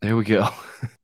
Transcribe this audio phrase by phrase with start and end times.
[0.00, 0.48] There we go.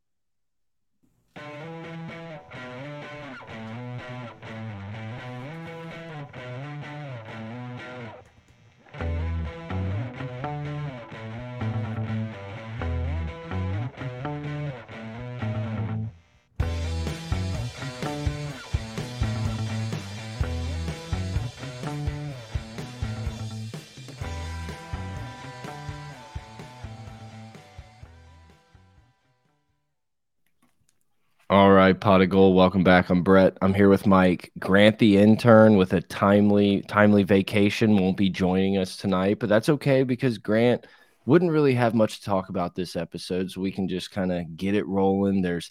[32.02, 32.54] Pod of Geauxld.
[32.54, 33.10] Welcome back.
[33.10, 33.56] I'm Brett.
[33.62, 34.50] I'm here with Mike.
[34.58, 39.68] Grant, the intern, with a timely timely vacation, won't be joining us tonight, but that's
[39.68, 40.84] okay because Grant
[41.26, 44.56] wouldn't really have much to talk about this episode, so we can just kind of
[44.56, 45.42] get it rolling.
[45.42, 45.70] There's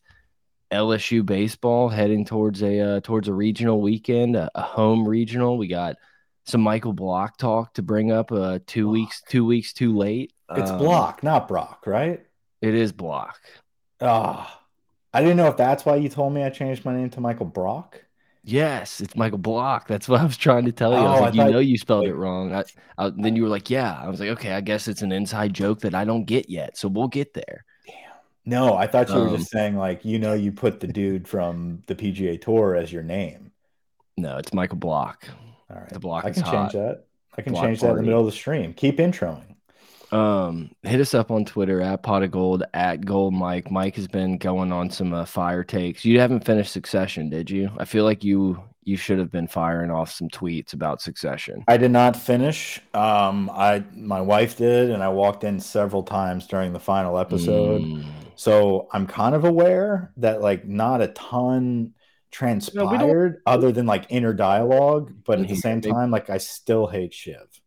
[0.71, 5.57] LSU baseball heading towards a uh, towards a regional weekend, a, a, home regional.
[5.57, 5.97] We got
[6.45, 8.31] some Michael Block talk to bring up.
[8.31, 8.93] Uh, two Block.
[8.93, 10.31] weeks, two weeks too late.
[10.55, 12.21] It's um, Block, not Brock, right?
[12.61, 13.37] It is Block.
[13.99, 14.49] Ah.
[14.49, 14.60] Oh.
[15.13, 17.45] I didn't know if that's why you told me I changed my name to Michael
[17.45, 18.01] Brock.
[18.43, 19.87] Yes, it's Michael Block.
[19.87, 20.97] That's what I was trying to tell you.
[20.97, 22.53] Oh, I was like, I you know, you spelled it wrong.
[22.53, 22.63] I,
[22.97, 23.99] I, then you were like, yeah.
[24.01, 26.77] I was like, okay, I guess it's an inside joke that I don't get yet.
[26.77, 27.65] So we'll get there.
[27.85, 27.95] Damn.
[28.45, 30.87] No, I thought you um, were just um, saying like, you know, you put the
[30.87, 33.51] dude from the PGA Tour as your name.
[34.17, 35.27] No, it's Michael Block.
[35.69, 36.25] All right, the block.
[36.25, 37.05] I can change that.
[37.37, 38.73] I can block change that in the middle of the stream.
[38.73, 39.50] Keep introing.
[40.11, 43.71] Um, hit us up on Twitter at pot of gold at gold Mike.
[43.71, 46.03] Mike has been going on some uh, fire takes.
[46.03, 47.71] You haven't finished Succession, did you?
[47.77, 51.63] I feel like you you should have been firing off some tweets about Succession.
[51.67, 52.81] I did not finish.
[52.93, 57.81] Um, I my wife did, and I walked in several times during the final episode.
[57.81, 58.05] Mm.
[58.35, 61.93] So I'm kind of aware that like not a ton
[62.31, 66.87] transpired no, other than like inner dialogue, but at the same time, like I still
[66.87, 67.61] hate Shiv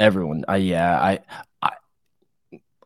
[0.00, 0.44] everyone.
[0.48, 1.20] I yeah, I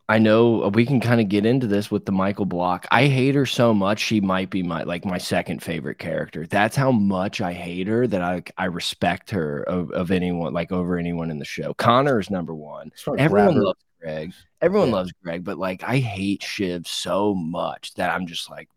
[0.07, 2.85] I know uh, we can kind of get into this with the Michael Block.
[2.91, 6.45] I hate her so much she might be my like my second favorite character.
[6.45, 10.71] That's how much I hate her that I I respect her of, of anyone like
[10.71, 11.73] over anyone in the show.
[11.73, 12.91] Connor is number one.
[13.17, 14.33] Everyone loves Greg.
[14.61, 14.95] Everyone yeah.
[14.95, 18.69] loves Greg, but like I hate Shiv so much that I'm just like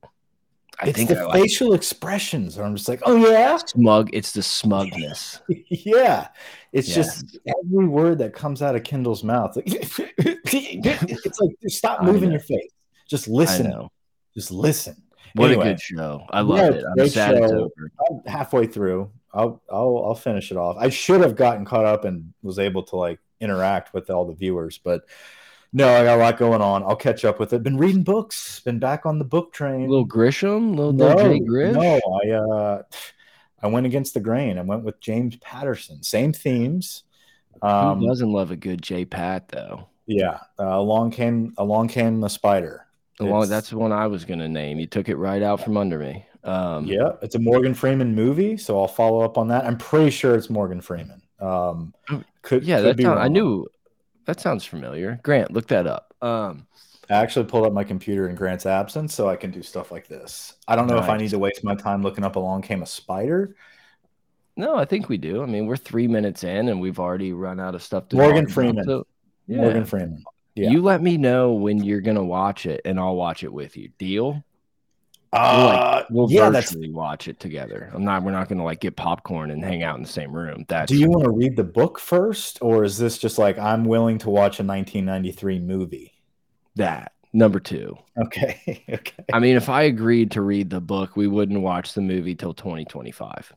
[0.81, 2.56] I it's the I facial like expressions.
[2.56, 4.11] I'm just like, oh yeah, smug.
[4.12, 5.41] It's the smugness.
[5.49, 6.28] yeah,
[6.72, 6.94] it's yeah.
[6.94, 9.56] just every word that comes out of Kendall's mouth.
[9.56, 12.71] Like, it's like stop moving your face.
[13.09, 13.88] Just listen.
[14.34, 15.03] Just listen.
[15.34, 16.25] What anyway, a good show!
[16.31, 16.84] I love yeah, it.
[16.99, 17.44] I'm sad show.
[17.44, 17.93] it's over.
[18.09, 19.11] I'm halfway through.
[19.33, 20.77] I'll I'll I'll finish it off.
[20.78, 24.34] I should have gotten caught up and was able to like interact with all the
[24.34, 25.03] viewers, but
[25.73, 26.83] no, I got a lot going on.
[26.83, 27.62] I'll catch up with it.
[27.62, 28.61] Been reading books.
[28.61, 29.89] Been back on the book train.
[29.89, 31.75] Little Grisham, little, no, Jay Grish.
[31.75, 32.83] No, I uh,
[33.62, 34.59] I went against the grain.
[34.59, 36.03] I went with James Patterson.
[36.03, 37.05] Same themes.
[37.61, 39.89] Um, Who doesn't love a good J Pat though?
[40.06, 42.87] Yeah, uh, along came along came the spider.
[43.21, 44.79] Along, that's the one I was going to name.
[44.79, 46.25] You took it right out from under me.
[46.45, 49.65] Um, yeah, it's a Morgan Freeman movie, so I'll follow up on that.
[49.65, 51.21] I'm pretty sure it's Morgan Freeman.
[51.41, 53.67] Um, oh, could yeah, could that's I knew
[54.28, 55.19] that sounds familiar.
[55.22, 56.15] Grant, look that up.
[56.21, 56.66] Um,
[57.09, 60.06] I actually pulled up my computer in Grant's absence so I can do stuff like
[60.06, 60.53] this.
[60.69, 61.05] I don't know nice.
[61.05, 63.56] if I need to waste my time looking up Along Came a Spider.
[64.55, 65.43] No, I think we do.
[65.43, 68.47] I mean, we're three minutes in and we've already run out of stuff to Morgan
[68.47, 68.84] Freeman.
[68.84, 69.06] So,
[69.47, 69.62] yeah.
[69.62, 70.22] Morgan Freeman.
[70.55, 70.72] Yeah.
[70.72, 73.88] You let me know when you're gonna watch it and I'll watch it with you.
[73.97, 74.44] Deal?
[75.33, 77.91] Uh, we'll, like, we'll yeah, watch it together.
[77.93, 78.22] I'm not.
[78.22, 80.65] We're not going to like get popcorn and hang out in the same room.
[80.69, 80.89] That.
[80.89, 84.19] Do you want to read the book first, or is this just like I'm willing
[84.19, 86.15] to watch a 1993 movie?
[86.77, 87.97] That number two.
[88.17, 88.84] Okay.
[88.88, 89.25] okay.
[89.33, 92.55] I mean, if I agreed to read the book, we wouldn't watch the movie till
[92.55, 93.53] 2025.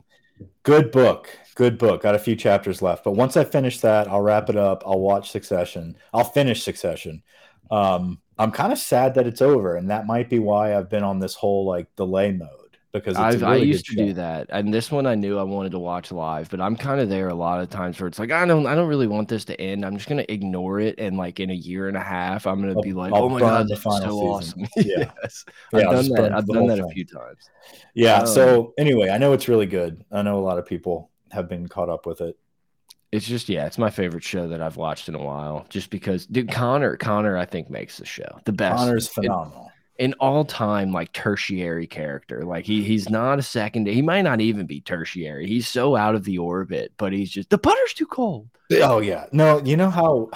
[0.63, 1.29] Good book.
[1.55, 2.01] Good book.
[2.01, 4.83] Got a few chapters left, but once I finish that, I'll wrap it up.
[4.85, 5.95] I'll watch Succession.
[6.13, 7.23] I'll finish Succession.
[7.69, 11.03] Um, I'm kind of sad that it's over, and that might be why I've been
[11.03, 12.49] on this whole like delay mode
[12.91, 14.05] because really I used to show.
[14.07, 16.99] do that, and this one I knew I wanted to watch live, but I'm kind
[16.99, 19.29] of there a lot of times where it's like I don't I don't really want
[19.29, 19.85] this to end.
[19.85, 22.73] I'm just gonna ignore it, and like in a year and a half, I'm gonna
[22.73, 24.63] I'll, be like, I'll oh my god, final so season.
[24.63, 24.67] awesome.
[24.85, 25.45] Yeah, yes.
[25.73, 26.33] I've done that.
[26.33, 27.49] I've done that a few times.
[27.93, 28.21] Yeah.
[28.21, 30.03] Um, so anyway, I know it's really good.
[30.11, 32.37] I know a lot of people have been caught up with it.
[33.11, 35.65] It's just yeah, it's my favorite show that I've watched in a while.
[35.69, 38.77] Just because, dude, Connor, Connor, I think makes the show the best.
[38.77, 39.71] Connor's phenomenal.
[39.99, 42.43] An all-time like tertiary character.
[42.43, 43.87] Like he he's not a second.
[43.87, 45.45] He might not even be tertiary.
[45.45, 48.47] He's so out of the orbit, but he's just the butter's too cold.
[48.71, 50.29] Oh yeah, no, you know how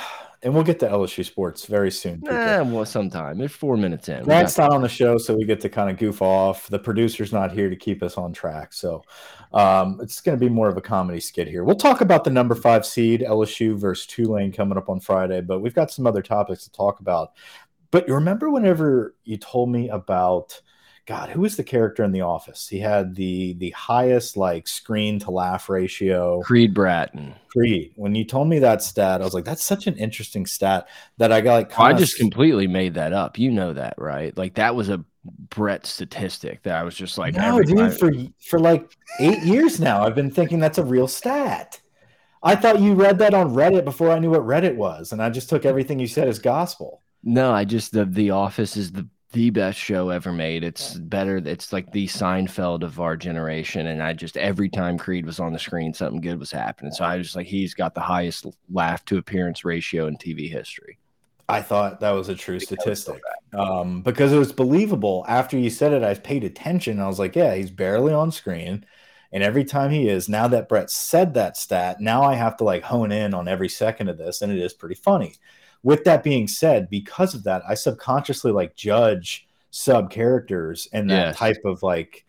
[0.45, 2.21] and we'll get to LSU sports very soon.
[2.23, 3.41] Yeah, well, sometime.
[3.41, 4.23] It's four minutes in.
[4.23, 6.67] Grant's not on the show, so we get to kind of goof off.
[6.67, 9.01] The producer's not here to keep us on track, so
[9.55, 11.63] um, it's going to be more of a comedy skit here.
[11.63, 15.61] We'll talk about the number five seed LSU versus Tulane coming up on Friday, but
[15.61, 17.31] we've got some other topics to talk about.
[17.89, 20.61] But you remember whenever you told me about
[21.05, 22.67] God, who was the character in The Office?
[22.67, 26.41] He had the the highest like screen to laugh ratio.
[26.41, 27.35] Creed Bratton.
[27.47, 27.93] Creed.
[27.95, 31.31] When you told me that stat, I was like, that's such an interesting stat that
[31.31, 31.79] I got like.
[31.79, 33.37] I just completely made that up.
[33.37, 34.35] You know that, right?
[34.35, 35.05] Like that was a
[35.49, 37.77] Brett statistic that I was just like, no, dude.
[37.77, 37.91] Time.
[37.91, 38.11] For
[38.47, 41.79] for like eight years now, I've been thinking that's a real stat.
[42.43, 45.29] I thought you read that on Reddit before I knew what Reddit was, and I
[45.29, 47.01] just took everything you said as gospel.
[47.23, 50.63] No, I just the The Office is the the best show ever made.
[50.63, 51.37] It's better.
[51.37, 53.87] It's like the Seinfeld of our generation.
[53.87, 56.93] And I just every time Creed was on the screen, something good was happening.
[56.93, 60.99] So I was like, he's got the highest laugh to appearance ratio in TV history.
[61.47, 63.21] I thought that was a true statistic
[63.53, 65.25] um, because it was believable.
[65.27, 66.99] After you said it, I paid attention.
[66.99, 68.85] I was like, yeah, he's barely on screen.
[69.31, 72.63] And every time he is, now that Brett said that stat, now I have to
[72.63, 74.41] like hone in on every second of this.
[74.41, 75.35] And it is pretty funny
[75.85, 81.27] with that being said, because of that, I subconsciously like judge sub characters and that
[81.27, 81.37] yes.
[81.37, 82.25] type of like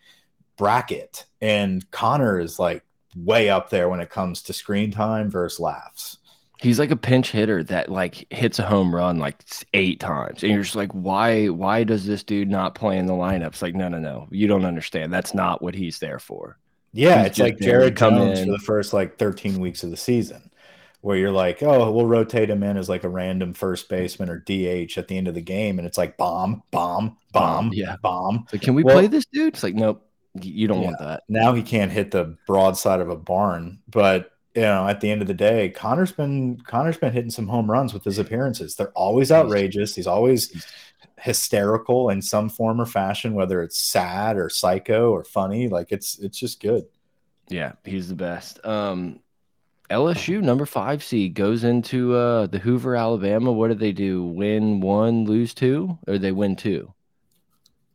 [0.58, 1.24] bracket.
[1.40, 2.84] And Connor is like
[3.16, 6.18] way up there when it comes to screen time versus laughs.
[6.58, 9.42] He's like a pinch hitter that like hits a home run like
[9.74, 11.46] eight times, and you're just like, why?
[11.48, 13.48] Why does this dude not play in the lineup?
[13.48, 15.12] It's like, no, no, no, you don't understand.
[15.12, 16.58] That's not what he's there for.
[16.92, 18.46] Yeah, he's it's like Jared Jones in.
[18.46, 20.50] for the first like 13 weeks of the season
[21.06, 24.38] where you're like, oh, we'll rotate him in as like a random first baseman or
[24.38, 28.44] DH at the end of the game, and it's like bomb, bomb, bomb, yeah, bomb.
[28.50, 29.54] So can we well, play this dude?
[29.54, 30.04] It's like, nope,
[30.34, 31.22] you don't yeah, want that.
[31.28, 35.20] Now he can't hit the broadside of a barn, but you know, at the end
[35.20, 38.74] of the day, Connor's been Connor's been hitting some home runs with his appearances.
[38.74, 39.94] They're always outrageous.
[39.94, 40.64] He's always
[41.18, 45.68] hysterical in some form or fashion, whether it's sad or psycho or funny.
[45.68, 46.86] Like it's it's just good.
[47.48, 48.64] Yeah, he's the best.
[48.64, 49.20] Um,
[49.90, 53.52] LSU number five seed goes into uh, the Hoover, Alabama.
[53.52, 54.24] What did they do?
[54.24, 56.92] Win one, lose two, or they win two?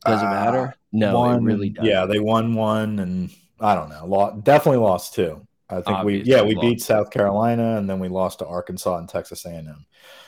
[0.05, 0.67] Does it matter?
[0.67, 1.85] Uh, no, one, it really does.
[1.85, 4.05] Yeah, they won one, and I don't know.
[4.05, 5.45] Lost, definitely lost two.
[5.71, 6.67] I think Obviously we yeah we lost.
[6.67, 9.85] beat South Carolina, and then we lost to Arkansas and Texas A&M.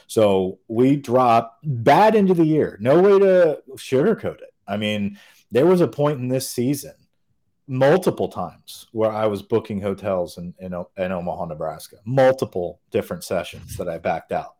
[0.08, 2.78] So we dropped bad into the year.
[2.80, 4.54] No way to sugarcoat it.
[4.68, 5.18] I mean,
[5.52, 6.94] there was a point in this season
[7.68, 13.78] multiple times where I was booking hotels in, in, in Omaha, Nebraska, multiple different sessions
[13.78, 14.56] that I backed out.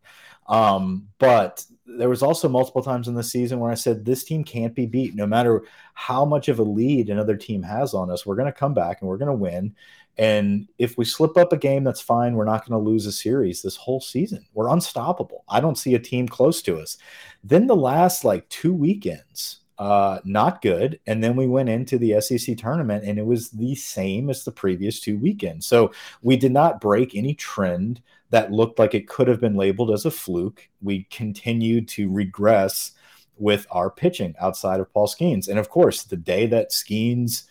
[0.48, 4.44] Um, but there was also multiple times in the season where I said, this team
[4.44, 5.64] can't be beat no matter
[5.94, 8.26] how much of a lead another team has on us.
[8.26, 9.76] We're going to come back and we're going to win.
[10.18, 12.36] And if we slip up a game, that's fine.
[12.36, 14.46] We're not going to lose a series this whole season.
[14.54, 15.44] We're unstoppable.
[15.50, 16.98] I don't see a team close to us.
[17.44, 21.00] Then the last like two weekends, uh, not good.
[21.08, 24.52] And then we went into the SEC tournament and it was the same as the
[24.52, 25.66] previous two weekends.
[25.66, 29.92] So we did not break any trend that looked like it could have been labeled
[29.92, 30.70] as a fluke.
[30.82, 32.92] We continued to regress
[33.38, 35.48] with our pitching outside of Paul Skenes.
[35.48, 37.44] And of course, the day that Skenes,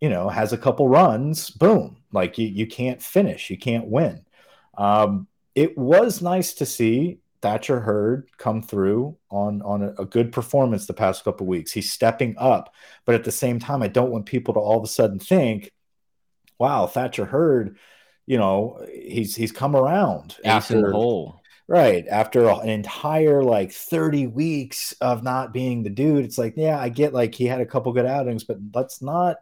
[0.00, 4.24] you know, has a couple runs, boom, like you, you can't finish, you can't win.
[4.76, 10.32] Um, it was nice to see Thatcher Hurd come through on on a, a, good
[10.32, 11.72] performance the past couple weeks.
[11.72, 14.84] He's stepping up, but at the same time, I don't want people to all of
[14.84, 15.72] a sudden think,
[16.58, 17.78] "Wow, Thatcher Hurd,
[18.26, 24.28] you know, he's he's come around Ace after hole." Right after an entire like 30
[24.28, 27.66] weeks of not being the dude, it's like, yeah, I get like he had a
[27.66, 29.38] couple good outings, but let's not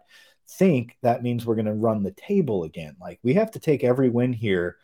[0.48, 2.96] think that means we're going to run the table again.
[3.00, 4.76] Like we have to take every win here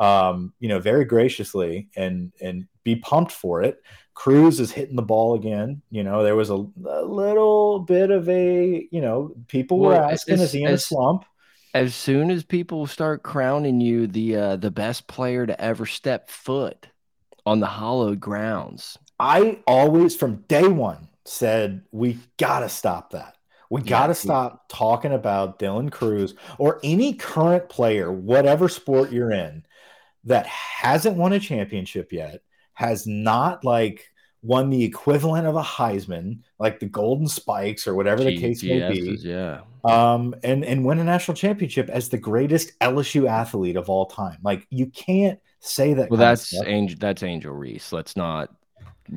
[0.00, 3.82] um, you know, very graciously and and be pumped for it.
[4.14, 5.82] Crews is hitting the ball again.
[5.90, 9.96] You know, there was a, a little bit of a, you know, people well, were
[9.96, 11.26] asking, as, is he in a slump?
[11.74, 16.30] As soon as people start crowning you the uh, the best player to ever step
[16.30, 16.88] foot
[17.44, 23.36] on the hallowed grounds, I always from day one said we gotta stop that.
[23.70, 29.30] We got to stop talking about Dylan Crews or any current player, whatever sport you're
[29.30, 29.64] in,
[30.24, 32.42] that hasn't won a championship yet,
[32.74, 34.10] has not like
[34.42, 38.90] won the equivalent of a Heisman, like the Golden Spikes or whatever the case may
[38.90, 39.16] be.
[39.20, 39.60] Yeah.
[39.84, 44.38] Um, and and win a national championship as the greatest LSU athlete of all time.
[44.42, 46.10] Like you can't say that.
[46.10, 46.98] Well, that's Angel.
[46.98, 47.92] That's Angel Reese.
[47.92, 48.50] Let's not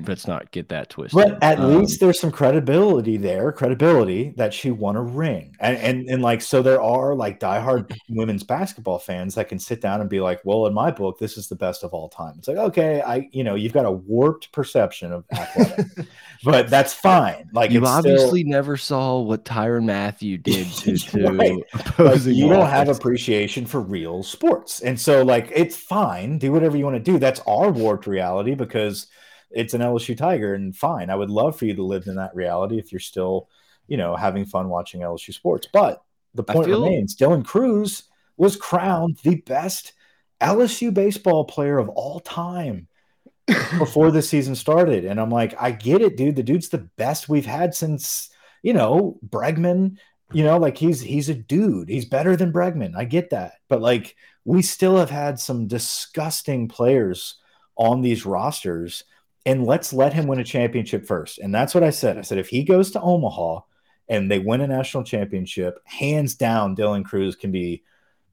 [0.07, 1.15] let's not get that twisted.
[1.15, 5.55] But at um, least there's some credibility there, credibility that she won a ring.
[5.59, 9.81] And, and and like so there are like diehard women's basketball fans that can sit
[9.81, 12.35] down and be like, well, in my book, this is the best of all time.
[12.37, 16.07] It's like, okay, I you know, you've got a warped perception of athletics.
[16.43, 17.49] but that's fine.
[17.53, 18.51] Like you obviously still...
[18.51, 21.63] never saw what Tyrann Mathieu did to, to right.
[21.99, 24.81] like, you don't have appreciation for real sports.
[24.81, 27.19] And so like it's fine, do whatever you want to do.
[27.19, 29.07] That's our warped reality because
[29.53, 31.09] it's an LSU Tiger, and fine.
[31.09, 33.49] I would love for you to live in that reality if you're still,
[33.87, 35.67] you know, having fun watching LSU sports.
[35.71, 36.83] But the point feel...
[36.83, 38.03] remains, Dylan Crews
[38.37, 39.93] was crowned the best
[40.41, 42.87] LSU baseball player of all time
[43.77, 45.05] before the season started.
[45.05, 46.35] And I'm like, I get it, dude.
[46.35, 48.29] The dude's the best we've had since,
[48.61, 49.97] you know, Bregman.
[50.31, 51.89] You know, like he's he's a dude.
[51.89, 52.95] He's better than Bregman.
[52.95, 53.53] I get that.
[53.69, 57.35] But like we still have had some disgusting players
[57.75, 59.03] on these rosters.
[59.45, 61.39] And let's let him win a championship first.
[61.39, 62.17] And that's what I said.
[62.17, 63.61] I said, if he goes to Omaha
[64.07, 67.83] and they win a national championship, hands down, Dylan Crews can be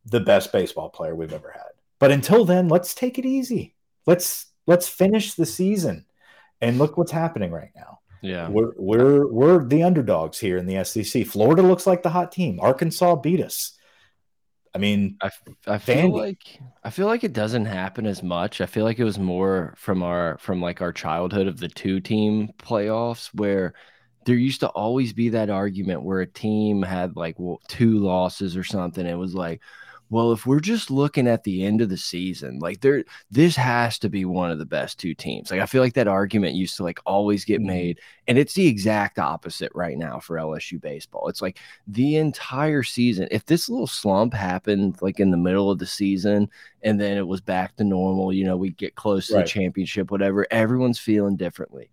[0.06, 1.70] the best baseball player we've ever had.
[1.98, 3.74] But until then, let's take it easy.
[4.06, 6.06] Let's let's finish the season.
[6.62, 8.00] And look what's happening right now.
[8.22, 8.48] Yeah.
[8.48, 11.26] We're we're we're the underdogs here in the SEC.
[11.26, 12.60] Florida looks like the hot team.
[12.60, 13.72] Arkansas beat us.
[14.74, 15.30] I mean, I,
[15.66, 18.60] I feel like I feel like it doesn't happen as much.
[18.60, 22.00] I feel like it was more from our from like our childhood of the two
[22.00, 23.74] team playoffs where
[24.26, 28.56] there used to always be that argument where a team had like well, two losses
[28.56, 29.06] or something.
[29.06, 29.60] It was like,
[30.10, 33.96] well, if we're just looking at the end of the season, like there, this has
[34.00, 35.52] to be one of the best two teams.
[35.52, 37.68] Like I feel like that argument used to like always get mm-hmm.
[37.68, 41.28] made, and it's the exact opposite right now for LSU baseball.
[41.28, 43.28] It's like the entire season.
[43.30, 46.50] If this little slump happened like in the middle of the season,
[46.82, 49.46] and then it was back to normal, you know, we get close to right.
[49.46, 50.44] the championship, whatever.
[50.50, 51.88] Everyone's feeling differently,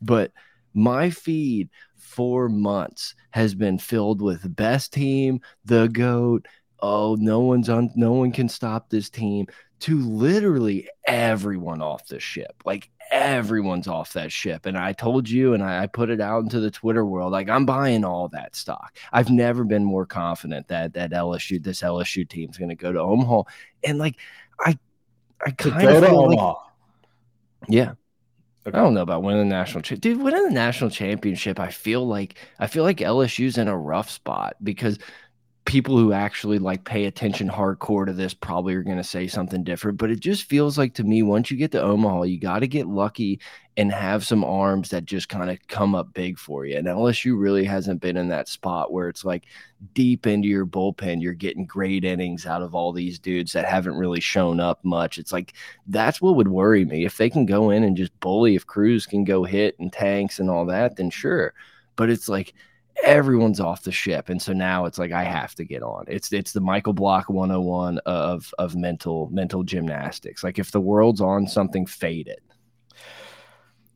[0.00, 0.32] but
[0.72, 6.46] my feed for months has been filled with best team, the goat,
[6.80, 9.46] oh, no one's on, no one can stop this team,
[9.80, 12.62] to literally everyone off the ship.
[12.64, 14.66] Like everyone's off that ship.
[14.66, 17.48] And I told you, and I, I, put it out into the Twitter world, like
[17.48, 18.96] I'm buying all that stock.
[19.12, 22.92] I've never been more confident that that LSU, this LSU team is going to go
[22.92, 23.42] to Omaha.
[23.84, 24.16] And like,
[24.60, 24.78] I,
[25.44, 26.56] I kind of feel like,
[27.68, 27.92] yeah.
[28.66, 28.76] Okay.
[28.76, 30.00] I don't know about winning the national championship.
[30.00, 34.10] Dude, winning the national championship, I feel like I feel like LSU's in a rough
[34.10, 34.98] spot because
[35.68, 39.62] people who actually like pay attention hardcore to this probably are going to say something
[39.62, 42.60] different but it just feels like to me once you get to omaha you got
[42.60, 43.38] to get lucky
[43.76, 47.38] and have some arms that just kind of come up big for you and lsu
[47.38, 49.44] really hasn't been in that spot where it's like
[49.92, 53.98] deep into your bullpen you're getting great innings out of all these dudes that haven't
[53.98, 55.18] really shown up much.
[55.18, 55.52] It's like
[55.86, 57.04] that's what would worry me.
[57.04, 60.38] If they can go in and just bully if crews can go hit and tanks
[60.38, 61.52] and all that then sure
[61.94, 62.54] but it's like
[63.04, 66.04] everyone's off the ship and so now it's like i have to get on.
[66.08, 70.44] It's it's the michael block 101 of of mental mental gymnastics.
[70.44, 72.42] Like if the world's on something fade it.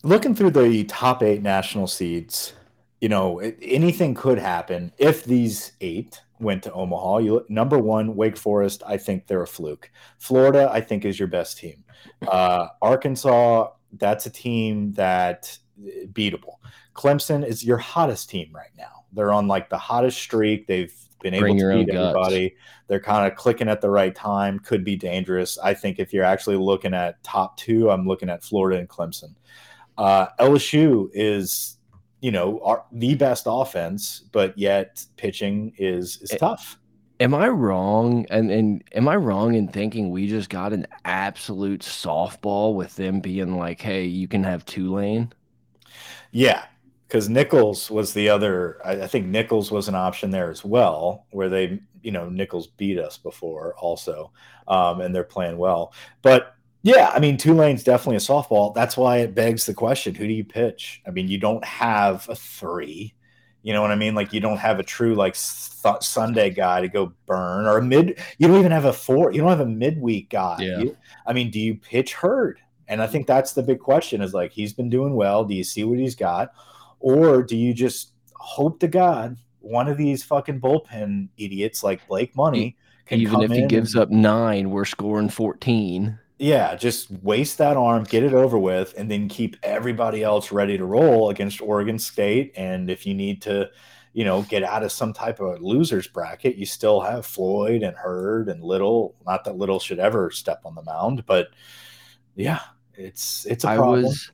[0.02, 2.54] Looking through the top eight national seeds
[3.00, 4.92] you know anything could happen.
[4.98, 9.46] If these eight went to omaha you number one wake forest i think they're a
[9.46, 9.90] fluke.
[10.18, 11.84] Florida i think is your best team.
[12.26, 13.68] Uh, arkansas
[13.98, 16.56] that's a team that eh, beatable
[16.94, 19.04] Clemson is your hottest team right now.
[19.12, 20.66] They're on like the hottest streak.
[20.66, 22.50] They've been Bring able to beat everybody.
[22.50, 22.60] Guts.
[22.88, 24.58] They're kind of clicking at the right time.
[24.58, 25.58] Could be dangerous.
[25.58, 29.34] I think if you're actually looking at top two, I'm looking at Florida and Clemson.
[29.96, 31.78] Uh, LSU is,
[32.20, 36.78] you know, our, the best offense, but yet pitching is is it, tough.
[37.20, 38.26] Am I wrong?
[38.30, 43.20] And and am I wrong in thinking we just got an absolute softball with them
[43.20, 45.32] being like, "Hey, you can have Tulane."
[46.32, 46.64] Yeah,
[47.12, 48.80] because Nicholls was the other.
[48.82, 52.68] I, I, think Nicholls was an option there as well, where they, you know, Nicholls
[52.68, 54.32] beat us before also,
[54.66, 55.92] um, and they're playing well.
[56.22, 58.74] But yeah, I mean, Tulane's definitely a softball.
[58.74, 61.02] That's why it begs the question: Who do you pitch?
[61.06, 63.12] I mean, you don't have a three.
[63.60, 64.14] You know what I mean?
[64.14, 68.22] Like you don't have a true like Sunday guy to go burn or a mid.
[68.38, 69.32] You don't even have a four.
[69.32, 70.56] You don't have a midweek guy.
[70.60, 70.78] Yeah.
[70.78, 72.58] You, I mean, do you pitch Hurd?
[72.88, 75.44] And I think that's the big question: is like he's been doing well.
[75.44, 76.52] Do you see what he's got?
[77.02, 82.34] Or do you just hope to God one of these fucking bullpen idiots like Blake
[82.36, 86.18] Money can even if he gives and, up nine, we're scoring 14.
[86.38, 90.76] Yeah, just waste that arm, get it over with, and then keep everybody else ready
[90.76, 92.52] to roll against Oregon State.
[92.56, 93.70] And if you need to,
[94.12, 97.96] you know, get out of some type of losers bracket, you still have Floyd and
[97.96, 99.14] Hurd and Little.
[99.24, 101.48] Not that Little should ever step on the mound, but
[102.34, 102.60] yeah,
[102.94, 104.00] it's it's a problem.
[104.00, 104.32] I was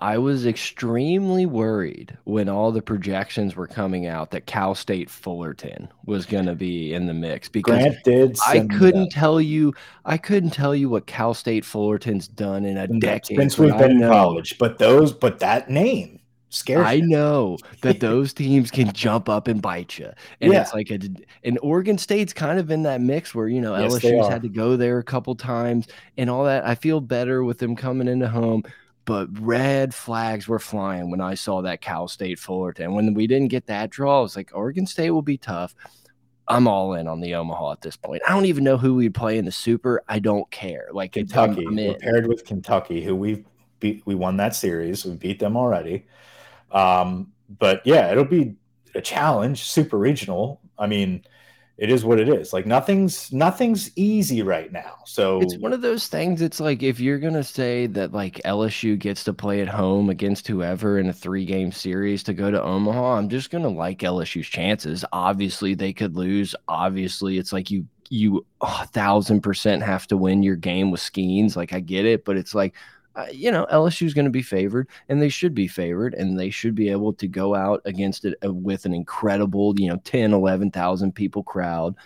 [0.00, 5.88] I was extremely worried when all the projections were coming out that Cal State Fullerton
[6.04, 7.96] was going to be in the mix because
[8.46, 9.74] I couldn't tell you
[10.04, 14.02] I couldn't tell you what Cal State Fullerton's done in a decade since we've been
[14.02, 14.56] in college.
[14.58, 16.84] But those, but that name scares.
[16.84, 16.90] Me.
[16.90, 20.62] I know that those teams can jump up and bite you, and yeah.
[20.62, 21.00] it's like a.
[21.42, 24.48] And Oregon State's kind of in that mix where you know yes, LSU's had to
[24.48, 26.64] go there a couple times and all that.
[26.64, 28.62] I feel better with them coming into home
[29.08, 32.92] but red flags were flying when I saw that Cal State Fullerton.
[32.92, 35.74] When we didn't get that draw, I was like, Oregon State will be tough.
[36.46, 38.20] I'm all in on the Omaha at this point.
[38.28, 40.02] I don't even know who we'd play in the Super.
[40.10, 40.88] I don't care.
[40.92, 43.46] Like Kentucky, I'm, I'm paired with Kentucky, who we
[43.80, 44.02] beat.
[44.04, 45.06] We won that series.
[45.06, 46.04] We beat them already.
[46.70, 48.56] Um, but yeah, it'll be
[48.94, 49.62] a challenge.
[49.62, 50.60] Super regional.
[50.78, 51.24] I mean,
[51.78, 52.52] it is what it is.
[52.52, 54.96] Like nothing's nothing's easy right now.
[55.06, 56.42] So it's one of those things.
[56.42, 60.48] It's like if you're gonna say that like LSU gets to play at home against
[60.48, 64.48] whoever in a three game series to go to Omaha, I'm just gonna like LSU's
[64.48, 65.04] chances.
[65.12, 66.52] Obviously, they could lose.
[66.66, 71.54] Obviously, it's like you you a thousand percent have to win your game with Skenes.
[71.54, 72.74] Like I get it, but it's like
[73.18, 76.38] uh, you know, LSU is going to be favored, and they should be favored, and
[76.38, 80.00] they should be able to go out against it uh, with an incredible, you know,
[80.04, 81.96] 10, 11,000 people crowd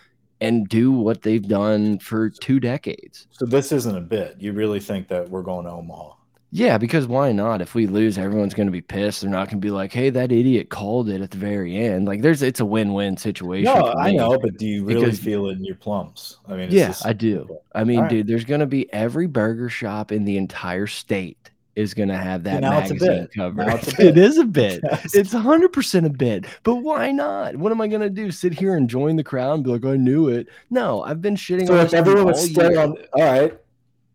[0.40, 3.28] and do what they've done for two decades.
[3.30, 4.36] So this isn't a bit.
[4.40, 6.14] You really think that we're going to Omaha?
[6.54, 7.62] Yeah, because why not?
[7.62, 9.22] If we lose, everyone's going to be pissed.
[9.22, 12.06] They're not going to be like, "Hey, that idiot called it at the very end."
[12.06, 13.72] Like, there's it's a win-win situation.
[13.72, 16.36] No, I know, but do you really because, feel it in your plums?
[16.46, 17.48] I mean, yeah, I do.
[17.50, 17.54] Okay.
[17.74, 21.38] I mean, dude, there's going to be every burger shop in the entire state
[21.74, 23.62] is going to have that magazine cover.
[23.98, 24.84] it is a bit.
[25.14, 26.44] It's 100% a bit.
[26.64, 27.56] But why not?
[27.56, 28.30] What am I going to do?
[28.30, 30.48] Sit here and join the crowd and be like, I knew it?
[30.68, 33.58] No, I've been shitting so on if everyone would stay on, all right,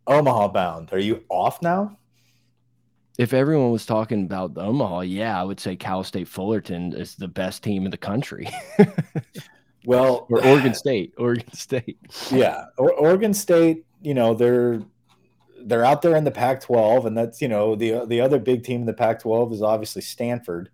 [0.06, 1.98] Omaha bound, are you off now?
[3.18, 7.28] If everyone was talking about Omaha, yeah, I would say Cal State Fullerton is the
[7.28, 8.48] best team in the country.
[9.86, 11.98] well, or Oregon State, Oregon State.
[12.32, 13.86] Yeah, or Oregon State.
[14.02, 14.82] You know, they're
[15.64, 18.82] they're out there in the Pac-12, and that's you know the the other big team
[18.82, 20.70] in the Pac-12 is obviously Stanford,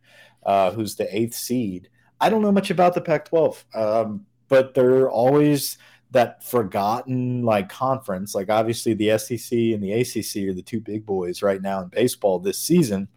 [0.46, 1.90] uh, who's the eighth seed.
[2.20, 5.78] I don't know much about the Pac-12, um, but they're always
[6.14, 8.34] that forgotten like conference.
[8.34, 11.90] Like obviously the SEC and the ACC are the two big boys right now in
[11.90, 13.08] baseball this season.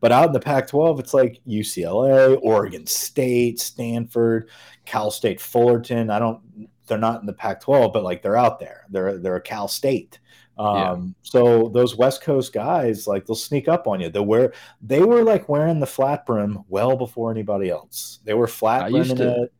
[0.00, 4.50] But out in the Pac-12, it's like UCLA, Oregon State, Stanford,
[4.84, 6.10] Cal State Fullerton.
[6.10, 8.84] I don't they're not in the Pac-12, but like they're out there.
[8.90, 10.18] They're they're a Cal State.
[10.56, 10.96] Um, yeah.
[11.22, 14.08] so those West Coast guys, like they'll sneak up on you.
[14.08, 18.18] They wear they were like wearing the flat brim well before anybody else.
[18.24, 19.52] They were flat brimming it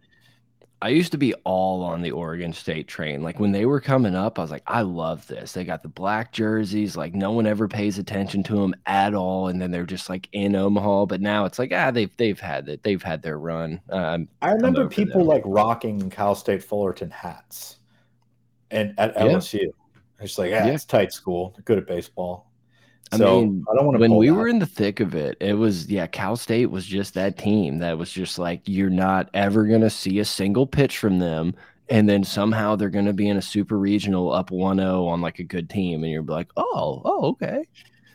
[0.82, 3.22] I used to be all on the Oregon State train.
[3.22, 5.52] Like when they were coming up, I was like, I love this.
[5.52, 9.48] They got the black jerseys, like no one ever pays attention to them at all,
[9.48, 11.06] and then they're just like in Omaha.
[11.06, 12.82] But now it's like, ah, they've they've had it.
[12.82, 13.80] They've had their run.
[13.88, 15.28] Um, I remember people them.
[15.28, 17.78] like rocking Cal State Fullerton hats,
[18.70, 19.68] and at LSU, yeah.
[20.20, 21.54] it's like, yeah, yeah, it's tight school.
[21.56, 22.50] They're good at baseball.
[23.12, 24.00] I so, mean, I don't want to.
[24.00, 24.34] When we that.
[24.34, 26.06] were in the thick of it, it was yeah.
[26.06, 30.18] Cal State was just that team that was just like you're not ever gonna see
[30.18, 31.54] a single pitch from them,
[31.88, 35.44] and then somehow they're gonna be in a super regional up 1-0 on like a
[35.44, 37.66] good team, and you're like, oh, oh, okay.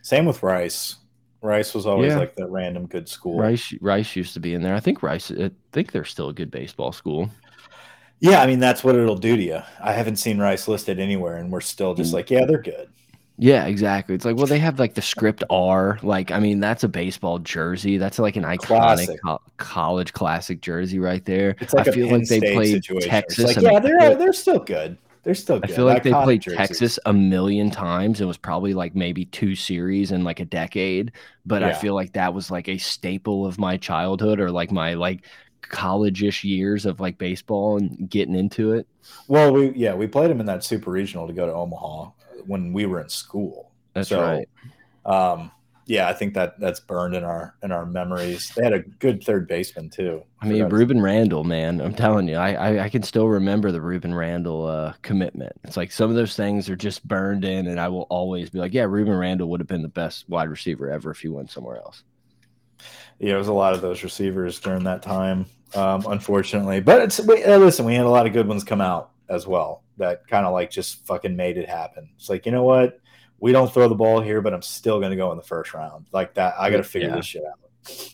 [0.01, 0.95] Same with Rice.
[1.41, 2.17] Rice was always yeah.
[2.17, 3.39] like the random good school.
[3.39, 4.75] Rice Rice used to be in there.
[4.75, 5.31] I think Rice.
[5.31, 7.29] I think they're still a good baseball school.
[8.19, 9.61] Yeah, I mean that's what it'll do to you.
[9.81, 12.15] I haven't seen Rice listed anywhere, and we're still just mm.
[12.15, 12.89] like, yeah, they're good.
[13.41, 14.15] Yeah, exactly.
[14.15, 15.97] It's like, well, they have like the script R.
[16.03, 17.97] Like, I mean, that's a baseball jersey.
[17.97, 21.55] That's like an iconic co college classic jersey right there.
[21.61, 23.09] It's like I feel like they played situation.
[23.09, 23.55] Texas.
[23.55, 24.97] Like, yeah, they're they're still good.
[25.23, 25.71] They're still good.
[25.71, 26.57] I feel like iconic they played jerseys.
[26.57, 28.19] Texas a million times.
[28.19, 31.13] It was probably like maybe two series in like a decade.
[31.45, 31.69] But yeah.
[31.69, 35.21] I feel like that was like a staple of my childhood or like my like
[35.61, 38.85] college-ish years of like baseball and getting into it.
[39.29, 42.11] Well, we yeah, we played them in that super regional to go to Omaha
[42.47, 43.71] when we were in school.
[43.93, 44.49] That's so, right.
[45.05, 45.51] Um,
[45.89, 48.51] yeah, I think that that's burned in our in our memories.
[48.55, 50.23] They had a good third baseman too.
[50.39, 53.79] I mean, Rueben Randle, man, I'm telling you, I, I, I can still remember the
[53.79, 55.53] Rueben Randle uh, commitment.
[55.63, 58.59] It's like some of those things are just burned in, and I will always be
[58.59, 61.49] like, yeah, Rueben Randle would have been the best wide receiver ever if he went
[61.49, 62.03] somewhere else.
[63.17, 66.81] Yeah, it was a lot of those receivers during that time, um, unfortunately.
[66.81, 69.47] But it's we, uh, listen, we had a lot of good ones come out as
[69.47, 72.09] well that kind of like just fucking made it happen.
[72.15, 72.99] It's like, you know what?
[73.39, 75.73] We don't throw the ball here, but I'm still going to go in the first
[75.73, 76.07] round.
[76.11, 77.15] Like that, I got to figure yeah.
[77.15, 77.59] this shit out.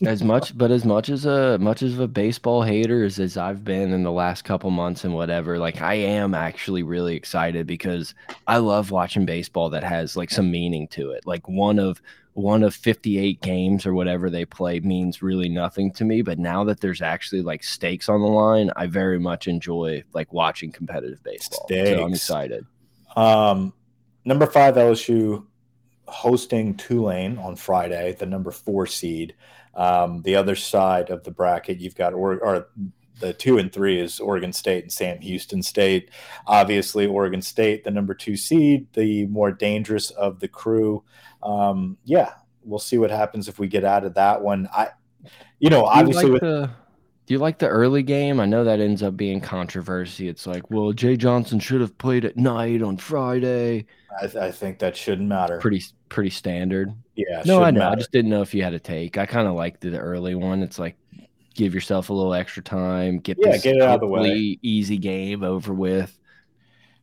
[0.06, 3.64] as much, but as much as a much as a baseball hater as, as I've
[3.64, 8.14] been in the last couple months and whatever, like I am actually really excited because
[8.46, 11.26] I love watching baseball that has like some meaning to it.
[11.26, 12.00] Like one of
[12.36, 16.20] one of 58 games or whatever they play means really nothing to me.
[16.20, 20.34] But now that there's actually like stakes on the line, I very much enjoy like
[20.34, 21.64] watching competitive baseball.
[21.66, 21.88] Stakes.
[21.88, 22.66] So I'm excited.
[23.16, 23.72] Um,
[24.26, 25.46] number five LSU
[26.08, 29.34] hosting Tulane on Friday, the number four seed.
[29.74, 32.68] Um, the other side of the bracket, you've got or, or
[33.18, 36.10] the two and three is Oregon State and Sam Houston State.
[36.46, 41.02] Obviously, Oregon State, the number two seed, the more dangerous of the crew.
[41.46, 42.32] Um, yeah,
[42.64, 44.68] we'll see what happens if we get out of that one.
[44.72, 44.88] I,
[45.60, 46.70] you know, obviously like with the,
[47.26, 48.40] do you like the early game?
[48.40, 50.28] I know that ends up being controversy.
[50.28, 53.86] It's like, well, Jay Johnson should have played at night on Friday.
[54.20, 55.58] I, th I think that shouldn't matter.
[55.58, 56.92] Pretty pretty standard.
[57.14, 57.42] Yeah.
[57.44, 57.80] No, I know.
[57.80, 57.92] matter.
[57.92, 59.18] I just didn't know if you had a take.
[59.18, 60.62] I kind of liked the early one.
[60.62, 60.96] It's like
[61.54, 64.58] give yourself a little extra time, get Yeah, this get it out of the way.
[64.62, 66.18] easy game over with.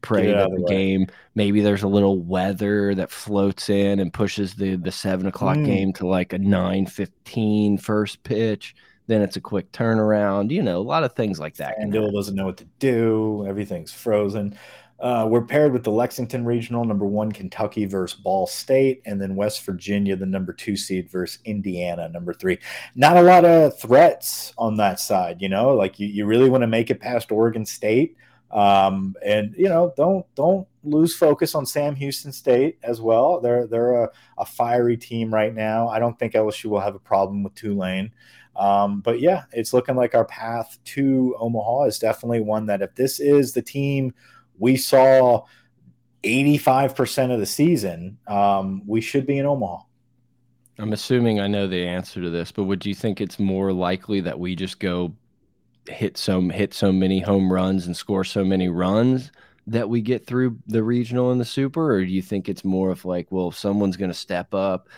[0.03, 4.53] Pray that the the game maybe there's a little weather that floats in and pushes
[4.53, 5.65] the the seven o'clock Mm.
[5.65, 8.75] game to like a 9 15 first pitch.
[9.07, 10.51] Then it's a quick turnaround.
[10.51, 11.77] You know, a lot of things like that.
[11.79, 13.45] FanDuel doesn't know what to do.
[13.47, 14.57] Everything's frozen.
[14.99, 19.35] Uh, we're paired with the Lexington Regional, number one, Kentucky versus Ball State, and then
[19.35, 22.57] West Virginia, the number two seed versus Indiana, number three.
[22.95, 25.75] Not a lot of threats on that side, you know.
[25.75, 28.15] Like you, you really want to make it past Oregon State,
[28.53, 33.41] um, and you know, don't don't lose focus on Sam Houston State as well.
[33.41, 35.87] They're they're a, a fiery team right now.
[35.89, 38.11] I don't think LSU will have a problem with Tulane.
[38.55, 42.93] Um, but yeah, it's looking like our path to Omaha is definitely one that if
[42.93, 44.13] this is the team
[44.59, 45.45] we saw
[46.23, 49.81] 85% of the season, um, we should be in Omaha.
[50.77, 54.21] I'm assuming I know the answer to this, but would you think it's more likely
[54.21, 55.11] that we just go
[55.87, 59.31] hit so hit so many home runs and score so many runs
[59.67, 62.89] that we get through the regional and the super, or do you think it's more
[62.89, 64.89] of like, well, if someone's going to step up?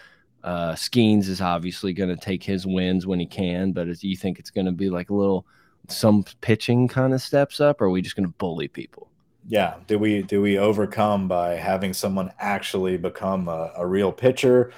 [0.43, 4.15] Uh, Skenes is obviously going to take his wins when he can, but do you
[4.15, 5.45] think it's going to be like a little
[5.87, 9.09] some pitching kind of steps up, or are we just going to bully people?
[9.47, 14.71] Yeah, do we do we overcome by having someone actually become a, a real pitcher,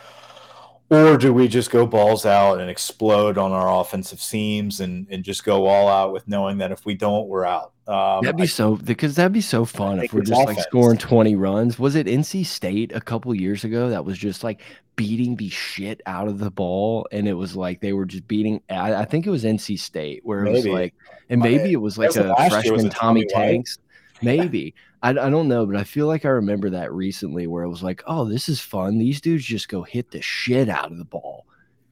[0.89, 5.23] or do we just go balls out and explode on our offensive seams and and
[5.23, 7.73] just go all out with knowing that if we don't, we're out?
[7.87, 10.97] Um, That'd be I- so because that'd be so fun if we're just like scoring
[10.97, 11.79] 20 runs.
[11.79, 14.61] Was it NC State a couple years ago that was just like
[14.95, 17.07] beating the shit out of the ball?
[17.11, 20.21] And it was like they were just beating I, I think it was NC State
[20.23, 20.93] where it was like
[21.29, 23.77] and maybe it was like a year, was freshman Tommy, Tommy Tanks.
[24.21, 24.73] Maybe.
[25.03, 27.83] I, I don't know, but I feel like I remember that recently where it was
[27.83, 28.97] like, oh, this is fun.
[28.97, 31.45] These dudes just go hit the shit out of the ball.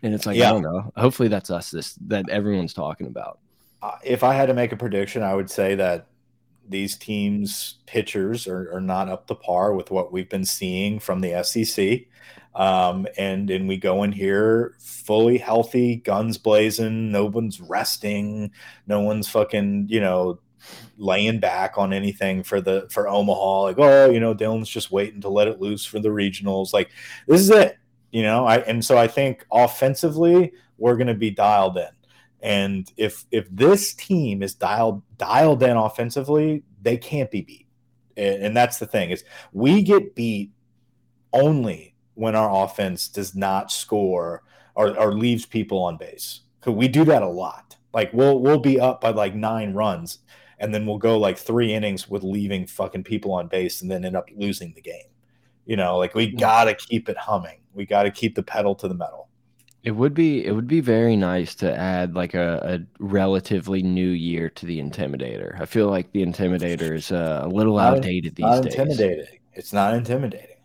[0.04, 0.50] And it's like, Yeah.
[0.50, 0.92] I don't know.
[0.98, 3.40] Hopefully that's us this that everyone's talking about.
[3.82, 6.08] uh, if I had to make a prediction, I would say that
[6.68, 11.22] these teams' pitchers are, are not up to par with what we've been seeing from
[11.22, 12.08] the SEC.
[12.56, 18.52] Um, and and we go in here fully healthy, guns blazing, no one's resting,
[18.88, 20.40] no one's fucking, you know,
[20.98, 23.62] laying back on anything for the for Omaha.
[23.62, 26.74] Like, oh, you know, Dylan's just waiting to let it loose for the regionals.
[26.74, 26.90] Like,
[27.28, 27.78] this is it.
[28.12, 31.90] You know, I and so I think offensively, we're gonna be dialed in.
[32.42, 37.68] And if if this team is dialed dialed in offensively, they can't be beat.
[38.18, 40.52] And, and that's the thing is we get beat
[41.34, 44.44] only when our offense does not score
[44.76, 46.42] or, or leaves people on base.
[46.62, 47.76] Cause we do that a lot.
[47.94, 50.20] Like we'll we'll be up by like nine runs,
[50.60, 54.06] and then we'll go like three innings with leaving fucking people on base, and then
[54.06, 55.08] end up losing the game.
[55.66, 57.60] You know, like we gotta keep it humming.
[57.74, 59.28] We gotta keep the pedal to the metal.
[59.84, 64.10] It would be it would be very nice to add like a, a relatively new
[64.10, 65.60] year to the Intimidator.
[65.62, 68.74] I feel like the Intimidator is uh, a little Not- outdated these Not days.
[68.76, 69.40] intimidating.
[69.54, 70.58] It's not intimidating.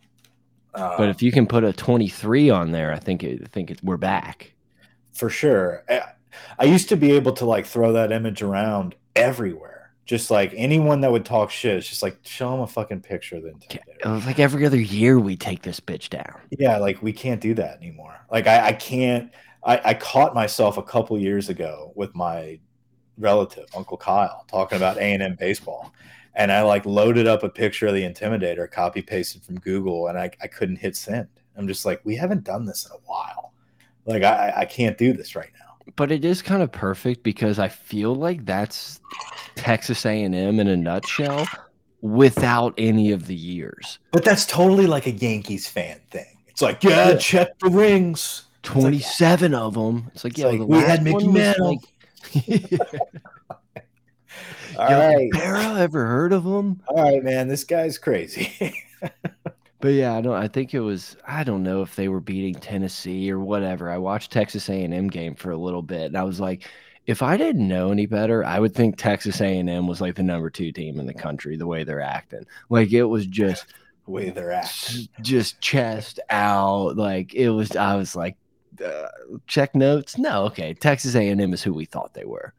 [0.74, 3.70] Uh, But if you can put a 23 on there, I think it, I think
[3.70, 4.52] it, we're back.
[5.12, 5.84] for sure.
[5.88, 6.02] I,
[6.58, 9.79] I used to be able to like throw that image around everywhere.
[10.10, 13.36] Just like anyone that would talk shit, it's just like show them a fucking picture
[13.36, 14.26] of the intimidator.
[14.26, 16.34] Like every other year we take this bitch down.
[16.58, 18.16] Yeah, like we can't do that anymore.
[18.28, 19.30] Like I, I can't.
[19.62, 22.58] I, I caught myself a couple years ago with my
[23.18, 25.94] relative Uncle Kyle talking about A and M baseball,
[26.34, 30.18] and I like loaded up a picture of the intimidator, copy pasted from Google, and
[30.18, 31.28] I, I couldn't hit send.
[31.56, 33.52] I'm just like, we haven't done this in a while.
[34.06, 35.69] Like I, I can't do this right now.
[35.96, 39.00] But it is kind of perfect because I feel like that's
[39.56, 41.46] Texas A&M in a nutshell
[42.00, 43.98] without any of the years.
[44.12, 46.26] But that's totally like a Yankees fan thing.
[46.48, 47.16] It's like, yeah, Yeah.
[47.16, 48.44] check the rings.
[48.44, 50.10] like- 27 of them.
[50.14, 51.80] It's like, It's yeah, like, we had Mickey Mantle.
[52.34, 52.70] like-
[54.78, 56.80] All Yo, right, Barra, ever heard of him?
[56.88, 57.48] all right, man.
[57.48, 58.74] This guy's crazy.
[59.80, 60.34] But yeah, I don't.
[60.34, 61.16] I think it was.
[61.26, 63.90] I don't know if they were beating Tennessee or whatever.
[63.90, 66.68] I watched Texas A and M game for a little bit, and I was like,
[67.06, 70.16] if I didn't know any better, I would think Texas A and M was like
[70.16, 71.56] the number two team in the country.
[71.56, 73.66] The way they're acting, like it was just,
[74.04, 76.96] the way they're acting, just chest out.
[76.96, 77.74] Like it was.
[77.74, 78.36] I was like,
[78.84, 79.08] uh,
[79.46, 80.18] check notes.
[80.18, 80.74] No, okay.
[80.74, 82.52] Texas A and M is who we thought they were.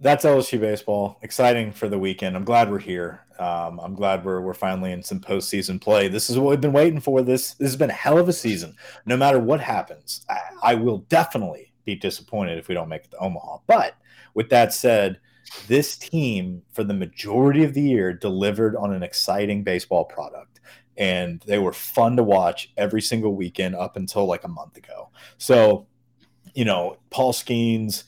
[0.00, 1.18] That's LSU baseball.
[1.22, 2.36] Exciting for the weekend.
[2.36, 3.24] I'm glad we're here.
[3.38, 6.08] Um, I'm glad we're we're finally in some postseason play.
[6.08, 7.22] This is what we've been waiting for.
[7.22, 8.76] This this has been a hell of a season.
[9.06, 13.10] No matter what happens, I, I will definitely be disappointed if we don't make it
[13.12, 13.58] to Omaha.
[13.66, 13.96] But
[14.34, 15.20] with that said,
[15.66, 20.60] this team for the majority of the year delivered on an exciting baseball product
[20.96, 25.10] and they were fun to watch every single weekend up until like a month ago.
[25.38, 25.86] So,
[26.54, 28.04] you know, Paul Skenes,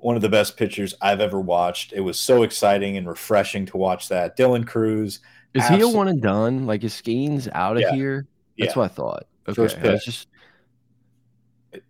[0.00, 1.92] one of the best pitchers I've ever watched.
[1.92, 4.36] It was so exciting and refreshing to watch that.
[4.36, 5.20] Dylan Crews.
[5.54, 6.66] Is he a one and done?
[6.66, 7.94] Like is Skenes out of yeah.
[7.94, 8.26] here?
[8.58, 8.78] That's yeah.
[8.78, 9.26] what I thought.
[9.48, 9.54] Okay.
[9.54, 10.04] First pitch.
[10.04, 10.28] Just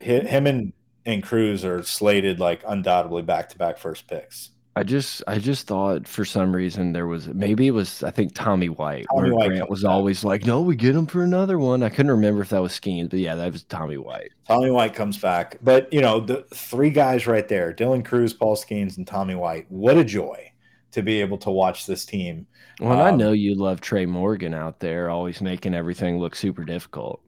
[0.00, 0.72] him and
[1.06, 4.50] and Crews are slated like undoubtedly back to back first picks.
[4.76, 8.34] I just I just thought for some reason there was maybe it was I think
[8.34, 11.58] Tommy White Tommy where White Grant was always like, no, we get him for another
[11.58, 11.82] one.
[11.82, 14.30] I couldn't remember if that was Skenes, but yeah, that was Tommy White.
[14.46, 18.56] Tommy White comes back, but you know the three guys right there: Dylan Crews Paul
[18.56, 19.66] Skenes, and Tommy White.
[19.70, 20.52] What a joy
[20.92, 22.46] to be able to watch this team.
[22.80, 26.64] Well, um, I know you love Trey Morgan out there, always making everything look super
[26.64, 27.20] difficult.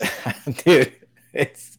[0.64, 0.94] Dude,
[1.34, 1.78] it's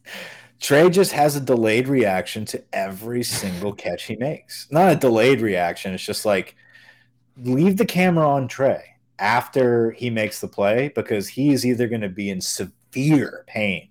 [0.60, 4.66] Trey just has a delayed reaction to every single catch he makes.
[4.70, 5.94] Not a delayed reaction.
[5.94, 6.56] It's just like
[7.42, 12.00] leave the camera on Trey after he makes the play because he is either going
[12.00, 13.88] to be in severe pain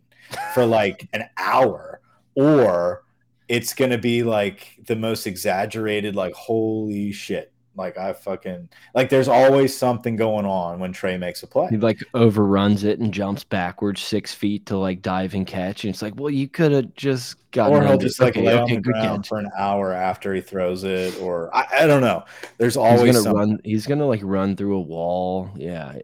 [0.54, 2.02] for like an hour
[2.36, 3.04] or
[3.48, 7.52] it's going to be like the most exaggerated, like, holy shit.
[7.78, 11.68] Like I fucking like there's always something going on when Trey makes a play.
[11.70, 15.84] He like overruns it and jumps backwards six feet to like dive and catch.
[15.84, 18.54] And it's like, well, you could have just got Or he'll just like okay, lay
[18.54, 19.30] okay, on the ground catch.
[19.30, 22.26] for an hour after he throws it, or I, I don't know.
[22.58, 23.50] There's always he's gonna something.
[23.52, 25.50] run he's gonna like run through a wall.
[25.56, 25.98] Yeah.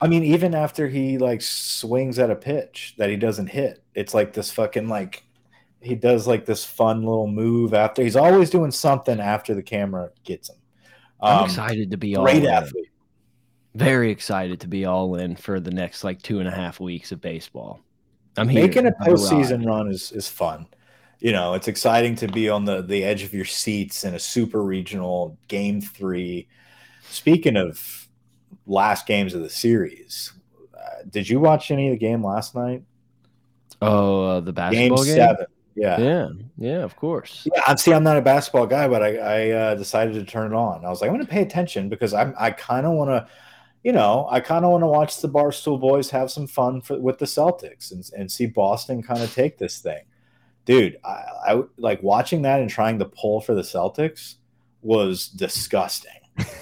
[0.00, 4.14] I mean, even after he like swings at a pitch that he doesn't hit, it's
[4.14, 5.24] like this fucking like
[5.80, 10.10] he does like this fun little move after he's always doing something after the camera
[10.24, 10.56] gets him.
[11.20, 12.46] I'm um, excited to be all great in.
[12.46, 12.90] athlete.
[13.74, 17.12] Very excited to be all in for the next like two and a half weeks
[17.12, 17.80] of baseball.
[18.36, 18.66] I'm here.
[18.66, 20.66] Making a postseason run is is fun.
[21.20, 24.18] You know, it's exciting to be on the the edge of your seats in a
[24.18, 26.48] super regional game three.
[27.10, 28.08] Speaking of
[28.66, 30.32] last games of the series,
[30.74, 32.82] uh, did you watch any of the game last night?
[33.80, 35.16] Oh, uh, the basketball game, game?
[35.16, 35.46] seven.
[35.78, 36.00] Yeah.
[36.00, 36.28] Yeah.
[36.58, 37.46] Yeah, of course.
[37.54, 37.74] Yeah.
[37.76, 40.84] See, I'm not a basketball guy, but I, I uh, decided to turn it on.
[40.84, 43.28] I was like, I'm going to pay attention because I'm, I kind of want to,
[43.84, 46.98] you know, I kind of want to watch the Barstool boys have some fun for,
[46.98, 50.02] with the Celtics and, and see Boston kind of take this thing.
[50.64, 54.34] Dude, I, I like watching that and trying to pull for the Celtics
[54.82, 56.10] was disgusting.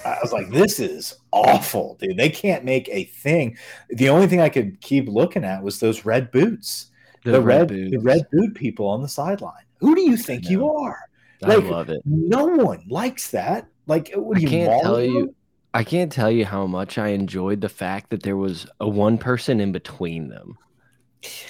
[0.05, 2.17] I was like, this is awful, dude.
[2.17, 3.57] They can't make a thing.
[3.89, 6.91] The only thing I could keep looking at was those red boots
[7.31, 9.63] the, the red, red the red boot people on the sideline.
[9.79, 10.99] Who do you think you are?
[11.41, 12.01] Like, I love it.
[12.05, 13.67] No one likes that.
[13.85, 15.35] Like, what do I can't tell you.
[15.73, 19.17] I can't tell you how much I enjoyed the fact that there was a one
[19.17, 20.57] person in between them.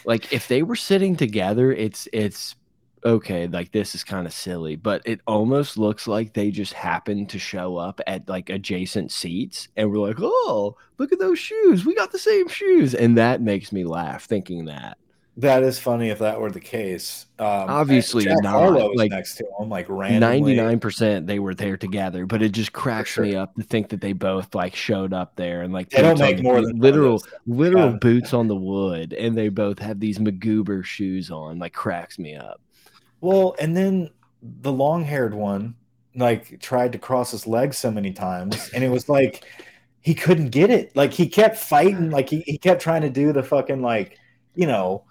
[0.04, 2.56] Like, if they were sitting together, it's it's
[3.06, 3.48] okay.
[3.48, 7.40] Like, this is kind of silly, but it almost looks like they just happened to
[7.40, 11.86] show up at like adjacent seats, and we're like, oh, look at those shoes.
[11.86, 14.98] We got the same shoes, and that makes me laugh thinking that.
[15.40, 17.28] That is funny if that were the case.
[17.38, 18.54] Um, Obviously Jack not.
[18.54, 22.54] Harlow like next to him, like ninety nine percent they were there together, but it
[22.54, 23.24] just cracks sure.
[23.24, 26.18] me up to think that they both like showed up there and like they don't
[26.18, 27.98] make more than literal literal yeah.
[28.02, 31.60] boots on the wood, and they both have these Magoober shoes on.
[31.60, 32.60] Like cracks me up.
[33.22, 34.10] Well, and then
[34.42, 35.76] the long haired one
[36.16, 39.46] like tried to cross his legs so many times, and it was like
[40.02, 40.96] he couldn't get it.
[40.96, 44.18] Like he kept fighting, like he, he kept trying to do the fucking like
[44.56, 45.04] you know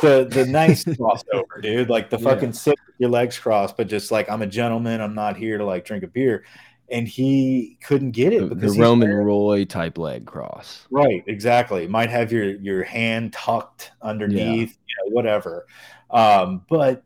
[0.00, 1.88] the the nice crossover, dude.
[1.88, 2.54] Like the fucking yeah.
[2.54, 5.00] sit with your legs crossed, but just like I'm a gentleman.
[5.00, 6.44] I'm not here to like drink a beer.
[6.88, 10.86] And he couldn't get it because the Roman Roy type leg cross.
[10.88, 11.88] Right, exactly.
[11.88, 14.38] Might have your your hand tucked underneath,
[14.70, 15.04] yeah.
[15.04, 15.66] you know, whatever.
[16.10, 17.02] Um, but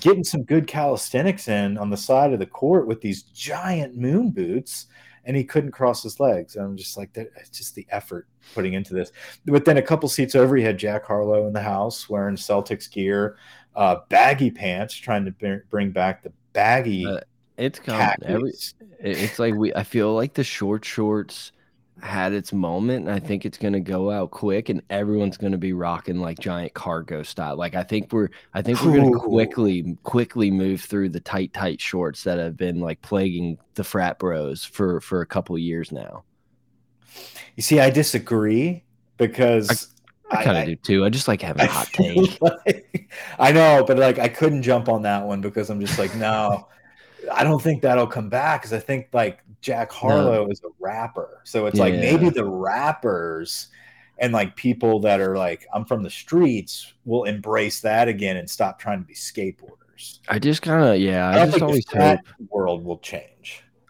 [0.00, 4.30] getting some good calisthenics in on the side of the court with these giant moon
[4.30, 4.86] boots
[5.24, 6.56] and he couldn't cross his legs.
[6.56, 9.12] And I'm just like, that, it's just the effort putting into this.
[9.46, 12.90] But then a couple seats over, he had Jack Harlow in the house wearing Celtics
[12.90, 13.36] gear,
[13.76, 17.06] uh, baggy pants, trying to bring back the baggy.
[17.06, 17.20] Uh,
[17.56, 18.08] it's coming.
[18.22, 18.52] Every,
[18.98, 19.74] it's like we.
[19.74, 21.52] I feel like the short shorts
[22.02, 25.52] had its moment and I think it's going to go out quick and everyone's going
[25.52, 27.56] to be rocking like giant cargo style.
[27.56, 31.52] Like I think we're I think we're going to quickly quickly move through the tight
[31.52, 35.92] tight shorts that have been like plaguing the frat bros for for a couple years
[35.92, 36.24] now.
[37.56, 38.84] You see I disagree
[39.16, 39.88] because
[40.30, 41.04] I, I kind of do too.
[41.04, 42.38] I just like having a hot take.
[42.40, 46.14] Like, I know, but like I couldn't jump on that one because I'm just like
[46.16, 46.66] no
[47.32, 50.50] I don't think that'll come back because I think like Jack Harlow no.
[50.50, 51.40] is a rapper.
[51.44, 51.84] So it's yeah.
[51.84, 53.68] like maybe the rappers
[54.18, 58.50] and like people that are like, I'm from the streets will embrace that again and
[58.50, 60.18] stop trying to be skateboarders.
[60.28, 62.20] I just kind of, yeah, I, I just always hope
[62.50, 63.31] world will change.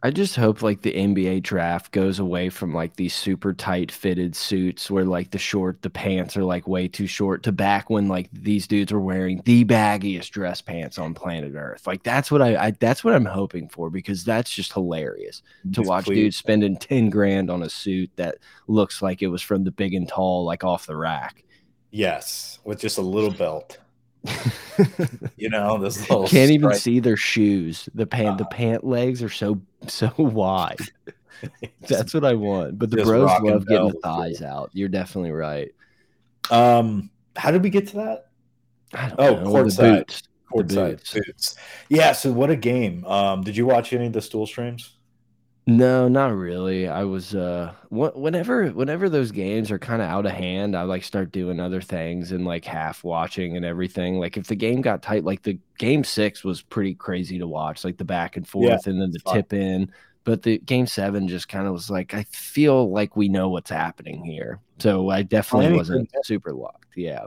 [0.04, 4.34] I just hope like the NBA draft goes away from like these super tight fitted
[4.34, 8.08] suits where like the short, the pants are like way too short to back when
[8.08, 11.86] like these dudes were wearing the baggiest dress pants on planet Earth.
[11.86, 15.42] Like that's what I, I that's what I'm hoping for because that's just hilarious
[15.74, 16.16] to watch please.
[16.16, 19.94] dudes spending 10 grand on a suit that looks like it was from the big
[19.94, 21.44] and tall, like off the rack.
[21.92, 23.78] Yes, with just a little belt.
[25.36, 27.88] you know, this little can't even see their shoes.
[27.94, 30.80] The pant, uh, the pant legs are so so wide.
[31.80, 32.78] That's what I want.
[32.78, 34.70] But the bros love getting the thighs out.
[34.72, 35.72] You're definitely right.
[36.50, 38.26] Um, how did we get to that?
[39.18, 39.44] oh, know.
[39.44, 39.98] courtside.
[39.98, 40.22] Boots.
[40.52, 41.14] Courtside boots.
[41.14, 41.56] boots.
[41.88, 42.12] Yeah.
[42.12, 43.04] So what a game.
[43.06, 44.96] Um, did you watch any of the stool streams?
[45.66, 46.88] No, not really.
[46.88, 51.04] I was uh whenever whenever those games are kind of out of hand, I like
[51.04, 54.18] start doing other things and like half watching and everything.
[54.18, 57.84] Like if the game got tight, like the game 6 was pretty crazy to watch,
[57.84, 59.92] like the back and forth yeah, and then the tip in.
[60.24, 63.70] But the game 7 just kind of was like I feel like we know what's
[63.70, 64.60] happening here.
[64.80, 66.96] So I definitely wasn't super locked.
[66.96, 67.26] Yeah.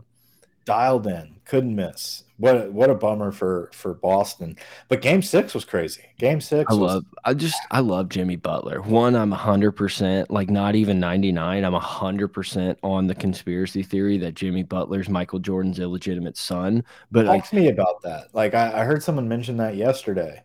[0.66, 4.58] Dialed in, couldn't miss what what a bummer for for Boston.
[4.90, 6.04] But Game Six was crazy.
[6.18, 6.72] Game Six.
[6.72, 7.06] I love.
[7.24, 8.82] I just I love Jimmy Butler.
[8.82, 11.64] One, I'm hundred percent like not even ninety nine.
[11.64, 16.84] I'm hundred percent on the conspiracy theory that Jimmy Butler's Michael Jordan's illegitimate son.
[17.12, 18.34] But talk like, to me about that.
[18.34, 20.44] Like I, I heard someone mention that yesterday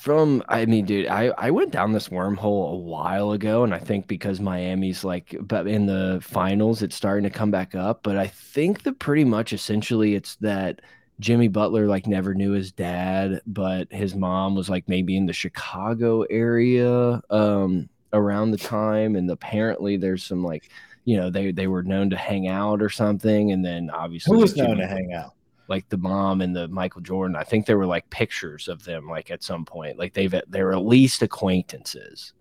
[0.00, 3.78] from I mean, dude, I I went down this wormhole a while ago, and I
[3.78, 8.02] think because Miami's like, but in the finals, it's starting to come back up.
[8.02, 10.80] But I think that pretty much essentially it's that
[11.20, 15.34] Jimmy Butler like never knew his dad, but his mom was like maybe in the
[15.34, 20.70] Chicago area um, around the time, and apparently there's some like
[21.04, 24.40] you know they they were known to hang out or something, and then obviously who
[24.40, 25.34] was known to hang out
[25.70, 27.36] like the mom and the Michael Jordan.
[27.36, 30.72] I think there were like pictures of them like at some point, like they've they're
[30.72, 32.34] at least acquaintances.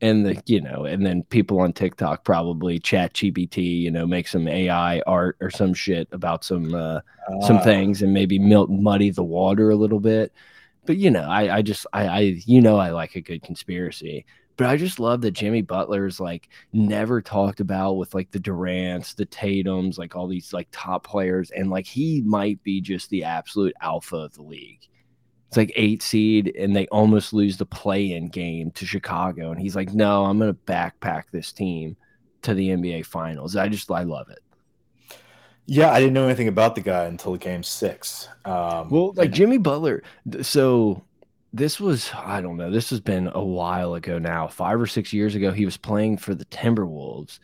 [0.00, 4.26] And the you know and then people on tiktok probably chat gpt you know make
[4.26, 8.68] some ai art or some shit about some uh, uh, some things and maybe milk
[8.68, 10.32] muddy the water a little bit.
[10.86, 14.26] But you know i i just i i you know i like a good conspiracy
[14.62, 19.14] but i just love that jimmy butler's like never talked about with like the durants
[19.14, 23.24] the tatums like all these like top players and like he might be just the
[23.24, 24.88] absolute alpha of the league
[25.52, 29.50] it's like eight seed and they almost lose the play-in game to Chicago.
[29.50, 31.94] And he's like, no, I'm going to backpack this team
[32.40, 33.54] to the NBA finals.
[33.54, 34.38] I just, I love it.
[35.66, 38.30] Yeah, I didn't know anything about the guy until game six.
[38.46, 40.02] Um, well, like Jimmy Butler.
[40.40, 41.04] So
[41.52, 45.12] this was, I don't know, this has been a while ago now, five or six
[45.12, 45.52] years ago.
[45.52, 47.38] He was playing for the Timberwolves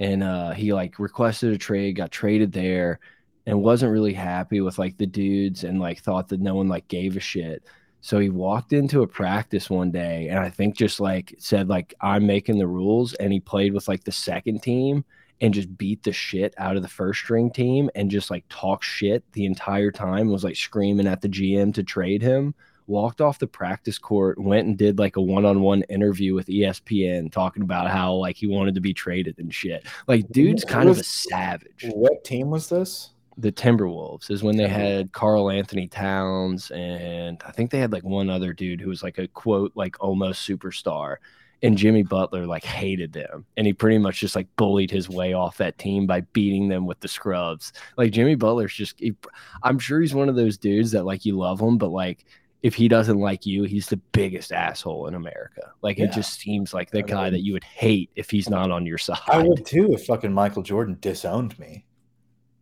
[0.00, 2.98] and uh, he like requested a trade, got traded there
[3.46, 6.88] and wasn't really happy with like the dudes and like thought that no one like
[6.88, 7.62] gave a shit.
[8.00, 11.94] So he walked into a practice one day and I think just like said like
[12.00, 15.04] I'm making the rules and he played with like the second team
[15.40, 18.82] and just beat the shit out of the first string team and just like talk
[18.82, 22.54] shit the entire time was like screaming at the GM to trade him
[22.86, 27.62] walked off the practice court went and did like a one-on-one interview with ESPN talking
[27.62, 29.86] about how like he wanted to be traded and shit.
[30.06, 31.86] Like dude's kind of a savage.
[31.94, 33.10] what team was this?
[33.38, 38.28] The Timberwolves is when they had Karl-Anthony Towns and I think they had like one
[38.28, 41.16] other dude who was like a quote like almost superstar
[41.62, 45.32] and Jimmy Butler like hated them and he pretty much just like bullied his way
[45.32, 47.72] off that team by beating them with the scrubs.
[47.96, 49.14] Like Jimmy Butler's just he,
[49.62, 52.26] I'm sure he's one of those dudes that like you love him but like
[52.62, 55.72] if he doesn't like you, he's the biggest asshole in America.
[55.82, 56.04] Like yeah.
[56.04, 58.98] it just seems like the guy that you would hate if he's not on your
[58.98, 59.18] side.
[59.26, 61.84] I would too if fucking Michael Jordan disowned me.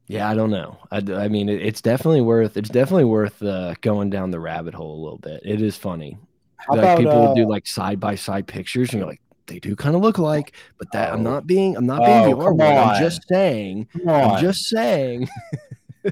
[0.07, 0.79] Yeah, I don't know.
[0.91, 4.75] I, I mean, it, it's definitely worth it's definitely worth uh, going down the rabbit
[4.75, 5.43] hole a little bit.
[5.45, 6.19] It is funny.
[6.57, 9.59] How like about, people uh, do like side by side pictures, and you're like, they
[9.59, 12.57] do kind of look like, but that oh, I'm not being I'm not being oh,
[12.57, 13.87] the R I'm just saying.
[14.09, 15.29] I'm just saying.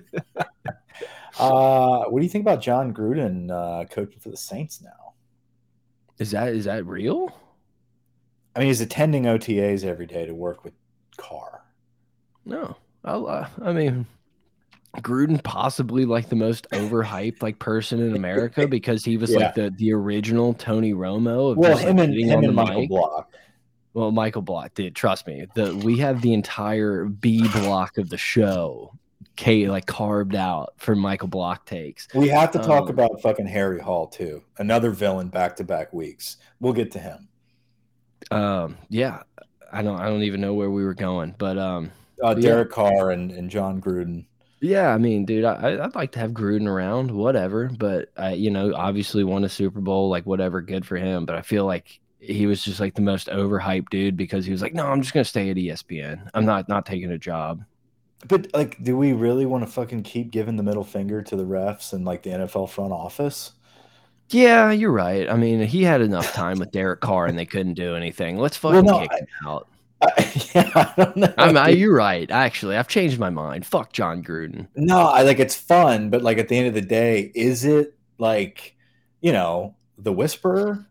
[1.39, 5.15] uh, what do you think about Jon Gruden uh, coaching for the Saints now?
[6.19, 7.35] Is that is that real?
[8.57, 10.75] I mean, he's attending OTAs every day to work with
[11.17, 11.63] Carr.
[12.45, 12.77] No.
[13.05, 14.07] Uh, I mean,
[14.97, 19.39] Gruden possibly like the most overhyped like person in America because he was yeah.
[19.39, 21.55] like the the original Tony Romo.
[21.55, 22.89] well, him like, and him and Michael mic.
[22.89, 23.33] Block.
[23.95, 24.95] Well, Michael Block did.
[24.95, 25.47] Trust me.
[25.55, 28.93] The we have the entire B block of the show
[29.37, 32.09] K like carved out for Michael Block takes.
[32.15, 34.43] We have to talk um, about fucking Harry Hall too.
[34.59, 36.39] Another villain back to back weeks.
[36.61, 37.29] We'll get to him.
[38.31, 39.23] Um, yeah,
[39.73, 41.93] I don't, I don't even know where we were going, but um,
[42.23, 42.75] uh, Derek yeah.
[42.75, 44.25] Carr and, and Jon Gruden.
[44.61, 47.71] Yeah, I mean, dude, I, I'd like to have Gruden around, whatever.
[47.79, 51.27] But I, you know, obviously won a Super Bowl, like whatever, good for him.
[51.27, 54.63] But I feel like he was just like the most overhyped dude because he was
[54.63, 56.29] like, no, I'm just gonna stay at ESPN.
[56.35, 57.65] I'm not not taking a job.
[58.27, 61.45] But like, do we really want to fucking keep giving the middle finger to the
[61.45, 63.53] refs and like the NFL front office?
[64.31, 65.29] Yeah, you're right.
[65.31, 68.37] I mean, he had enough time with Derek Carr and they couldn't do anything.
[68.37, 69.69] Let's fucking well, no, kick I, him out.
[70.03, 71.35] I, yeah, I don't know.
[71.39, 72.31] I'm, I, you're right.
[72.31, 73.65] Actually, I've changed my mind.
[73.65, 74.69] Fuck Jon Gruden.
[74.77, 77.95] No, I like it's fun, but like at the end of the day, is it
[78.19, 78.77] like,
[79.21, 80.87] you know, the whisperer?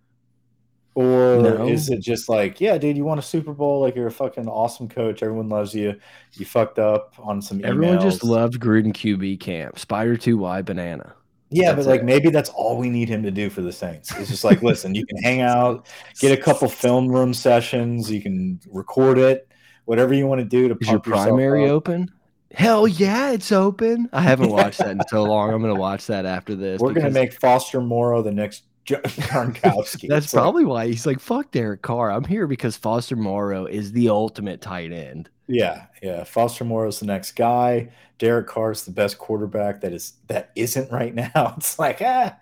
[0.97, 1.67] Or no.
[1.67, 4.47] is it just like, yeah, dude, you won a Super Bowl, like you're a fucking
[4.47, 5.95] awesome coach, everyone loves you.
[6.33, 9.77] You fucked up on some Everyone just loved Gruden QB camp.
[9.77, 11.13] Spider 2Y banana.
[11.51, 12.05] Yeah, that's but like it.
[12.05, 14.11] maybe that's all we need him to do for the Saints.
[14.17, 15.85] It's just like, listen, you can hang out,
[16.19, 19.47] get a couple film room sessions, you can record it,
[19.85, 20.75] whatever you want to do to.
[20.81, 22.11] Is your primary open?
[22.55, 24.09] Hell yeah, it's open.
[24.13, 25.53] I haven't watched that in so long.
[25.53, 26.81] I'm gonna watch that after this.
[26.81, 30.07] We're gonna make Foster Moreau the next Gronkowski.
[30.09, 32.11] That's probably why he's like, fuck Derek Carr.
[32.11, 35.29] I'm here because Foster Moreau is the ultimate tight end.
[35.47, 36.23] Yeah, yeah.
[36.23, 37.89] Foster Moreau is the next guy.
[38.17, 41.53] Derek Carr is the best quarterback that is that isn't right now.
[41.57, 42.35] It's like, ah,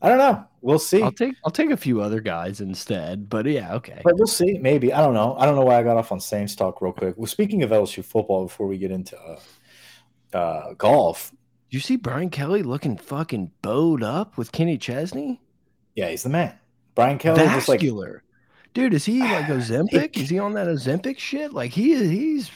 [0.00, 0.44] I don't know.
[0.60, 1.02] We'll see.
[1.02, 3.28] I'll take I'll take a few other guys instead.
[3.28, 4.00] But yeah, okay.
[4.04, 4.58] But we'll see.
[4.58, 5.36] Maybe I don't know.
[5.38, 7.16] I don't know why I got off on Saints talk real quick.
[7.16, 11.32] Well, speaking of LSU football, before we get into uh, uh, golf,
[11.70, 15.40] you see Brian Kelly looking fucking bowed up with Kenny Chesney?
[15.96, 16.54] Yeah, he's the man.
[16.94, 18.12] Brian Kelly Vascular.
[18.12, 18.22] like
[18.74, 20.16] Dude, is he like Ozempic?
[20.16, 21.52] is he on that Ozempic shit?
[21.52, 22.50] Like he is he's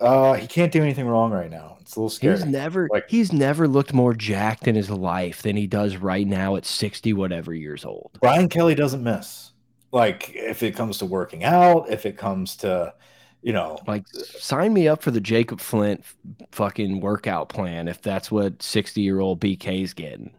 [0.00, 1.76] uh he can't do anything wrong right now.
[1.80, 2.36] It's a little scary.
[2.36, 6.26] He's never like, he's never looked more jacked in his life than he does right
[6.26, 8.18] now at 60 whatever years old.
[8.20, 9.52] Brian Kelly doesn't miss.
[9.92, 12.94] Like if it comes to working out, if it comes to
[13.42, 16.04] you know, like sign me up for the Jacob Flint
[16.52, 20.32] fucking workout plan if that's what 60 year old BK's getting.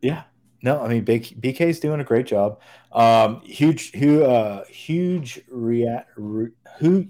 [0.00, 0.22] Yeah,
[0.62, 2.60] no, I mean BK is doing a great job.
[2.92, 6.50] Um, huge, huge, uh, huge react, re,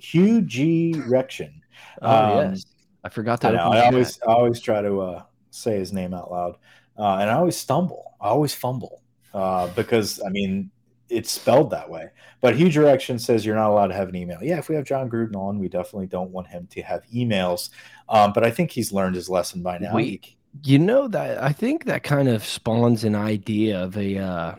[0.00, 1.62] huge erection.
[2.02, 2.66] Oh um, yes,
[3.04, 3.56] I forgot that.
[3.56, 6.56] I, I always, I always try to uh, say his name out loud,
[6.98, 8.14] uh, and I always stumble.
[8.20, 10.70] I always fumble uh, because I mean
[11.08, 12.10] it's spelled that way.
[12.40, 14.38] But huge erection says you're not allowed to have an email.
[14.42, 17.70] Yeah, if we have Jon Gruden on, we definitely don't want him to have emails.
[18.08, 19.94] Um, but I think he's learned his lesson by now.
[19.94, 20.20] We
[20.64, 24.54] you know that I think that kind of spawns an idea of a uh,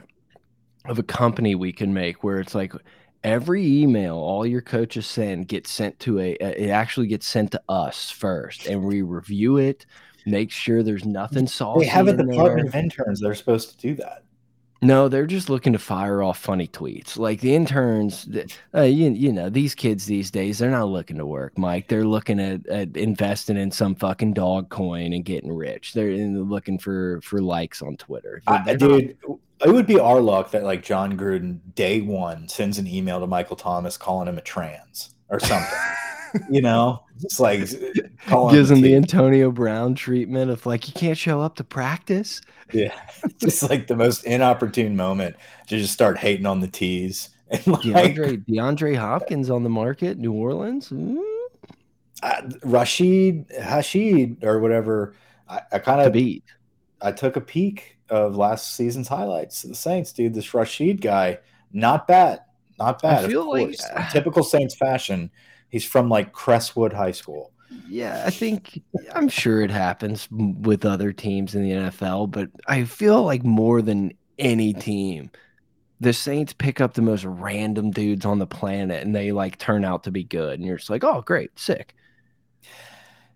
[0.85, 2.73] of a company we can make where it's like
[3.23, 7.61] every email all your coaches send gets sent to a it actually gets sent to
[7.67, 9.85] us first and we review it
[10.25, 13.77] make sure there's nothing saucy they have a department of interns that are supposed to
[13.77, 14.23] do that
[14.81, 17.17] no, they're just looking to fire off funny tweets.
[17.17, 18.29] Like the interns,
[18.73, 21.89] uh, you, you know, these kids these days, they're not looking to work, Mike.
[21.89, 25.93] They're looking at, at investing in some fucking dog coin and getting rich.
[25.93, 28.41] They're looking for for likes on Twitter.
[28.47, 29.17] I, dude,
[29.65, 33.27] it would be our luck that like Jon Gruden day one sends an email to
[33.27, 35.77] Michael Thomas calling him a trans or something.
[36.49, 41.41] you know, it's like gives him the Antonio Brown treatment of like you can't show
[41.41, 42.41] up to practice.
[42.71, 42.99] Yeah,
[43.37, 45.35] just like the most inopportune moment
[45.67, 47.29] to just start hating on the tees.
[47.51, 50.89] And like, DeAndre DeAndre Hopkins on the market, New Orleans.
[50.89, 51.19] Mm.
[52.63, 55.15] Rashid Hashid or whatever.
[55.49, 56.43] I, I kind of beat.
[57.01, 59.63] I took a peek of last season's highlights.
[59.63, 61.39] The Saints, dude, this Rashid guy,
[61.73, 62.41] not bad,
[62.77, 63.25] not bad.
[63.25, 63.75] I feel like
[64.11, 65.31] typical Saints fashion
[65.69, 67.51] He's from like Crestwood High School.
[67.87, 68.81] Yeah, I think
[69.13, 73.81] I'm sure it happens with other teams in the NFL, but I feel like more
[73.81, 75.29] than any team,
[75.99, 79.83] the Saints pick up the most random dudes on the planet and they like turn
[79.83, 80.59] out to be good.
[80.59, 81.93] And you're just like, oh, great, sick.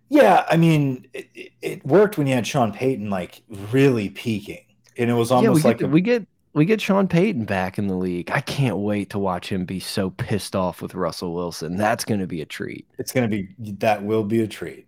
[0.08, 4.64] Yeah, I mean, it, it worked when you had Sean Payton like really peaking,
[4.96, 7.88] and it was almost yeah, like a, we get we get Sean Payton back in
[7.88, 8.30] the league.
[8.30, 11.76] I can't wait to watch him be so pissed off with Russell Wilson.
[11.76, 12.86] That's going to be a treat.
[12.98, 14.86] It's going to be that will be a treat.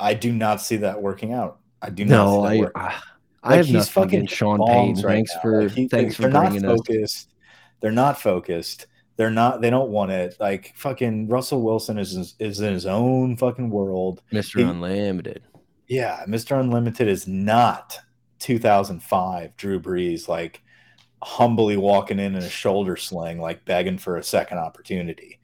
[0.00, 1.58] I do not see that working out.
[1.82, 2.24] I do not.
[2.24, 3.04] No, I, ah,
[3.42, 5.02] I, I have he's fucking Sean Payton.
[5.02, 5.40] Right thanks now.
[5.42, 7.26] for like he, thanks for bringing not focused.
[7.28, 7.34] Us.
[7.80, 8.86] They're not focused.
[9.16, 9.60] They're not.
[9.60, 10.36] They don't want it.
[10.38, 14.22] Like fucking Russell Wilson is is in his own fucking world.
[14.30, 15.42] Mister Unlimited.
[15.88, 17.98] Yeah, Mister Unlimited is not
[18.38, 20.28] 2005 Drew Brees.
[20.28, 20.62] Like
[21.22, 25.38] humbly walking in in a shoulder sling, like begging for a second opportunity.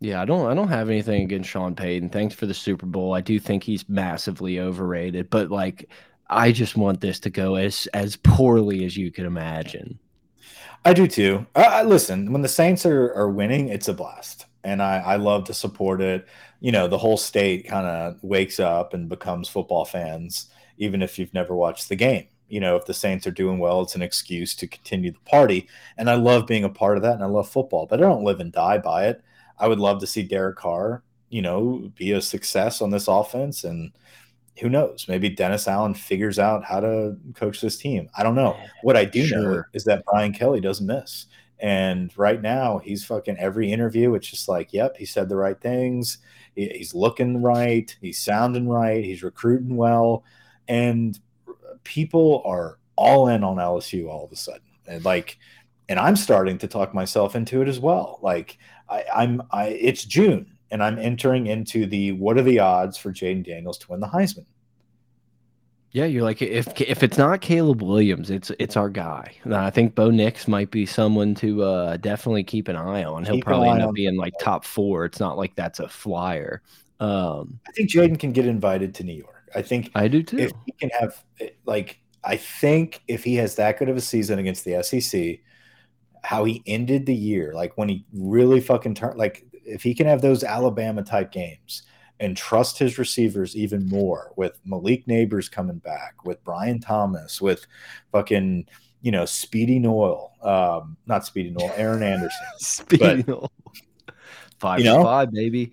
[0.00, 2.10] Yeah, I don't I don't have anything against Sean Payton.
[2.10, 3.14] Thanks for the Super Bowl.
[3.14, 5.88] I do think he's massively overrated, but like
[6.28, 9.98] I just want this to go as as poorly as you could imagine.
[10.84, 11.46] I do too.
[11.54, 15.44] Uh, listen, when the Saints are, are winning, it's a blast, and I, I love
[15.44, 16.26] to support it.
[16.58, 21.16] You know, the whole state kind of wakes up and becomes football fans, even if
[21.18, 22.26] you've never watched the game.
[22.52, 25.68] You know, if the Saints are doing well, it's an excuse to continue the party,
[25.96, 28.24] and I love being a part of that, and I love football, but I don't
[28.24, 29.22] live and die by it.
[29.58, 33.64] I would love to see Derek Carr, you know, be a success on this offense.
[33.64, 33.92] And
[34.60, 35.06] who knows?
[35.08, 38.10] Maybe Dennis Allen figures out how to coach this team.
[38.18, 38.54] I don't know.
[38.82, 39.40] What I do sure.
[39.40, 41.24] know is that Brian Kelly doesn't miss.
[41.58, 44.14] And right now, he's fucking every interview.
[44.14, 46.18] It's just like, yep, he said the right things.
[46.54, 47.96] he's looking right.
[48.02, 49.02] He's sounding right.
[49.02, 50.24] He's recruiting well.
[50.68, 51.18] And
[51.84, 54.62] people are all in on LSU all of a sudden.
[54.86, 55.38] And like,
[55.88, 58.18] and I'm starting to talk myself into it as well.
[58.22, 58.58] Like,
[58.88, 63.12] I, I'm I it's June and I'm entering into the what are the odds for
[63.12, 64.46] Jayden Daniels to win the Heisman?
[65.92, 69.34] Yeah, you're like if if it's not Caleb Williams, it's it's our guy.
[69.50, 73.24] I think Bo Nix might be someone to uh, definitely keep an eye on.
[73.24, 75.04] He'll keep probably end up being like top four.
[75.04, 76.62] It's not like that's a flyer.
[76.98, 79.41] Um, I think Jayden can get invited to New York.
[79.54, 80.38] I think I do too.
[80.38, 81.22] If he can have
[81.64, 85.40] like, I think if he has that good of a season against the SEC,
[86.24, 90.06] how he ended the year, like when he really fucking turned, like if he can
[90.06, 91.82] have those Alabama type games
[92.20, 97.66] and trust his receivers even more with Malik Nabers coming back, with Brian Thomas, with
[98.12, 98.66] fucking,
[99.00, 102.46] you know, Speedy Noil, um, not Speedy Noil, Aaron Anderson.
[102.58, 103.50] Speedy Noil.
[104.60, 105.72] Five you know, five, baby.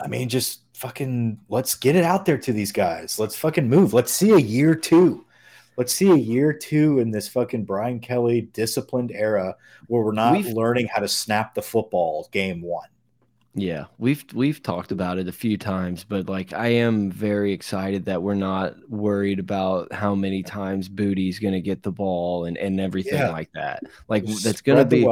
[0.00, 3.18] I mean, just fucking let's get it out there to these guys.
[3.18, 3.94] Let's fucking move.
[3.94, 5.24] Let's see a year two
[5.76, 9.56] let's see a year two in this fucking Brian Kelly disciplined era
[9.86, 12.88] where we're not we've, learning how to snap the football game one.
[13.56, 18.04] Yeah, we've we've talked about it a few times, but like I am very excited
[18.06, 22.58] that we're not worried about how many times Booty's going to get the ball and
[22.58, 23.30] and everything yeah.
[23.30, 23.84] like that.
[24.08, 25.06] Like Just that's going to be.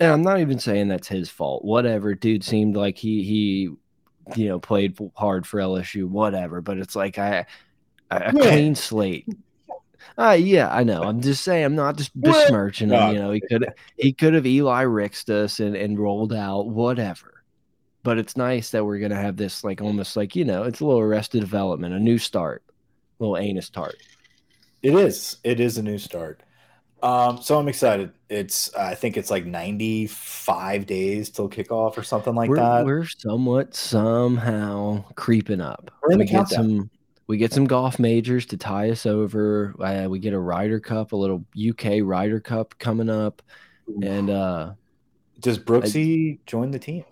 [0.00, 1.64] And I'm not even saying that's his fault.
[1.64, 3.70] Whatever, dude seemed like he he,
[4.36, 6.08] you know, played hard for LSU.
[6.08, 7.46] Whatever, but it's like I
[8.10, 8.42] a yeah.
[8.42, 9.26] clean slate
[10.16, 11.02] uh, yeah, I know.
[11.02, 11.64] I'm just saying.
[11.64, 13.14] I'm not just besmirching him.
[13.14, 17.44] You know, he could he could have Eli Ricked us and and rolled out whatever.
[18.02, 20.84] But it's nice that we're gonna have this like almost like you know it's a
[20.84, 23.96] little arrested development, a new start, a little anus tart.
[24.82, 25.36] It is.
[25.44, 26.42] It is a new start.
[27.02, 28.12] Um, so I'm excited.
[28.28, 32.84] It's I think it's like 95 days till kickoff or something like we're, that.
[32.84, 35.90] We're somewhat somehow creeping up.
[36.02, 36.90] We're in the we get some
[37.28, 39.74] we get some golf majors to tie us over.
[39.78, 43.42] Uh, we get a Ryder Cup, a little UK Ryder Cup coming up,
[44.02, 44.72] and uh,
[45.40, 47.04] does Brooksy I, join the team?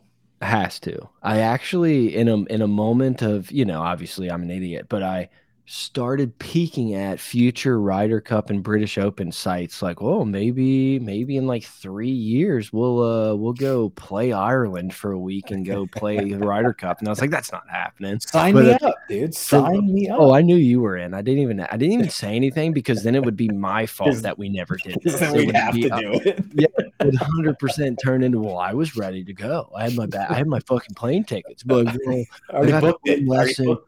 [0.42, 1.08] Has to.
[1.22, 5.02] I actually, in a in a moment of you know, obviously I'm an idiot, but
[5.02, 5.28] I
[5.68, 11.48] started peeking at future Ryder Cup and British Open sites like, oh, maybe maybe in
[11.48, 16.32] like 3 years we'll uh we'll go play Ireland for a week and go play
[16.32, 17.00] the Ryder Cup.
[17.00, 18.20] And I was like that's not happening.
[18.20, 19.34] Sign but me up, dude.
[19.34, 20.20] Sign me up.
[20.20, 21.14] Oh, I knew you were in.
[21.14, 24.16] I didn't even I didn't even say anything because then it would be my fault
[24.18, 24.98] that we never did.
[25.02, 26.44] Then we'd have be, to do it.
[26.54, 29.68] yeah, it would 100% turn into well, I was ready to go.
[29.74, 31.64] I had my I had my fucking plane tickets.
[31.64, 33.78] But know, I got lesson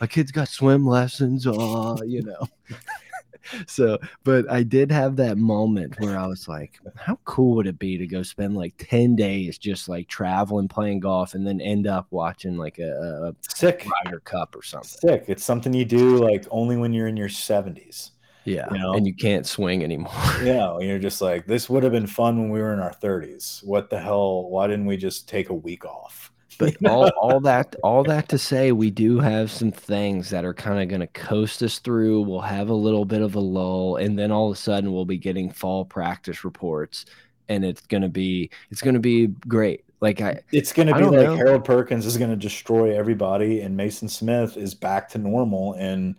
[0.00, 2.48] my kids got swim lessons, uh, you know.
[3.66, 7.78] so, but I did have that moment where I was like, how cool would it
[7.78, 11.86] be to go spend like 10 days just like traveling, playing golf, and then end
[11.86, 15.00] up watching like a, a sick Ryder Cup or something?
[15.08, 15.24] Sick.
[15.28, 18.10] It's something you do like only when you're in your 70s.
[18.44, 18.72] Yeah.
[18.72, 18.92] You know?
[18.94, 20.12] And you can't swing anymore.
[20.42, 20.74] yeah.
[20.74, 23.64] And you're just like, this would have been fun when we were in our 30s.
[23.64, 24.48] What the hell?
[24.48, 26.32] Why didn't we just take a week off?
[26.58, 30.54] But all, all that all that to say, we do have some things that are
[30.54, 32.22] kind of going to coast us through.
[32.22, 35.04] We'll have a little bit of a lull, and then all of a sudden we'll
[35.04, 37.06] be getting fall practice reports,
[37.48, 39.84] and it's going to be it's going to be great.
[40.00, 41.36] Like I, it's going to be like know.
[41.36, 46.14] Harold Perkins is going to destroy everybody, and Maason Smith is back to normal, and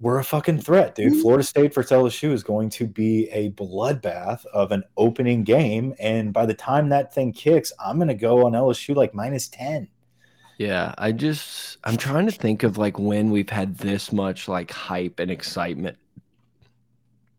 [0.00, 1.12] we're a fucking threat, dude.
[1.12, 1.22] Mm-hmm.
[1.22, 5.94] Florida State versus LSU is going to be a bloodbath of an opening game.
[5.98, 9.48] And by the time that thing kicks, I'm going to go on LSU like minus
[9.48, 9.88] 10.
[10.58, 14.70] Yeah, I just, I'm trying to think of like when we've had this much like
[14.70, 15.98] hype and excitement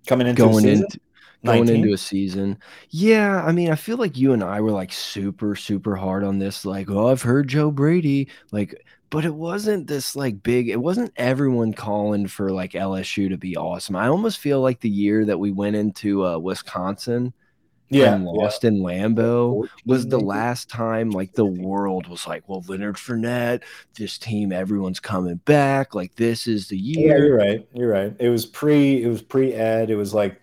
[0.07, 0.99] coming into going into
[1.43, 1.75] going 19?
[1.75, 2.59] into a season.
[2.89, 6.39] Yeah, I mean, I feel like you and I were like super, super hard on
[6.39, 6.65] this.
[6.65, 8.29] Like, oh, I've heard Joe Brady.
[8.51, 13.37] Like, but it wasn't this like big it wasn't everyone calling for like lsu to
[13.37, 17.33] be awesome i almost feel like the year that we went into uh, wisconsin
[17.89, 18.69] yeah, and lost yeah.
[18.69, 23.63] in Lambeau was the last time like the world was like, well, Leonard Fournette,
[23.97, 25.95] this team, everyone's coming back.
[25.95, 27.17] Like this is the year.
[27.17, 27.67] Yeah, you're right.
[27.73, 28.13] You're right.
[28.19, 29.03] It was pre.
[29.03, 29.89] It was pre Ed.
[29.89, 30.41] It was like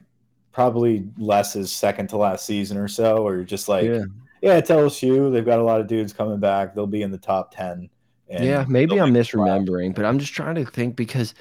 [0.52, 4.04] probably Les's second to last season or so, or just like, yeah,
[4.40, 5.30] yeah it's LSU.
[5.30, 6.74] They've got a lot of dudes coming back.
[6.74, 7.90] They'll be in the top ten.
[8.28, 11.34] Yeah, maybe I'm misremembering, but I'm just trying to think because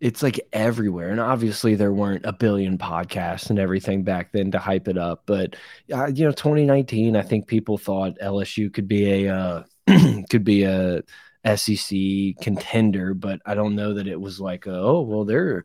[0.00, 4.56] it's like everywhere and obviously there weren't a billion podcasts and everything back then to
[4.56, 5.56] hype it up but
[5.92, 9.62] uh, you know 2019 i think people thought lsu could be a uh,
[10.30, 11.02] could be a
[11.56, 15.64] sec contender but i don't know that it was like a, oh well they're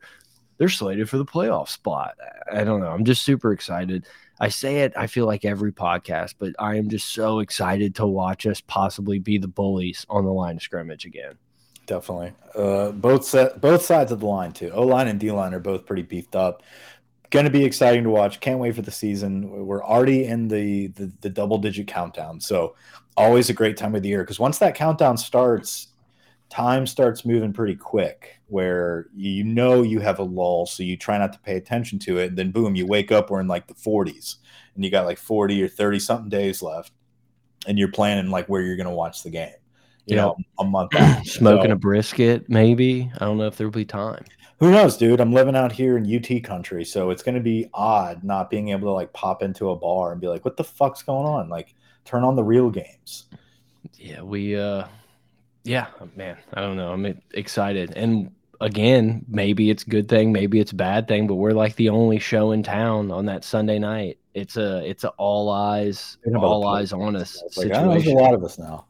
[0.58, 2.14] they're slated for the playoff spot.
[2.50, 2.88] I don't know.
[2.88, 4.06] I'm just super excited
[4.40, 8.06] i say it i feel like every podcast but i am just so excited to
[8.06, 11.36] watch us possibly be the bullies on the line of scrimmage again
[11.86, 12.32] definitely.
[12.54, 14.70] Uh, both set, both sides of the line too.
[14.70, 16.62] O line and D line are both pretty beefed up.
[17.30, 18.40] Going to be exciting to watch.
[18.40, 19.66] Can't wait for the season.
[19.66, 22.76] We're already in the, the, the double digit countdown, so
[23.16, 24.22] always a great time of the year.
[24.22, 25.88] Because once that countdown starts,
[26.54, 28.40] time starts moving pretty quick.
[28.46, 32.18] Where you know you have a lull, so you try not to pay attention to
[32.18, 32.28] it.
[32.28, 33.30] And then boom, you wake up.
[33.30, 34.36] We're in like the 40s,
[34.74, 36.92] and you got like 40 or 30 something days left,
[37.66, 39.54] and you're planning like where you're going to watch the game
[40.06, 40.92] you know, a month.
[41.24, 43.10] Smoking so, a brisket, maybe.
[43.18, 44.24] I don't know if there'll be time.
[44.60, 45.20] Who knows, dude?
[45.20, 48.68] I'm living out here in UT country, so it's going to be odd not being
[48.68, 51.48] able to like pop into a bar and be like, "What the fuck's going on?"
[51.48, 51.74] Like,
[52.04, 53.24] turn on the real games.
[53.98, 54.56] Yeah, we.
[54.56, 54.86] uh
[55.64, 56.36] Yeah, man.
[56.52, 56.92] I don't know.
[56.92, 61.34] I'm excited, and again, maybe it's a good thing, maybe it's a bad thing, but
[61.34, 64.18] we're like the only show in town on that Sunday night.
[64.34, 67.88] It's a it's a all eyes all eyes on us like, situation.
[67.88, 68.86] There's a lot of us now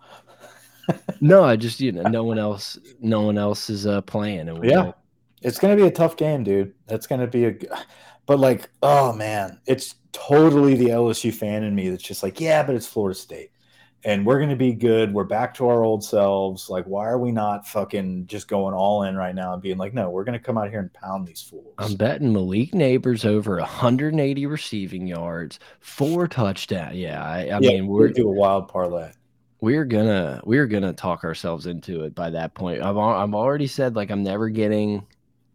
[1.21, 4.65] no, I just you know no one else no one else is uh playing and
[4.65, 4.93] yeah.
[5.43, 6.73] It's gonna be a tough game, dude.
[6.87, 7.55] That's gonna be a
[8.27, 12.63] but like, oh man, it's totally the LSU fan in me that's just like, yeah,
[12.63, 13.51] but it's Florida State.
[14.05, 15.15] And we're gonna be good.
[15.15, 16.69] We're back to our old selves.
[16.69, 19.95] Like, why are we not fucking just going all in right now and being like,
[19.95, 21.75] no, we're gonna come out here and pound these fools.
[21.79, 26.97] I'm betting Malik Nabers over 180 receiving yards, four touchdowns.
[26.97, 29.11] Yeah, I, I yeah, mean, we're do a wild parlay
[29.65, 32.83] we're gonna we're gonna talk ourselves into it by that point.
[32.83, 35.07] I've I've already said like I'm never getting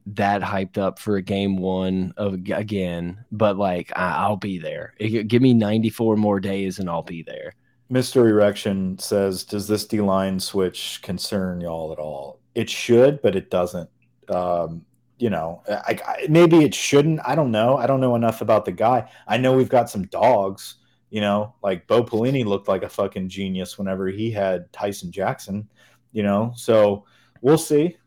[0.08, 4.96] that hyped up for a game one of again, but like I, will be there.
[4.98, 7.54] give me 94 more days and I'll be there.
[7.92, 8.28] Mr.
[8.30, 12.40] Erection says, "Does this D line switch concern y'all at all?
[12.56, 13.90] It should, but it doesn't.
[14.28, 14.86] Um,
[15.18, 17.20] you know, I, I, maybe it shouldn't.
[17.26, 17.78] I don't know.
[17.78, 19.10] I don't know enough about the guy.
[19.28, 20.76] I know we've got some dogs."
[21.10, 25.68] You know, like Bo Pelini looked like a fucking genius whenever he had Tyson Jackson.
[26.12, 27.06] You know, so
[27.42, 27.98] we'll see.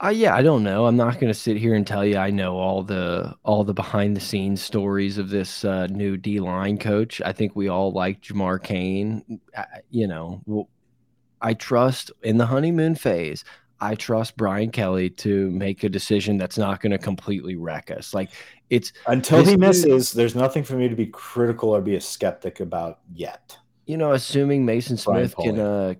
[0.00, 0.86] Uh, yeah, I don't know.
[0.86, 3.74] I'm not going to sit here and tell you I know all the all the
[3.74, 7.20] behind the scenes stories of this uh, new D line coach.
[7.24, 9.40] I think we all like Jamar Cain.
[9.56, 10.68] I, you know,
[11.40, 13.44] I trust in the honeymoon phase.
[13.80, 18.14] I trust Brian Kelly to make a decision that's not going to completely wreck us.
[18.14, 18.30] Like
[18.70, 22.60] it's until he misses, there's nothing for me to be critical or be a skeptic
[22.60, 23.56] about yet.
[23.86, 25.94] You know, assuming Maason Smith can uh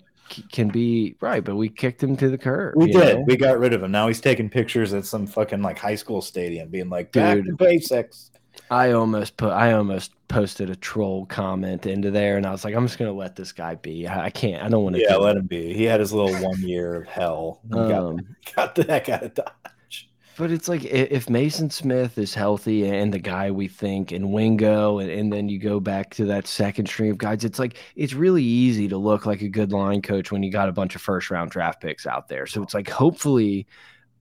[0.53, 2.75] can be right, but we kicked him to the curb.
[2.77, 3.19] We did.
[3.19, 3.25] Know?
[3.27, 3.91] We got rid of him.
[3.91, 7.47] Now he's taking pictures at some fucking like high school stadium, being like, "Back Dude,
[7.47, 8.31] to basics."
[8.71, 9.51] I almost put.
[9.51, 13.13] I almost posted a troll comment into there, and I was like, "I'm just gonna
[13.13, 14.07] let this guy be.
[14.07, 14.63] I, can't.
[14.63, 15.73] I don't want to." Yeah, let him be.
[15.75, 17.61] He had his little one year of hell.
[17.73, 18.17] Um, got,
[18.57, 19.53] got the heck out of Dodge.
[20.39, 25.01] But it's like if Maason Smith is healthy and the guy we think and Wingo
[25.01, 28.15] and, and then you go back to that second stream of guys, it's like it's
[28.15, 31.03] really easy to look like a good line coach when you got a bunch of
[31.03, 32.47] first round draft picks out there.
[32.47, 33.67] So it's like hopefully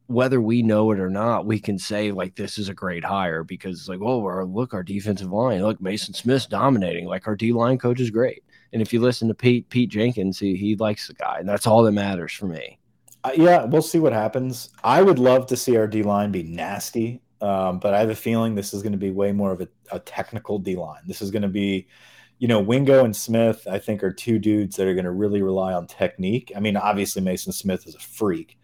[0.07, 3.43] whether we know it or not, we can say like this is a great hire
[3.43, 7.05] because it's like, our, look, our defensive line, look, Maason Smith's dominating.
[7.05, 8.43] Like our D line coach is great.
[8.74, 11.68] And if you listen to Pete Pete Jenkins, he, he likes the guy, and that's
[11.68, 12.80] all that matters for me.
[13.28, 14.69] Uh, yeah, we'll see what happens.
[14.86, 18.15] I would love to see our D line be nasty, um, but I have a
[18.15, 21.01] feeling this is going to be way more of a, a technical D line.
[21.05, 21.88] This is going to be,
[22.39, 23.67] you know, Wingo and Smith.
[23.69, 26.53] I think are two dudes that are going to really rely on technique.
[26.55, 28.57] I mean, obviously Maason Smith is a freak,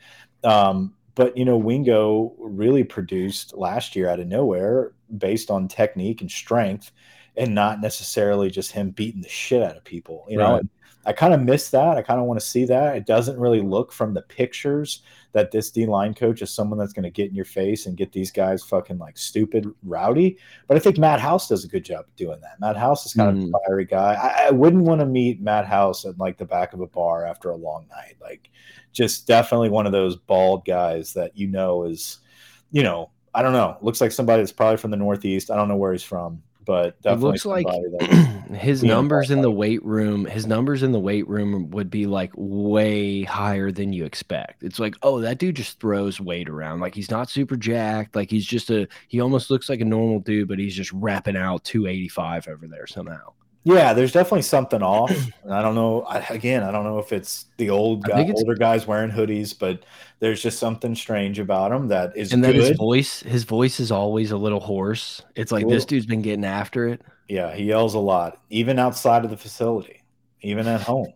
[0.46, 6.22] um, but you know, Wingo really produced last year out of nowhere based on technique
[6.22, 6.94] and strength,
[7.36, 10.26] and not necessarily just him beating the shit out of people.
[10.30, 10.62] You know.
[11.06, 11.98] I kind of miss that.
[11.98, 12.96] I kind of want to see that.
[12.96, 15.02] It doesn't really look from the pictures
[15.34, 17.98] that this D line coach is someone that's going to get in your face and
[17.98, 20.38] get these guys fucking like stupid rowdy.
[20.68, 22.60] But I think Matt House does a good job doing that.
[22.60, 23.44] Matt House is kind mm.
[23.44, 24.14] of a fiery guy.
[24.14, 27.26] I, I wouldn't want to meet Matt House at like the back of a bar
[27.26, 28.16] after a long night.
[28.22, 28.50] Like,
[28.94, 32.20] just definitely one of those bald guys that you know is,
[32.72, 35.50] you know, I don't know, looks like somebody that's probably from the Northeast.
[35.50, 37.68] I don't know where he's from but definitely it looks like
[38.56, 40.26] his numbers in the weight room.
[40.26, 44.64] His numbers in the weight room would be like way higher than you expect.
[44.64, 46.80] It's like, oh, that dude just throws weight around.
[46.80, 48.16] Like he's not super jacked.
[48.16, 48.88] Like he's just a.
[49.08, 52.88] He almost looks like a normal dude, but he's just rapping out 285 over there
[52.88, 53.34] somehow.
[53.66, 55.12] Yeah, there's definitely something off.
[55.44, 56.02] And I don't know.
[56.04, 59.84] I, again, I don't know if it's the old guy, older guys wearing hoodies, but
[60.20, 62.34] there's just something strange about him that is.
[62.34, 65.22] And then his voice, his voice is always a little hoarse.
[65.36, 67.02] It's like this dude's been getting after it.
[67.30, 70.04] Yeah, he yells a lot, even outside of the facility,
[70.42, 71.14] even at home.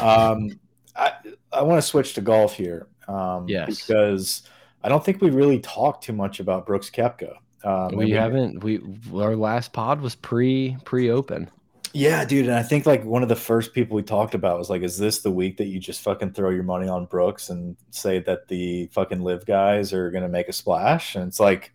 [0.00, 0.60] Um,
[0.96, 1.12] I
[1.52, 2.88] I want to switch to golf here.
[3.08, 4.42] Um, yes, because
[4.84, 7.34] I don't think we really talked too much about Brooks Koepka.
[7.64, 8.62] Um, we haven't.
[8.62, 8.80] We
[9.14, 11.50] our last pod was pre pre open.
[11.92, 14.70] Yeah, dude, and I think like one of the first people we talked about was
[14.70, 17.76] like, is this the week that you just fucking throw your money on Brooks and
[17.90, 21.16] say that the fucking LIV guys are gonna make a splash?
[21.16, 21.72] And it's like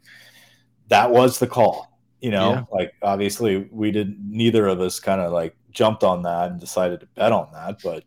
[0.88, 2.52] that was the call, you know.
[2.52, 2.64] Yeah.
[2.72, 7.02] Like obviously we did neither of us kind of like jumped on that and decided
[7.02, 8.04] to bet on that, but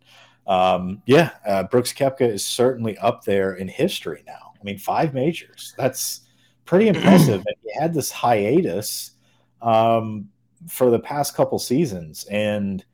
[0.48, 4.52] um, yeah, uh, Brooks Koepka is certainly up there in history now.
[4.58, 5.74] I mean, five majors.
[5.76, 6.22] That's
[6.64, 7.34] pretty impressive.
[7.46, 9.12] and he had this hiatus.
[9.60, 10.30] Um,
[10.66, 12.24] for the past couple seasons.
[12.24, 12.84] And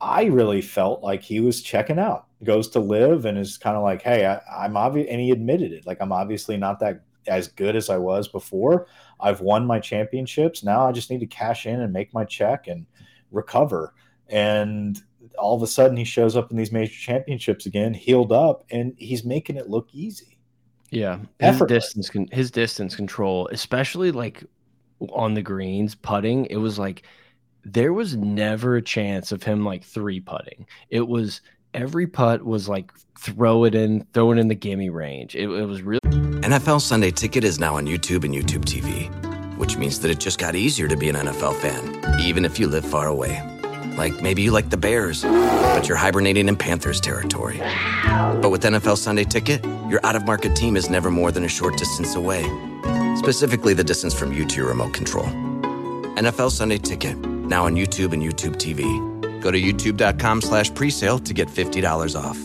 [0.00, 3.82] I really felt like he was checking out, goes to LIV and is kind of
[3.82, 5.08] like, hey, I, am obvious.
[5.10, 5.86] And he admitted it.
[5.86, 8.86] Like, I'm obviously not that as good as I was before.
[9.20, 10.64] I've won my championships.
[10.64, 12.86] Now I just need to cash in and make my check and
[13.30, 13.94] recover.
[14.28, 15.00] And
[15.38, 18.94] all of a sudden he shows up in these major championships again, healed up, and
[18.98, 20.38] he's making it look easy.
[20.90, 24.44] Yeah, his distance, his distance control, especially like
[25.12, 27.02] on the greens putting, it was like
[27.64, 30.66] there was never a chance of him like three putting.
[30.90, 31.40] It was
[31.74, 35.34] every putt was like throw it in, throw it in the gimme range.
[35.36, 39.08] It, it was really NFL Sunday Ticket is now on YouTube and YouTube TV,
[39.56, 42.66] which means that it just got easier to be an NFL fan, even if you
[42.66, 43.40] live far away.
[43.96, 47.58] Like maybe you like the Bears, but you're hibernating in Panthers territory.
[48.40, 51.48] But with NFL Sunday Ticket, your out of market team is never more than a
[51.48, 52.42] short distance away
[53.16, 55.26] specifically the distance from you to your remote control.
[56.16, 58.82] NFL Sunday Ticket, now on YouTube and YouTube TV.
[59.40, 62.38] Go to youtube.com slash presale to get $50 off.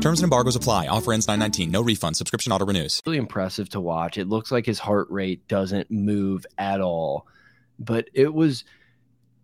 [0.00, 0.86] Terms and embargoes apply.
[0.86, 1.70] Offer ends 919.
[1.70, 2.16] No refund.
[2.16, 3.02] Subscription auto renews.
[3.06, 4.18] Really impressive to watch.
[4.18, 7.26] It looks like his heart rate doesn't move at all.
[7.78, 8.64] But it was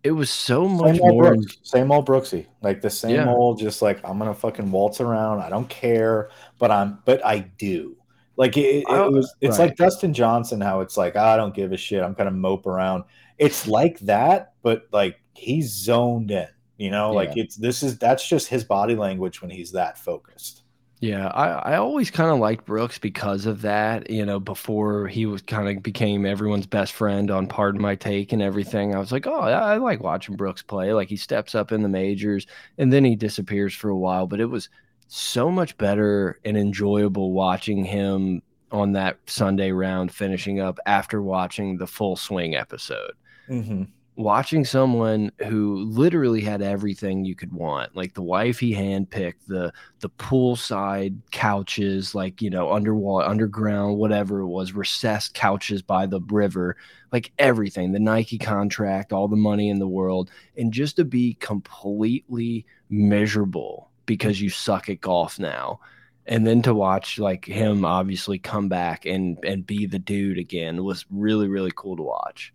[0.03, 2.45] it was so much same more Brooks, same old Brooksy.
[2.61, 3.29] Like the same yeah.
[3.29, 5.41] old just like I'm gonna fucking waltz around.
[5.41, 7.97] I don't care, but I'm but I do.
[8.35, 9.69] Like it, it was, it's right.
[9.69, 12.01] like Dustin Johnson, how it's like, ah, I don't give a shit.
[12.01, 13.03] I'm kind of mope around.
[13.37, 17.15] It's like that, but like he's zoned in, you know, yeah.
[17.15, 20.63] like it's, this is, that's just his body language when he's that focused.
[20.99, 24.09] Yeah, I, I always kind of liked Brooks because of that.
[24.09, 28.31] You know, before he was kind of became everyone's best friend on Pardon My Take
[28.31, 28.95] and everything.
[28.95, 30.93] I was like, oh, I like watching Brooks play.
[30.93, 34.27] Like he steps up in the majors and then he disappears for a while.
[34.27, 34.69] But it was
[35.15, 38.41] so much better and enjoyable watching him
[38.71, 43.11] on that Sunday round finishing up after watching the full swing episode.
[43.47, 43.87] Mm -hmm.
[44.15, 49.71] Watching someone who literally had everything you could want, like the wife he handpicked, the
[49.99, 56.21] the poolside couches, like you know, underwater, underground, whatever it was, recessed couches by the
[56.31, 56.75] river,
[57.11, 61.37] like everything, the Nike contract, all the money in the world, and just to be
[61.39, 65.79] completely miserable because you suck at golf now.
[66.25, 70.83] And then to watch like him obviously come back and and be the dude again
[70.83, 72.53] was really really cool to watch.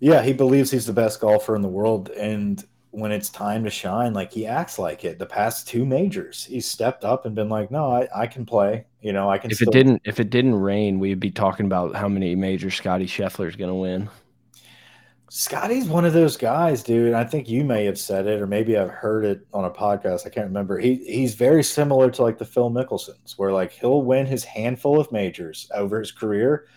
[0.00, 2.10] Yeah he believes he's the best golfer in the world.
[2.10, 6.44] And when it's time to shine like he acts like it the past two majors.
[6.44, 8.86] He's stepped up and been like no i, I can play.
[9.02, 9.68] You know i can if still...
[9.68, 13.16] it didn't if it didn't rain we'd be talking about how many majors scotty is
[13.16, 14.08] going to win
[15.36, 17.12] Scotty's one of those guys, dude.
[17.12, 20.24] I think you may have said it, or maybe I've heard it on a podcast.
[20.24, 20.78] I can't remember.
[20.78, 25.00] He he's very similar to like the Phil Mickelsons, where like he'll win his handful
[25.00, 26.68] of majors over his career,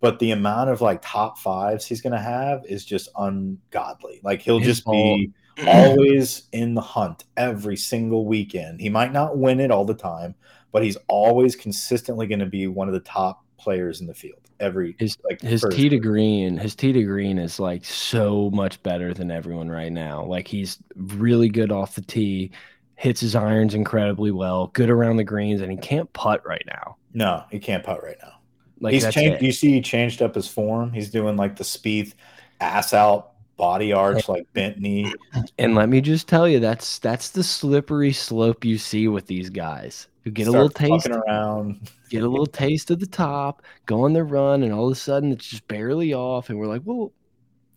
[0.00, 4.20] but the amount of like top fives he's gonna have is just ungodly.
[4.22, 5.30] Like he'll just be
[5.66, 8.80] always in the hunt every single weekend.
[8.80, 10.34] He might not win it all the time,
[10.72, 14.47] but he's always consistently going to be one of the top players in the field
[14.60, 18.82] every his like his tee to green his tee to green is like so much
[18.82, 20.24] better than everyone right now.
[20.24, 22.50] Like he's really good off the tee
[22.96, 26.96] hits his irons incredibly well good around the greens and he can't putt right now.
[27.14, 28.32] No he can't putt right now.
[28.80, 30.92] Like he's changed you see he changed up his form?
[30.92, 32.14] He's doing like the Spieth
[32.60, 35.12] ass out body arch like bent knee.
[35.58, 39.50] And let me just tell you that's that's the slippery slope you see with these
[39.50, 44.04] guys get Start a little taste around get a little taste of the top, go
[44.04, 46.82] on the run, and all of a sudden it's just barely off, and we're like,
[46.84, 47.12] well,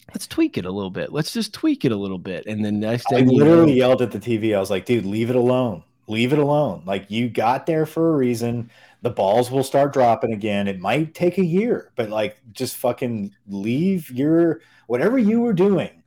[0.10, 1.12] let's tweak it a little bit.
[1.12, 2.46] Let's just tweak it a little bit.
[2.46, 4.56] And then next day, I literally know, yelled at the TV.
[4.56, 5.84] I was like, dude, leave it alone.
[6.08, 6.84] Leave it alone.
[6.86, 8.70] Like you got there for a reason.
[9.02, 10.68] The balls will start dropping again.
[10.68, 16.04] It might take a year, but like just fucking leave your whatever you were doing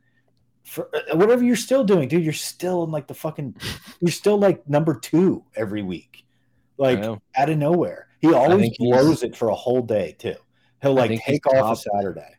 [0.64, 2.22] for uh, whatever you're still doing, dude.
[2.24, 3.56] You're still in like the fucking
[4.00, 6.23] you're still like number two every week.
[6.76, 7.04] Like
[7.36, 8.08] out of nowhere.
[8.20, 10.34] He always blows it for a whole day too.
[10.82, 12.34] He'll like take off a Saturday.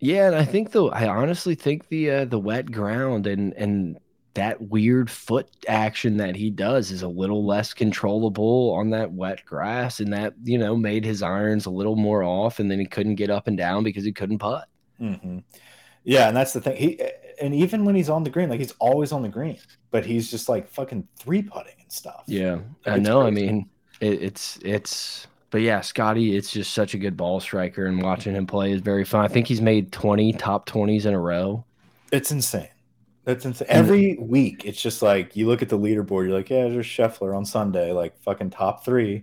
[0.00, 3.98] Yeah, and I think though I honestly think the uh, the wet ground and and
[4.34, 9.44] that weird foot action that he does is a little less controllable on that wet
[9.46, 12.86] grass, and that you know made his irons a little more off, and then he
[12.86, 14.68] couldn't get up and down because he couldn't putt.
[15.00, 15.42] Mm -hmm.
[16.04, 16.76] Yeah, and that's the thing.
[16.76, 16.98] He
[17.40, 19.58] and even when he's on the green, like he's always on the green,
[19.90, 22.24] but he's just like fucking three putting stuff.
[22.26, 23.22] Yeah, I know.
[23.22, 23.26] Crazy.
[23.26, 23.70] I mean,
[24.00, 28.34] it, it's it's but yeah, Scotty, it's just such a good ball striker, and watching
[28.34, 29.24] him play is very fun.
[29.24, 31.64] I think he's made 20 top 20s in a row.
[32.10, 32.66] It's insane.
[33.22, 33.68] That's insane.
[33.70, 37.36] Every week, it's just like you look at the leaderboard, you're like, yeah, there's Scheffler
[37.36, 39.22] on Sunday, like fucking top three.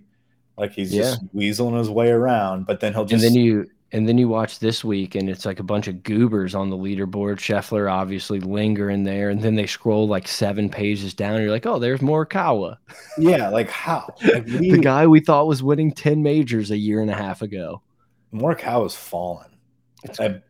[0.56, 1.02] Like he's yeah.
[1.02, 3.22] just weaseling his way around, but then he'll just.
[3.22, 6.02] And then you and then you watch this week, and it's like a bunch of
[6.02, 7.36] goobers on the leaderboard.
[7.36, 11.34] Scheffler obviously lingering there, and then they scroll like seven pages down.
[11.34, 12.78] And you're like, oh, there's Morikawa.
[13.18, 14.14] Yeah, like how?
[14.24, 17.82] Like the guy we thought was winning ten majors a year and a half ago.
[18.32, 19.50] Morikawa's fallen.
[20.18, 20.40] I,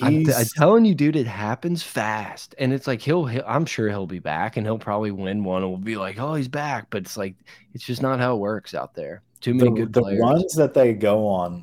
[0.00, 3.88] I'm, I'm, telling you, dude, it happens fast, and it's like he'll, he'll, I'm sure
[3.88, 6.88] he'll be back, and he'll probably win one, and we'll be like, oh, he's back.
[6.90, 7.36] But it's like
[7.74, 9.22] it's just not how it works out there.
[9.40, 10.20] Too many the, good the players.
[10.20, 11.62] runs that they go on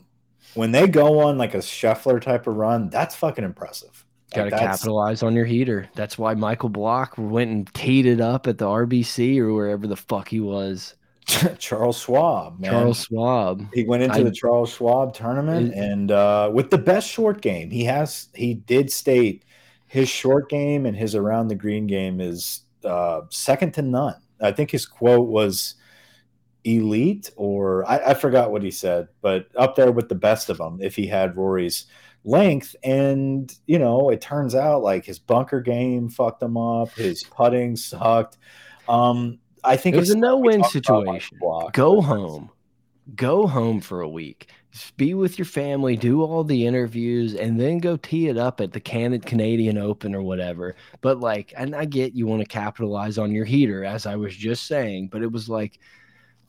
[0.53, 4.05] when they go on like a Scheffler type of run, that's fucking impressive.
[4.33, 5.89] Got to like capitalize on your heater.
[5.95, 9.95] That's why Michael Block went and teed it up at the RBC or wherever the
[9.95, 10.95] fuck he was.
[11.59, 12.71] Charles Schwab, man.
[12.71, 13.65] Charles Schwab.
[13.73, 17.41] He went into I, the Charles Schwab tournament it, and uh, with the best short
[17.41, 17.69] game.
[17.69, 19.45] He has he did state
[19.87, 24.15] his short game and his around the green game is uh, second to none.
[24.41, 25.75] I think his quote was
[26.63, 30.57] elite or I, I, forgot what he said, but up there with the best of
[30.57, 31.85] them if he had Rory's
[32.23, 32.75] length.
[32.83, 37.75] And, you know, it turns out like his bunker game fucked him up, his putting
[37.75, 38.37] sucked.
[38.87, 41.37] Um, I think it was a no win situation.
[41.73, 42.49] Go home.
[43.15, 44.49] Go home for a week.
[44.71, 48.61] Just be with your family, do all the interviews, and then go tee it up
[48.61, 50.75] at the Canadian Open or whatever.
[51.01, 54.35] But like, and I get you want to capitalize on your heater, as I was
[54.35, 55.79] just saying, but it was like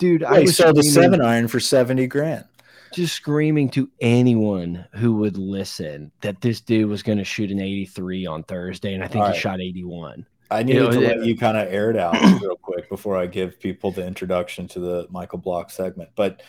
[0.00, 0.24] dude.
[0.24, 2.46] I sold a seven iron for seventy grand.
[2.92, 7.60] Just screaming to anyone who would listen that this dude was going to shoot an
[7.60, 10.26] 83 on Thursday, and I think All he shot 81.
[10.50, 13.16] I needed you know, to let you kind of air it out real quick before
[13.16, 16.10] I give people the introduction to the Michael Block segment.
[16.16, 16.42] But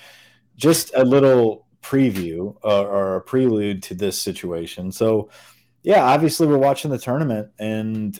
[0.55, 4.91] just a little preview uh, or a prelude to this situation.
[4.91, 5.29] So,
[5.83, 8.19] yeah, obviously we're watching the tournament, and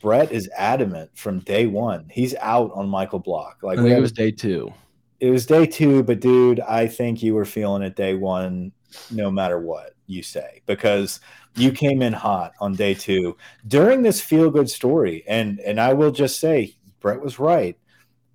[0.00, 2.08] Brett is adamant from day one.
[2.10, 3.58] He's out on Michael Block.
[3.62, 4.72] Like I think it was day two.
[5.20, 8.72] It was day two, but dude, I think you were feeling it day one,
[9.10, 11.20] no matter what you say, because
[11.56, 13.36] you came in hot on day two
[13.66, 15.24] during this feel good story.
[15.26, 17.76] And and I will just say, Brett was right,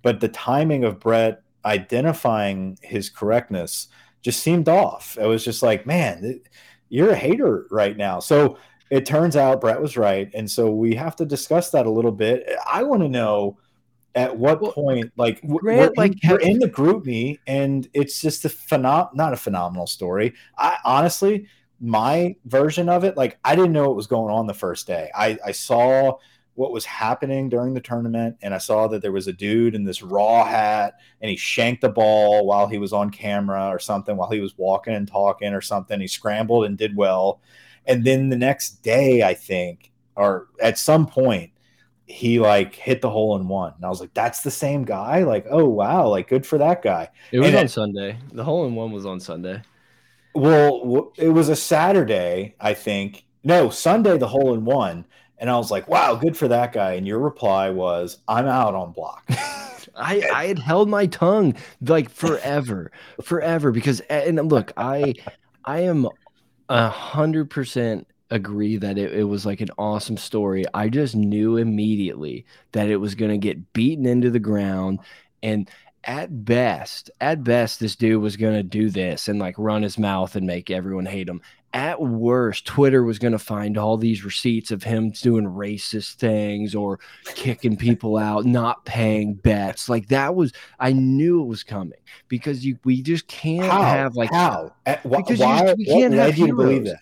[0.02, 3.88] but the timing of Brett identifying his correctness
[4.22, 5.16] just seemed off.
[5.18, 6.40] It was just like, man,
[6.88, 8.20] you're a hater right now.
[8.20, 8.58] So
[8.94, 12.12] it turns out Brett was right, and so we have to discuss that a little
[12.12, 12.48] bit.
[12.64, 13.58] I want to know
[14.14, 18.20] at what well, point, like, Grant, we're, like in, we're in the GroupMe, and it's
[18.20, 20.32] just a phenom not a phenomenal story.
[20.56, 21.48] I honestly,
[21.80, 25.10] my version of it, like, I didn't know what was going on the first day.
[25.12, 26.18] I, I saw
[26.54, 29.82] what was happening during the tournament, and I saw that there was a dude in
[29.82, 34.16] this raw hat, and he shanked the ball while he was on camera or something,
[34.16, 36.00] while he was walking and talking or something.
[36.00, 37.40] He scrambled and did well
[37.86, 41.50] and then the next day, I think, or at some point,
[42.06, 43.72] he like hit the hole in one.
[43.76, 45.22] And I was like, that's the same guy?
[45.22, 47.08] Like, oh wow, like good for that guy.
[47.32, 48.18] It was and on it, Sunday.
[48.32, 49.62] The hole in one was on Sunday.
[50.34, 53.24] Well, it was a Saturday, I think.
[53.44, 55.04] No, Sunday the hole in one.
[55.38, 56.92] And I was like, wow, good for that guy.
[56.94, 59.24] And your reply was, I'm out on block.
[59.96, 62.90] I, I had held my tongue like forever,
[63.22, 65.14] forever because and look, I
[65.64, 66.08] I am
[66.68, 70.64] a hundred percent agree that it, it was like an awesome story.
[70.74, 75.00] I just knew immediately that it was going to get beaten into the ground.
[75.42, 75.68] And
[76.06, 79.98] at best, at best, this dude was going to do this and like run his
[79.98, 81.40] mouth and make everyone hate him.
[81.72, 86.72] At worst, Twitter was going to find all these receipts of him doing racist things
[86.74, 87.00] or
[87.34, 89.88] kicking people out, not paying bets.
[89.88, 91.98] Like that was, I knew it was coming
[92.28, 93.82] because you we just can't how?
[93.82, 95.66] have like how At, wh why?
[95.66, 97.00] You, we can't have you believe that?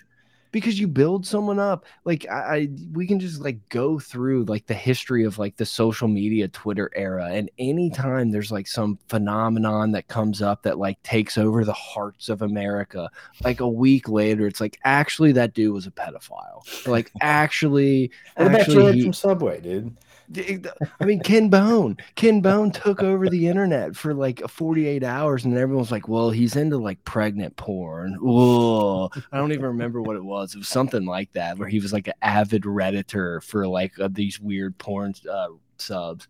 [0.52, 1.86] Because you build someone up.
[2.04, 5.66] Like I, I, we can just like go through like the history of like the
[5.66, 11.02] social media Twitter era, and anytime there's like some phenomenon that comes up that like
[11.02, 13.10] takes over the hearts of America,
[13.42, 16.86] like a week later, it's like actually that dude was a pedophile.
[16.86, 19.96] Like actually, what actually, about he, from Subway, dude?
[21.00, 21.96] I mean, Ken Bone.
[22.14, 26.56] Ken Bone took over the internet for like 48 hours, and everyone's like, well, he's
[26.56, 28.14] into like pregnant porn.
[28.20, 29.10] Whoa.
[29.30, 30.54] I don't even remember what it was.
[30.54, 34.08] It was something like that, where he was like an avid Redditor for like uh,
[34.10, 35.48] these weird porn uh,
[35.78, 36.28] subs.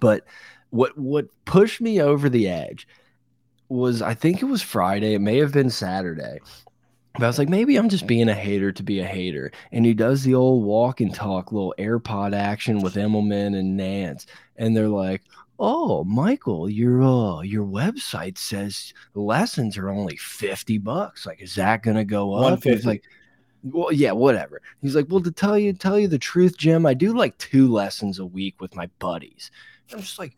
[0.00, 0.24] But
[0.70, 2.86] what what pushed me over the edge
[3.68, 6.38] was I think it was Friday, it may have been Saturday.
[7.14, 9.50] But I was like, maybe I'm just being a hater to be a hater.
[9.72, 14.26] And he does the old walk and talk, little AirPod action with Immelman and Nantz.
[14.56, 15.22] And they're like,
[15.58, 21.26] oh, Michael, your uh, your website says lessons are only 50 bucks.
[21.26, 22.62] Like, is that gonna go up?
[22.62, 23.04] He's like,
[23.62, 24.62] well, yeah, whatever.
[24.80, 27.70] He's like, well, to tell you, tell you the truth, Jim, I do like two
[27.70, 29.50] lessons a week with my buddies.
[29.92, 30.36] I'm just like,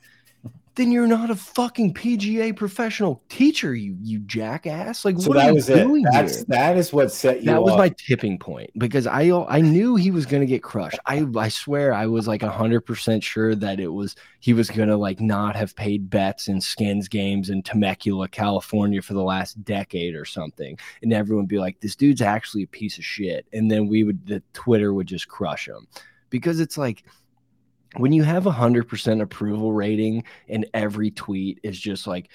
[0.74, 5.04] then you're not a fucking PGA professional teacher, you you jackass.
[5.04, 5.86] Like, so what that was it.
[6.10, 6.44] That's here?
[6.48, 7.46] that is what set you.
[7.46, 10.98] That was my tipping point because I I knew he was gonna get crushed.
[11.06, 14.96] I I swear I was like hundred percent sure that it was he was gonna
[14.96, 20.14] like not have paid bets in skins games in Temecula, California for the last decade
[20.14, 23.70] or something, and everyone would be like, this dude's actually a piece of shit, and
[23.70, 25.86] then we would the Twitter would just crush him
[26.30, 27.04] because it's like
[27.96, 32.28] when you have a hundred percent approval rating and every tweet is just like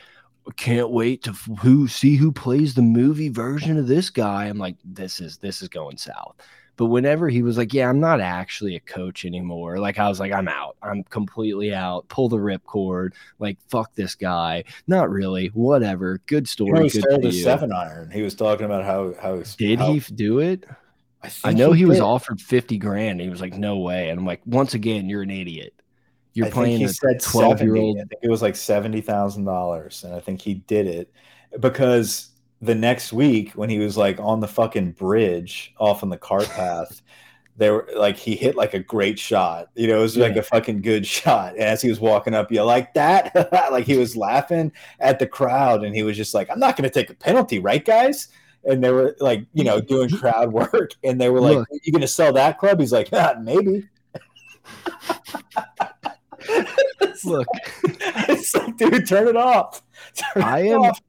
[0.55, 4.75] can't wait to who see who plays the movie version of this guy i'm like
[4.85, 6.35] this is this is going south.
[6.77, 10.19] But whenever he was like yeah i'm not actually a coach anymore like i was
[10.19, 10.77] like i'm out.
[10.81, 12.07] I'm completely out.
[12.07, 13.13] Pull the ripcord.
[13.39, 14.63] Like fuck this guy.
[14.85, 15.47] Not really.
[15.47, 16.21] Whatever.
[16.27, 16.83] Good story.
[16.83, 18.11] He sold his seven iron.
[18.11, 20.65] He was talking about how how did how, he do it
[21.43, 23.21] I, I know he, he was offered 50 grand.
[23.21, 24.09] He was like, no way.
[24.09, 25.73] And I'm like, once again, you're an idiot.
[26.33, 27.97] You're I playing a 12 year old.
[27.97, 30.03] I think it was like $70,000.
[30.03, 31.11] And I think he did it
[31.59, 32.29] because
[32.61, 36.47] the next week when he was like on the fucking bridge off on the cart
[36.49, 37.01] path,
[37.55, 39.69] there were like he hit like a great shot.
[39.75, 40.27] You know, it was yeah.
[40.27, 41.53] like a fucking good shot.
[41.53, 43.33] And as he was walking up, you like that?
[43.71, 46.89] like he was laughing at the crowd and he was just like, I'm not gonna
[46.89, 48.27] take a penalty, right, guys?
[48.63, 51.91] And they were like, you know, doing crowd work, and they were like, Look, "You
[51.91, 53.87] going to sell that club?" He's like, ah, "Maybe."
[57.23, 57.47] Look,
[57.83, 59.81] it's like, dude, turn it off.
[60.33, 60.81] Turn I it am.
[60.81, 61.01] Off,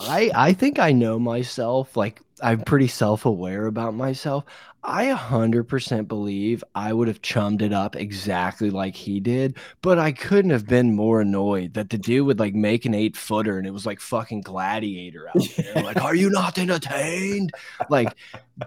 [0.00, 1.96] I I think I know myself.
[1.96, 4.44] Like I'm pretty self aware about myself.
[4.84, 10.10] I 100% believe I would have chummed it up exactly like he did, but I
[10.10, 13.66] couldn't have been more annoyed that the dude would like make an eight footer and
[13.66, 15.84] it was like fucking gladiator out there.
[15.84, 17.52] like, are you not entertained?
[17.90, 18.16] Like,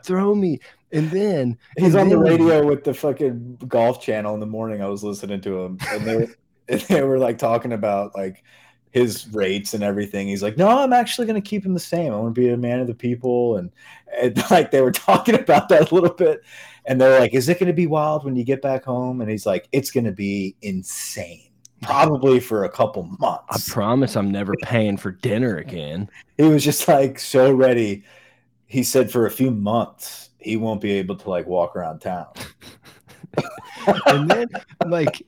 [0.03, 0.59] throw me.
[0.93, 4.45] And then he's and on then, the radio with the fucking golf channel in the
[4.45, 4.82] morning.
[4.82, 6.28] I was listening to him and they,
[6.70, 8.41] and they were like talking about like,
[8.95, 10.25] his rates and everything.
[10.25, 12.13] He's like, no, I'm actually going to keep him the same.
[12.13, 13.57] I want to be a man of the people.
[13.57, 13.69] And,
[14.17, 16.45] and like they were talking about that a little bit.
[16.85, 19.19] And they're like, is it going to be wild when you get back home?
[19.19, 21.51] And he's like, it's going to be insane.
[21.81, 23.69] Probably for a couple months.
[23.69, 26.09] I promise I'm never paying for dinner again.
[26.37, 28.03] He was just like so ready.
[28.65, 32.27] He said for a few months he won't be able to like walk around town.
[34.07, 34.47] and then
[34.85, 35.21] like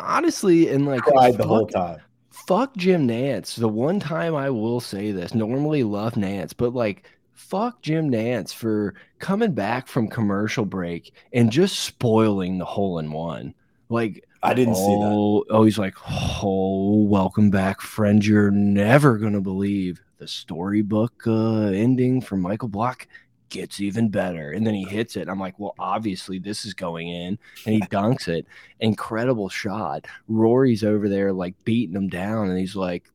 [0.00, 2.00] honestly and like cried the whole time
[2.46, 3.56] fuck Jim Nantz.
[3.56, 8.54] The one time I will say this, normally love Nantz, but like fuck Jim Nantz
[8.54, 13.54] for coming back from commercial break and just spoiling the hole in one.
[13.88, 15.12] Like I didn't oh, see that.
[15.12, 15.96] Oh, oh, he's like,
[16.42, 18.24] oh, welcome back, friend.
[18.24, 23.06] You're never gonna believe the storybook uh, ending for Michael Block
[23.48, 24.50] gets even better.
[24.50, 25.28] And then he hits it.
[25.28, 27.38] I'm like, well, obviously this is going in.
[27.64, 28.46] And he dunks it.
[28.80, 30.06] Incredible shot.
[30.28, 32.50] Rory's over there like beating him down.
[32.50, 33.10] And he's like,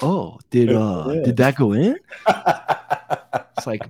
[0.00, 1.98] Oh, did uh did that go in?
[2.28, 3.82] it's like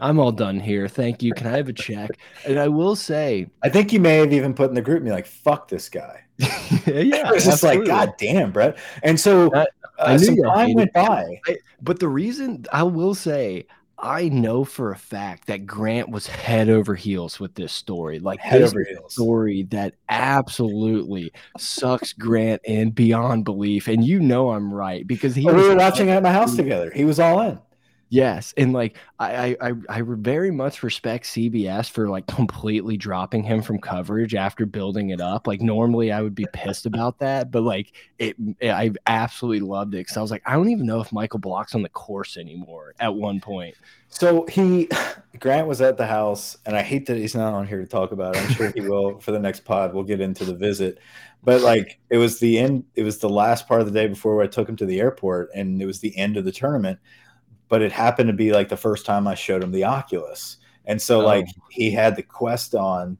[0.00, 0.88] I'm all done here.
[0.88, 1.32] Thank you.
[1.32, 2.10] Can I have a check?
[2.44, 5.26] And I will say, I think you may have even put in the GroupMe like,
[5.26, 8.76] "Fuck this guy." yeah, it's just like, God damn, Brett.
[9.02, 9.64] And so uh,
[9.98, 11.40] I knew some time went by.
[11.46, 13.66] I, but the reason I will say,
[13.98, 18.18] I know for a fact that Grant was head over heels with this story.
[18.18, 19.12] Like head over heels.
[19.14, 23.88] story that absolutely sucks Grant in beyond belief.
[23.88, 26.90] And you know I'm right because he we were watching at my house together.
[26.94, 27.58] He was all in.
[28.16, 33.60] Yes, and like I, I I very much respect CBS for like completely dropping him
[33.60, 35.46] from coverage after building it up.
[35.46, 39.68] Like normally I would be pissed about that, but like it, it eh, I absolutely
[39.68, 41.90] loved it because I was like, I don't even know if Michael Block's on the
[41.90, 42.94] course anymore.
[43.00, 43.74] At one point,
[44.08, 44.88] so he
[45.38, 48.12] Grant was at the house, and I hate that he's not on here to talk
[48.12, 48.42] about it.
[48.42, 49.92] I'm sure he will for the next pod.
[49.92, 51.00] We'll get into the visit,
[51.44, 52.84] but like it was the end.
[52.94, 55.50] It was the last part of the day before I took him to the airport,
[55.54, 56.98] and it was the end of the tournament
[57.68, 60.58] but it happened to be like the first time I showed him the Oculus.
[60.84, 61.24] And so, oh.
[61.24, 63.18] like, he had the Quest on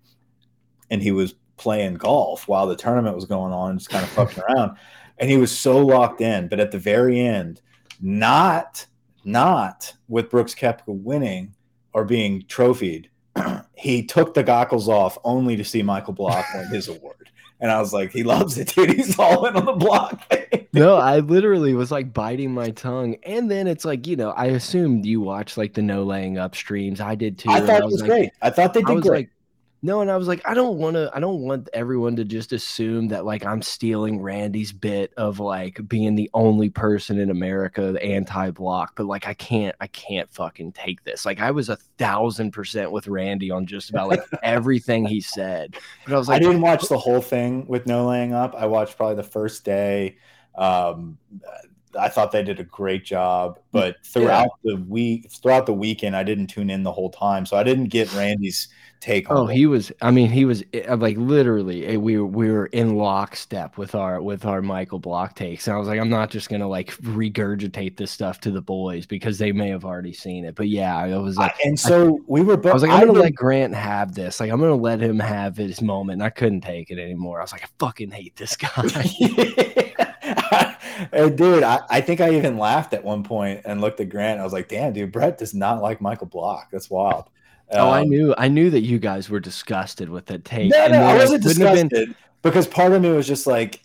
[0.90, 4.42] and he was playing golf while the tournament was going on, just kind of fucking
[4.44, 4.76] around.
[5.18, 6.48] And he was so locked in.
[6.48, 7.60] But at the very end,
[8.00, 8.86] not,
[9.24, 11.54] not with Brooks Koepka winning
[11.92, 13.10] or being trophied,
[13.74, 17.30] he took the goggles off only to see Michael Block win his award.
[17.58, 18.90] And I was like, he loves it, dude.
[18.90, 20.20] He's all in on the block.
[20.72, 23.16] no, I literally was like biting my tongue.
[23.22, 26.54] And then it's like, you know, I assumed you watched like the no laying up
[26.54, 27.00] streams.
[27.00, 27.50] I did too.
[27.50, 28.30] I thought it was like, great.
[28.42, 29.10] I thought they did great.
[29.10, 29.30] Like,
[29.82, 31.10] no, and I was like, I don't want to.
[31.14, 35.78] I don't want everyone to just assume that like I'm stealing Randy's bit of like
[35.86, 38.92] being the only person in America anti-block.
[38.96, 39.76] But like, I can't.
[39.80, 41.26] I can't fucking take this.
[41.26, 45.76] Like, I was a thousand percent with Randy on just about like everything he said.
[46.04, 48.54] But I was like, I didn't watch the whole thing with no laying up.
[48.56, 50.16] I watched probably the first day.
[50.56, 51.18] Um,
[51.98, 54.74] I thought they did a great job, but throughout yeah.
[54.74, 57.86] the week, throughout the weekend, I didn't tune in the whole time, so I didn't
[57.86, 58.68] get Randy's
[59.00, 62.50] take oh he was i mean he was eh, like literally eh, we were we
[62.50, 66.08] were in lockstep with our with our michael block takes and i was like i'm
[66.08, 70.12] not just gonna like regurgitate this stuff to the boys because they may have already
[70.12, 72.82] seen it but yeah i was like and so I, we were both i was
[72.82, 76.14] like i'm gonna let grant have this like i'm gonna let him have his moment
[76.14, 78.66] and i couldn't take it anymore i was like i fucking hate this guy
[81.12, 84.44] dude I, I think i even laughed at one point and looked at grant i
[84.44, 87.28] was like damn dude brett does not like michael block that's wild
[87.72, 90.70] Oh, I um, knew, I knew that you guys were disgusted with that take.
[90.70, 92.14] No, no, I wasn't disgusted been...
[92.42, 93.82] because part of me was just like,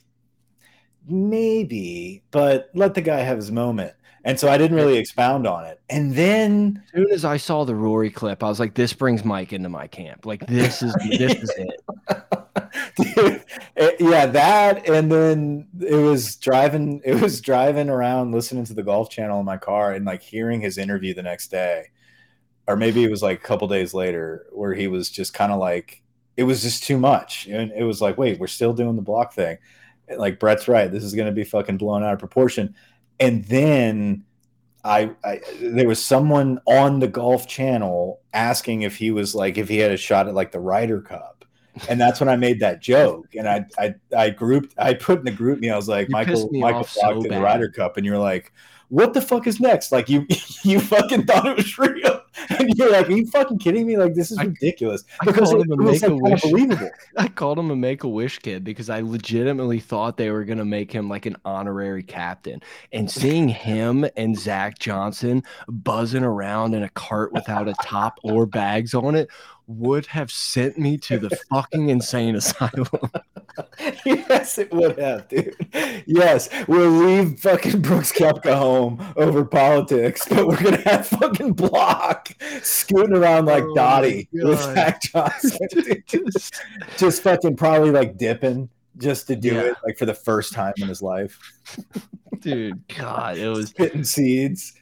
[1.08, 3.94] maybe, but let the guy have his moment.
[4.24, 5.82] And so I didn't really expound on it.
[5.90, 9.26] And then, as soon as I saw the Rory clip, I was like, "This brings
[9.26, 10.28] Mike into my camp.
[10.28, 11.82] Like this is this is it."
[12.98, 13.46] It,
[14.00, 17.02] yeah, that, and then it was driving.
[17.04, 20.62] It was driving around, listening to the Golf Channel in my car, and like hearing
[20.62, 21.86] his interview the next day.
[22.68, 25.60] Or maybe it was like a couple days later where he was just kind of
[25.60, 26.04] like
[26.38, 27.48] it was just too much.
[27.48, 29.58] And it was like wait we're still doing the block thing.
[30.16, 30.92] Like brett's right.
[30.92, 32.76] This is going to be fucking blown out of proportion.
[33.20, 34.26] And then
[34.84, 39.70] I, I there was someone on the golf channel asking if he was like if
[39.70, 41.41] he had a shot at like the Ryder Cup
[41.90, 43.36] and that's when I made that joke.
[43.36, 45.72] And I, I, I grouped, I put in the GroupMe.
[45.72, 48.54] I was like, you Michael, Michael blocked so the Ryder Cup, and you're like,
[48.90, 49.92] what the fuck is next?
[49.92, 50.26] Like you,
[50.64, 52.22] you fucking thought it was real.
[52.50, 53.98] and you're like, are you fucking kidding me?
[53.98, 55.04] Like this is ridiculous.
[55.20, 56.42] I, because I it, it was like, wish.
[56.42, 56.90] believable.
[57.18, 60.66] I called him a make a wish kid because I legitimately thought they were gonna
[60.66, 62.62] make him like an honorary captain.
[62.92, 68.46] And seeing him and Zach Johnson buzzing around in a cart without a top or
[68.46, 69.30] bags on it
[69.68, 72.88] would have sent me to the fucking insane asylum.
[74.06, 75.56] yes, it would have, dude.
[76.06, 82.21] Yes, we'll leave fucking Brooks Koepka home over politics, but we're gonna have fucking Block
[82.62, 85.68] scooting around like oh Dottie with Zach Johnson.
[86.08, 86.62] just,
[86.98, 89.62] just fucking probably like dipping just to do yeah.
[89.62, 91.40] it like for the first time in his life.
[92.40, 94.74] Dude, God, it was spitting seeds.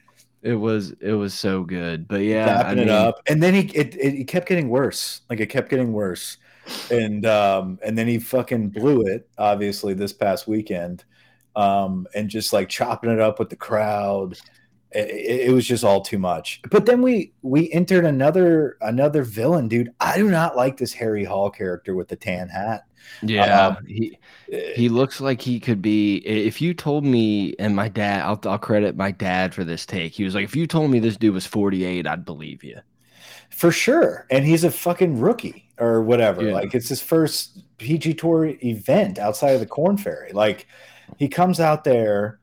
[0.42, 3.62] It was it was so good, but yeah, I mean, it up, and then he
[3.76, 5.22] it, it, it kept getting worse.
[5.30, 6.38] Like it kept getting worse,
[6.90, 9.28] and um and then he fucking blew it.
[9.38, 11.04] Obviously, this past weekend,
[11.58, 14.38] um and just like chopping it up with the crowd.
[14.92, 16.62] It, it, was just all too much.
[16.72, 19.94] But then we we entered another another villain, dude.
[20.00, 22.86] I do not like this Harry Hall character with the tan hat.
[23.22, 24.18] Yeah, um, he
[24.48, 26.18] he looks like he could be.
[26.18, 30.14] If you told me, and my dad, I'll, I'll credit my dad for this take.
[30.14, 32.80] He was like, if you told me this dude was 48, I'd believe you.
[33.50, 34.26] For sure.
[34.32, 36.44] And he's a fucking rookie or whatever.
[36.44, 36.54] Yeah.
[36.54, 40.32] Like, it's his first PG Tour event outside of the Korn Ferry.
[40.32, 40.68] Like,
[41.18, 42.40] he comes out there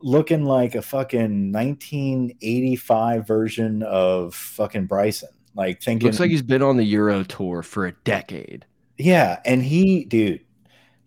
[0.00, 5.30] looking like a fucking 1985 version of fucking Bryson.
[5.54, 6.06] Like, thinking.
[6.06, 8.64] Looks like he's been on the Euro Tour for a decade.
[8.96, 9.40] Yeah.
[9.44, 10.40] And he, dude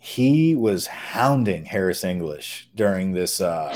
[0.04, 3.40] he was hounding Harris English during this.
[3.40, 3.72] Uh,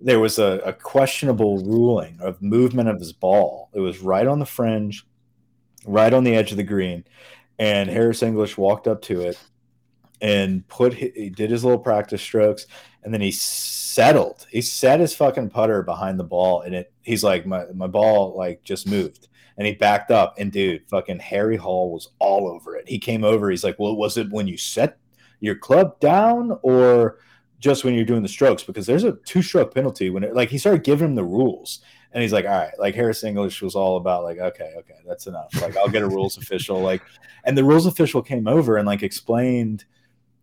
[0.00, 3.68] there was a, a, questionable ruling of movement of his ball.
[3.74, 5.06] It was right on the fringe,
[5.84, 7.04] right on the edge of the green,
[7.58, 9.38] and Harris English walked up to it
[10.22, 12.66] and put he did his little practice strokes,
[13.02, 13.30] and then he
[13.96, 14.46] settled.
[14.50, 16.92] He set his fucking putter behind the ball, and it.
[17.00, 21.18] He's like, my my ball like just moved, and he backed up, and dude, fucking
[21.20, 22.86] Harry Hall was all over it.
[22.86, 23.48] He came over.
[23.48, 24.98] He's like, well, was it when you set
[25.40, 27.20] your club down or
[27.58, 28.62] just when you're doing the strokes?
[28.62, 31.80] Because there's a two stroke penalty when it like he started giving him the rules.
[32.12, 35.26] And he's like, all right, like Harris English was all about like, okay, okay, that's
[35.26, 35.50] enough.
[35.60, 36.80] Like, I'll get a rules official.
[36.80, 37.02] Like,
[37.44, 39.84] and the rules official came over and like explained,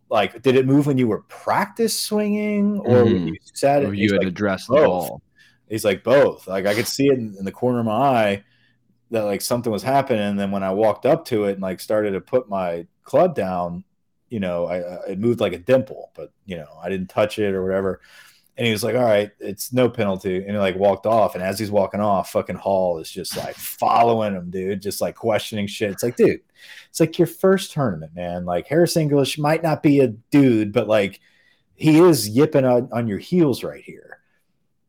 [0.08, 3.26] like, did it move when you were practice swinging or when mm-hmm.
[3.28, 3.84] you sat?
[3.84, 4.86] Or you had like, addressed the both.
[4.86, 5.22] ball.
[5.68, 6.46] He's like both.
[6.46, 8.44] Like I could see it in, in the corner of my eye
[9.10, 10.22] that like something was happening.
[10.22, 13.34] And then when I walked up to it and like started to put my club
[13.34, 13.84] down,
[14.28, 17.38] you know, I, I it moved like a dimple, but you know, I didn't touch
[17.38, 18.00] it or whatever.
[18.56, 21.34] And he was like, "All right, it's no penalty." And he like walked off.
[21.34, 25.16] And as he's walking off, fucking Hall is just like following him, dude, just like
[25.16, 25.90] questioning shit.
[25.90, 26.40] It's like, dude,
[26.88, 28.44] it's like your first tournament, man.
[28.44, 31.20] Like Harris English might not be a dude, but like
[31.74, 34.13] he is yipping on, on your heels right here.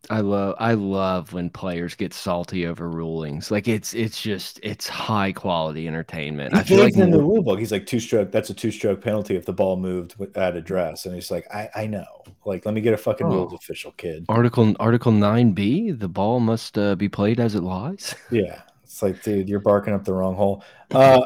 [0.09, 3.51] I love I love when players get salty over rulings.
[3.51, 6.53] Like it's it's just it's high quality entertainment.
[6.53, 8.31] He I feel like in the rule book, he's like two stroke.
[8.31, 11.05] That's a two stroke penalty if the ball moved at address.
[11.05, 12.05] And he's like, I, I know.
[12.45, 13.55] Like, let me get a fucking rules Oh.
[13.55, 14.25] official, kid.
[14.29, 18.15] Article Article nine B, the ball must uh, be played as it lies.
[18.31, 20.63] Yeah, it's like, dude, you're barking up the wrong hole.
[20.91, 21.25] Uh,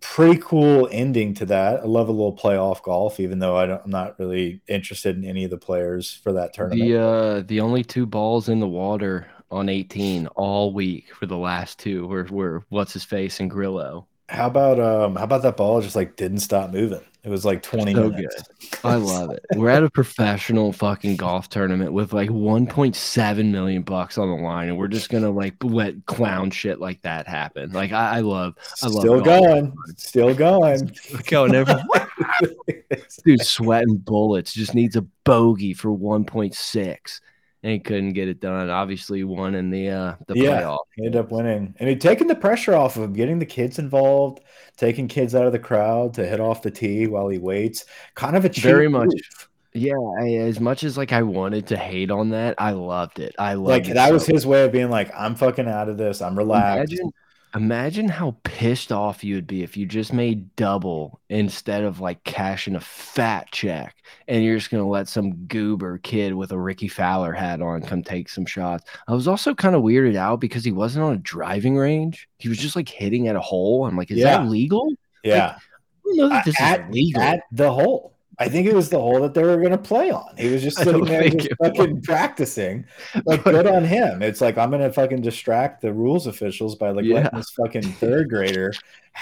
[0.00, 1.80] pretty cool ending to that.
[1.80, 5.24] I love a little playoff golf, even though I don't, I'm not really interested in
[5.24, 6.80] any of the players for that tournament.
[6.80, 11.36] The uh the only two balls in the water on 18 all week for the
[11.36, 14.06] last two were were what's his face and Grillo.
[14.30, 17.00] How about um, how about that ball just like didn't stop moving?
[17.22, 18.42] It was like 20 So minutes.
[18.82, 19.44] I love it.
[19.54, 24.68] We're at a professional fucking golf tournament with like 1.7 million bucks on the line,
[24.68, 27.72] and we're just gonna like let clown shit like that happen.
[27.72, 30.96] Like I, I love I love Still going, still going.
[31.26, 31.74] going every
[33.24, 34.54] dude sweating bullets.
[34.54, 37.20] Just needs a bogey for 1.6,
[37.62, 38.70] and he couldn't get it done.
[38.70, 40.62] Obviously, won in the uh the Yeah.
[40.62, 40.78] playoff.
[40.96, 43.78] He ended up winning, and he taking the pressure off of him, getting the kids
[43.78, 44.40] involved,
[44.76, 47.84] taking kids out of the crowd to hit off the tee while he waits.
[48.14, 49.08] Kind of a Very much.
[49.08, 49.48] move.
[49.72, 53.34] Yeah, I, as much as like I wanted to hate on that, I loved it.
[53.38, 55.88] I loved Like it that so was his way of being like, "I'm fucking out
[55.88, 56.20] of this.
[56.20, 57.12] I'm relaxed." Imagine,
[57.54, 62.22] imagine how pissed off you would be if you just made double instead of like
[62.24, 63.96] cashing a fat check,
[64.28, 68.02] and you're just gonna let some goober kid with a Rickie Fowler hat on come
[68.02, 68.84] take some shots.
[69.08, 72.48] I was also kind of weirded out because he wasn't on a driving range; he
[72.48, 73.86] was just like hitting at a hole.
[73.86, 74.38] I'm like, is Yeah.
[74.38, 74.92] that legal?
[75.24, 75.60] yeah, I
[76.06, 77.22] don't know that this at, is legal.
[77.22, 78.14] at the hole.
[78.40, 80.34] I think it was the hole that they were going to play on.
[80.38, 82.86] He was just sitting there, just fucking practicing.
[83.26, 84.22] Like, good on him.
[84.22, 87.16] It's like I'm going to fucking distract the rules officials by like Yeah.
[87.16, 88.72] letting this fucking third grader.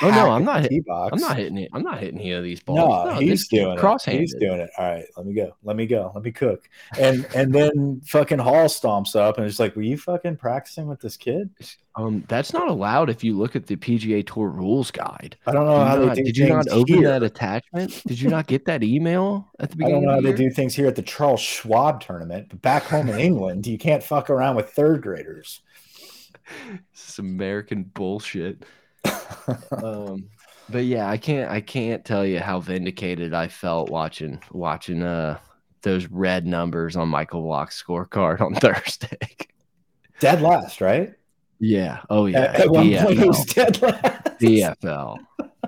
[0.02, 0.84] Oh, no, I'm not hitting.
[0.90, 1.70] I'm not hitting it.
[1.72, 3.06] I'm not hitting any of these balls.
[3.06, 3.78] No, No, he's doing it.
[3.78, 4.20] cross-handed.
[4.20, 4.70] He's doing it.
[4.78, 5.56] All right, let me go.
[5.64, 6.12] Let me go.
[6.14, 6.68] Let me cook.
[6.98, 11.00] And and then fucking Hall stomps up and it's like, were you fucking practicing with
[11.00, 11.50] this kid?
[11.96, 15.36] Um, that's not allowed if you look at the PGA Tour rules guide.
[15.46, 17.08] I don't know Did how you they not- do did you not open here.
[17.08, 18.02] that attachment?
[18.06, 19.96] Did you not get that email at the beginning?
[19.96, 22.62] I don't know how the they do things here at the Charles Schwab tournament, but
[22.62, 25.60] back home in England, you can't fuck around with third graders.
[26.92, 28.64] This is American bullshit.
[29.82, 30.28] Um,
[30.68, 35.38] but yeah, I can't I can't tell you how vindicated I felt watching watching uh
[35.82, 39.16] those red numbers on Michael Block's scorecard on Thursday.
[40.20, 41.14] Dead last, right?
[41.60, 42.00] yeah.
[42.10, 42.40] Oh yeah.
[42.40, 43.54] At, at one point, he was DFL.
[43.54, 44.38] dead last.
[44.40, 45.16] DFL.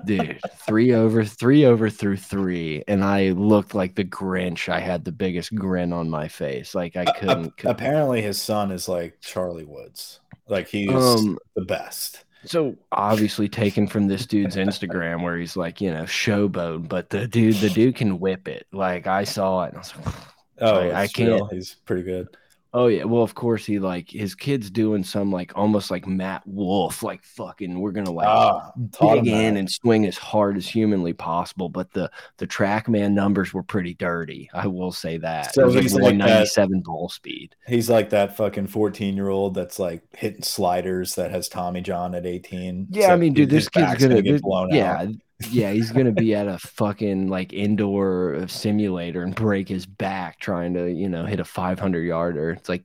[0.07, 4.69] Dude, three over, three over through three, and I looked like the Grinch.
[4.69, 7.57] I had the biggest grin on my face, like I couldn't.
[7.57, 10.21] couldn't- Apparently, his son is like Charlie Woods.
[10.49, 12.25] Like he's Um, the best.
[12.45, 17.27] So obviously taken from this dude's Instagram where he's like, you know, showboat, but the
[17.29, 18.67] dude, the dude can whip it.
[18.73, 20.15] Like I saw it, and I was like,
[20.63, 22.29] Oh, I- I can't- He's pretty good.
[22.73, 23.03] Oh yeah.
[23.05, 27.25] Well, of course he like his kid's doing some like almost like Matt Wolff, like
[27.25, 28.71] fucking, we're gonna like Ah,
[29.01, 29.59] dig in that.
[29.59, 31.69] and swing as hard as humanly possible.
[31.69, 34.49] But the the TrackMan numbers were pretty dirty.
[34.55, 35.53] I will say that.
[35.55, 37.57] So he's like that- 197 ball speed.
[37.67, 42.15] He's like that fucking 14 year old that's like hitting sliders that has Tommy John
[42.15, 42.87] at 18.
[42.91, 45.09] Yeah, I mean, dude, this kid's back's gonna, get blown yeah, out.
[45.49, 50.75] Yeah, he's gonna be at a fucking like indoor simulator and break his back trying
[50.75, 52.51] to, you know, hit a 500 yarder.
[52.53, 52.85] It's like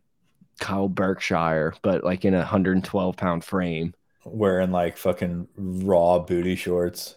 [0.59, 3.93] Kyle Berkshire, but like in a 112 pound frame.
[4.25, 7.15] wearing like fucking raw booty shorts.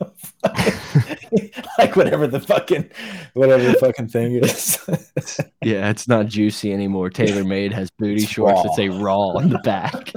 [1.78, 2.88] like whatever the fucking
[3.34, 4.78] whatever the fucking thing is.
[5.62, 7.10] Yeah, it's not juicy anymore.
[7.10, 10.12] TaylorMade has booty It's shorts that say raw on the back.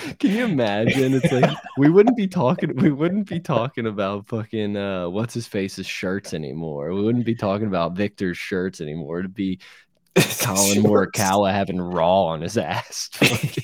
[0.18, 1.14] Can you imagine?
[1.14, 2.74] It's like we wouldn't be talking.
[2.76, 6.92] We wouldn't be talking about fucking uh, what's his face's shirts anymore.
[6.92, 9.20] We wouldn't be talking about Victor's shirts anymore.
[9.20, 9.60] It'd be
[10.14, 13.10] Collin Morikawa having raw on his ass.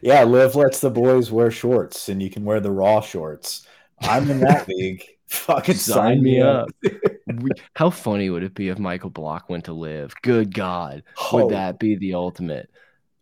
[0.00, 3.66] yeah, LIV lets the boys wear shorts, and you can wear the raw shorts.
[4.00, 5.04] I'm in that league.
[5.28, 6.68] Fucking sign, sign me up.
[6.84, 6.92] up.
[7.26, 10.14] we, how funny would it be if Michael Block went to LIV?
[10.22, 11.44] Good God, oh.
[11.44, 12.70] would that be the ultimate?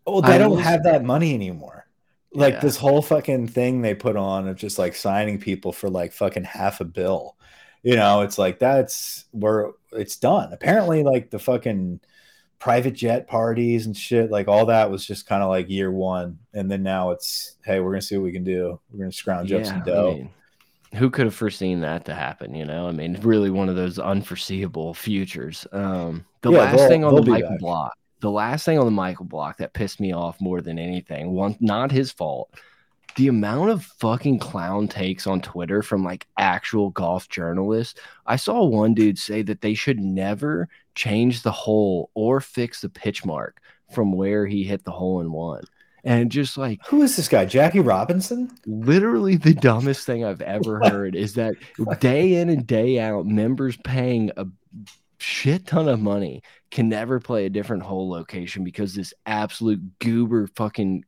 [0.07, 1.84] Well, they I don't have that money anymore.
[2.35, 2.61] Like yeah.
[2.61, 6.45] this whole fucking thing they put on of just like signing people for like fucking
[6.45, 7.37] half a bill.
[7.83, 10.53] You know, it's like that's where it's done.
[10.53, 12.01] Apparently, like the fucking
[12.59, 16.39] private jet parties and shit, like all that was just kind of like year one.
[16.55, 18.81] And then now it's, hey, we're gonna see what we can do.
[18.91, 20.13] We're gonna scrounge yeah, up some dough.
[20.13, 20.31] I mean,
[20.95, 22.55] who could have foreseen that to happen?
[22.55, 25.67] You know, I mean, really one of those unforeseeable futures.
[25.73, 27.93] Um, the yeah, last thing on the Michael Block,
[28.25, 31.59] the last thing on the Michael Block that pissed me off more than anything, one
[31.61, 32.49] not his fault.
[33.17, 38.01] The amount of fucking clown takes on Twitter from like actual golf journalists.
[38.25, 42.89] I saw one dude say that they should never change the hole or fix the
[42.89, 43.61] pitch mark
[43.93, 45.63] from where he hit the hole in one
[46.03, 50.81] and just like who is this guy jackie robinson literally the dumbest thing i've ever
[50.81, 51.55] heard is that
[52.01, 54.47] day in and day out members paying a
[55.25, 60.47] shit ton of money can never play a different hole location because this absolute goober
[60.49, 61.05] fucking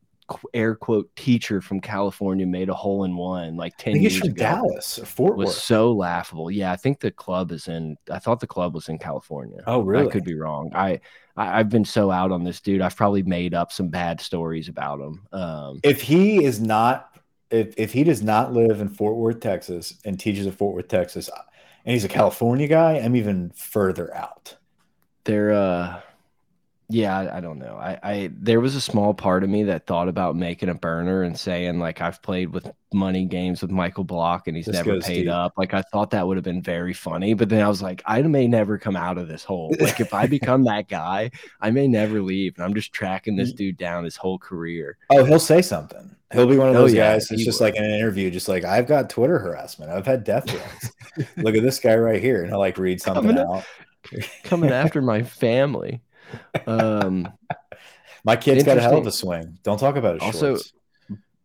[0.53, 4.43] air quote teacher from California made a hole in one like 10 years from ago.
[4.43, 5.47] Dallas or Fort Worth.
[5.47, 6.51] Was so laughable.
[6.51, 9.63] Yeah, I think the club is in I thought the club was in California.
[9.67, 10.07] Oh, really?
[10.07, 10.71] I could be wrong.
[10.75, 10.99] I,
[11.37, 12.81] I have been so out on this dude.
[12.81, 15.27] I've probably made up some bad stories about him.
[15.31, 17.17] Um, if he is not
[17.49, 20.87] if if he does not live in Fort Worth, Texas and teaches at Fort Worth,
[20.89, 21.29] Texas
[21.87, 24.57] and he's a California guy, I'm even further out.
[25.23, 26.01] They're uh
[26.89, 27.75] yeah, I, I, don't know.
[27.75, 31.23] I, I there was a small part of me that thought about making a burner
[31.23, 34.99] and saying like I've played with money games with Michael Block and he's this never
[35.01, 35.31] paid deep.
[35.31, 35.53] up.
[35.57, 38.21] Like I thought that would have been very funny, but then I was like, I
[38.21, 39.75] may never come out of this hole.
[39.87, 41.31] Like if I become that guy,
[41.61, 42.55] I may never leave.
[42.57, 43.57] And I'm just tracking this mm.
[43.57, 44.97] dude down his whole career.
[45.09, 46.13] Oh, he'll say something.
[46.33, 47.31] He'll be one of oh, those yeah, guys.
[47.31, 49.91] It's just like in an interview, just like I've got Twitter harassment.
[49.91, 50.91] I've had death threats.
[51.37, 53.63] Look at this guy right here, and he'll like read something coming out.
[54.43, 56.01] coming after my family.
[56.65, 57.31] Um,
[58.23, 59.57] My kid's got a hell of a swing.
[59.63, 60.21] Don't talk about it.
[60.21, 60.73] Also, shorts.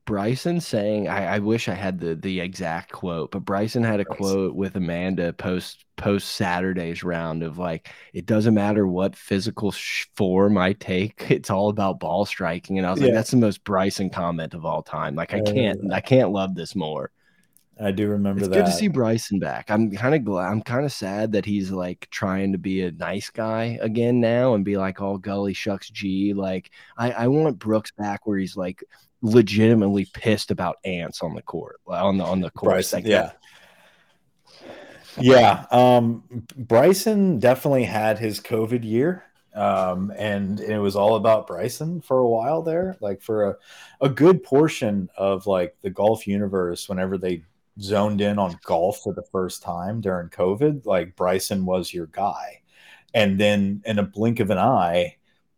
[0.04, 4.04] Bryson saying, I, I, wish I had the the exact quote, but Bryson had a
[4.04, 4.24] Bryson.
[4.24, 9.72] quote with Amanda post post Saturday's round of like, it doesn't matter what physical
[10.16, 12.78] form I take, it's all about ball striking.
[12.78, 13.06] And I was yeah.
[13.06, 15.14] like, that's the most Bryson comment of all time.
[15.14, 17.12] Like, I can't I can't love this more.
[17.82, 18.54] I do remember it's that.
[18.54, 19.70] Good to see Bryson back.
[19.70, 20.50] I'm kind of glad.
[20.50, 24.54] I'm kind of sad that he's like trying to be a nice guy again now
[24.54, 26.32] and be like all gully shucks G.
[26.32, 28.84] Like I, I want Brooks back where he's like
[29.20, 32.72] legitimately pissed about ants on the court on the on the court.
[32.72, 33.32] Bryson, yeah.
[35.18, 35.66] Yeah.
[35.70, 36.24] Um,
[36.56, 39.24] Bryson definitely had his COVID year.
[39.54, 43.56] Um, and it was all about Bryson for a while there, like for a,
[44.00, 47.44] a good portion of like the golf universe, whenever they
[47.81, 52.62] zoned in on golf for the first time during COVID, like Bryson was your guy.
[53.15, 55.16] And then in a blink of an eye,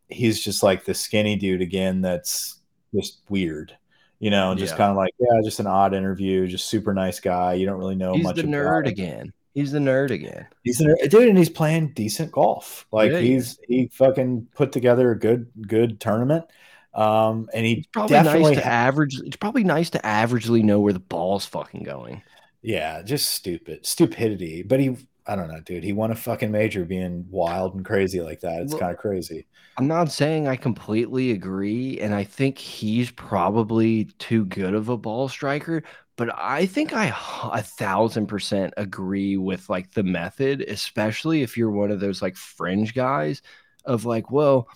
[0.09, 2.61] he's just like the skinny dude again that's
[2.95, 3.77] just weird.
[4.21, 4.79] You know, just yeah.
[4.79, 7.55] kind of like, yeah, just an odd interview, just super nice guy.
[7.55, 8.37] You don't really know he's much.
[8.37, 9.33] He's the nerd again.
[9.55, 10.47] He's the nerd again.
[10.63, 12.87] He's the nerd, dude, and he's playing decent golf.
[12.91, 16.47] Like yeah, he's he fucking put together a good good tournament.
[16.95, 19.21] Um, and he it's probably nice to average.
[19.21, 22.23] It's probably nice to averagely know where the ball's fucking going.
[22.63, 24.63] Yeah, just stupid stupidity.
[24.63, 24.97] But he,
[25.27, 25.85] I don't know, dude.
[25.85, 28.63] He won a fucking major being wild and crazy like that.
[28.63, 29.47] It's well, kind of crazy.
[29.77, 34.97] I'm not saying I completely agree, and I think he's probably too good of a
[34.97, 35.83] ball striker.
[36.17, 37.09] But I think I
[37.53, 42.37] a thousand percent agree with like the method, especially if you're one of those like
[42.37, 43.43] fringe guys
[43.85, 44.69] of like, well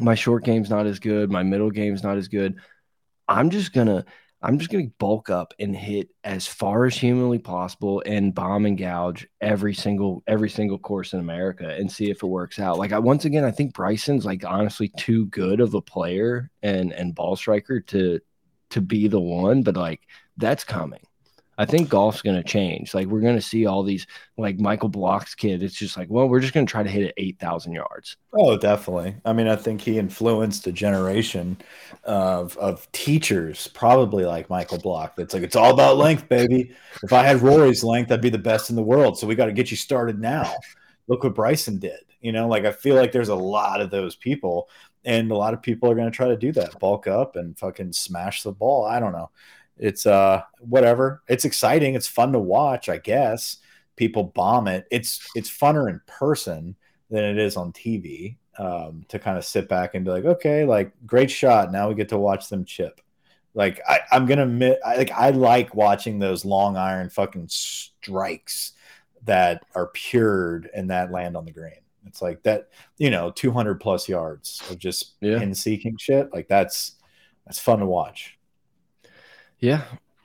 [0.00, 2.56] my short game's not as good, my middle game's not as good.
[3.28, 4.04] I'm just gonna
[4.44, 8.76] I'm just gonna bulk up and hit as far as humanly possible and bomb and
[8.76, 12.78] gouge every single every single course in America and see if it works out.
[12.78, 16.92] Like I once again, I think Bryson's like honestly too good of a player and
[16.92, 18.20] and ball striker to
[18.70, 20.00] to be the one, but like
[20.36, 21.00] that's coming.
[21.62, 22.92] I think golf's going to change.
[22.92, 24.06] Like we're going to see all these
[24.36, 25.62] like Michael Block's kid.
[25.62, 28.16] It's just like, well, we're just going to try to hit it 8,000 yards.
[28.32, 29.14] Oh, definitely.
[29.24, 31.56] I mean, I think he influenced a generation
[32.04, 35.14] of, of teachers, probably like Michael Block.
[35.14, 36.72] That's like, it's all about length, baby.
[37.04, 39.16] If I had Rory's length, I'd be the best in the world.
[39.16, 40.52] So we got to get you started now.
[41.06, 42.00] Look what Bryson did.
[42.20, 44.68] You know, like I feel like there's a lot of those people
[45.04, 47.58] and a lot of people are going to try to do that, bulk up and
[47.58, 48.84] fucking smash the ball.
[48.84, 49.30] I don't know.
[49.78, 51.22] It's uh whatever.
[51.28, 51.94] It's exciting.
[51.94, 53.58] It's fun to watch, I guess.
[53.96, 54.86] People bomb it.
[54.90, 56.76] It's it's funner in person
[57.10, 58.36] than it is on TV.
[58.58, 61.72] Um, to kind of sit back and be like, okay, like great shot.
[61.72, 63.00] Now we get to watch them chip.
[63.54, 68.72] Like I, I'm gonna admit, I, like I like watching those long iron fucking strikes
[69.24, 71.72] that are pured and that land on the green.
[72.06, 72.68] It's like that,
[72.98, 75.38] you know, 200 plus yards of just yeah.
[75.38, 76.32] pin seeking shit.
[76.32, 76.96] Like that's
[77.46, 78.38] that's fun to watch.
[79.62, 79.82] Yeah,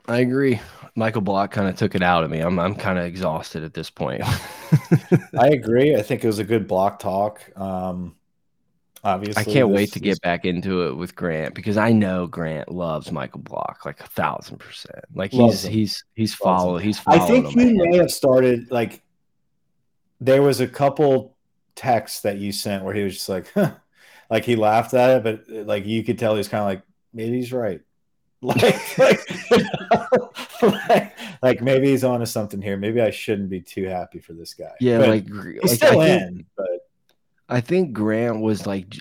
[0.08, 0.60] I agree.
[0.96, 2.40] Michael Block kind of took it out of me.
[2.40, 4.24] I'm I'm kind of exhausted at this point.
[5.40, 5.96] I agree.
[5.96, 7.44] I think it was a good block talk.
[7.56, 8.16] Um,
[9.04, 12.72] obviously, I can't wait to get back into it with Grant because I know Grant
[12.72, 15.06] loves Michael Block like a thousand percent.
[15.14, 16.82] Like he's he's he's followed.
[16.82, 17.00] He's.
[17.06, 19.04] I think you may have started like
[20.20, 21.38] there was a couple
[21.76, 23.76] texts that you sent where he was just like, huh.
[24.32, 26.82] like he laughed at it, but like you could tell he's kind of like
[27.14, 27.82] maybe he's right.
[28.42, 29.20] like, like,
[30.62, 32.78] like, like, maybe he's on to something here.
[32.78, 34.74] Maybe I shouldn't be too happy for this guy.
[34.80, 36.68] Yeah, but like he's like, still I in, think, but
[37.50, 38.94] I think Grant was like,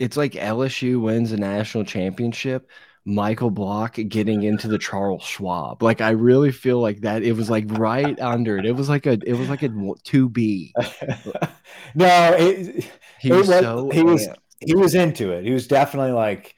[0.00, 2.68] it's like LSU wins a national championship.
[3.04, 5.82] Michael Block getting into the Charles Schwab.
[5.82, 7.22] Like I really feel like that.
[7.22, 8.66] It was like right under it.
[8.66, 9.18] It was like a.
[9.24, 9.70] It was like a
[10.04, 10.74] two B.
[11.94, 12.90] no, it,
[13.20, 14.28] He it was was, so he was
[14.60, 15.44] he was into it.
[15.44, 16.54] He was definitely like,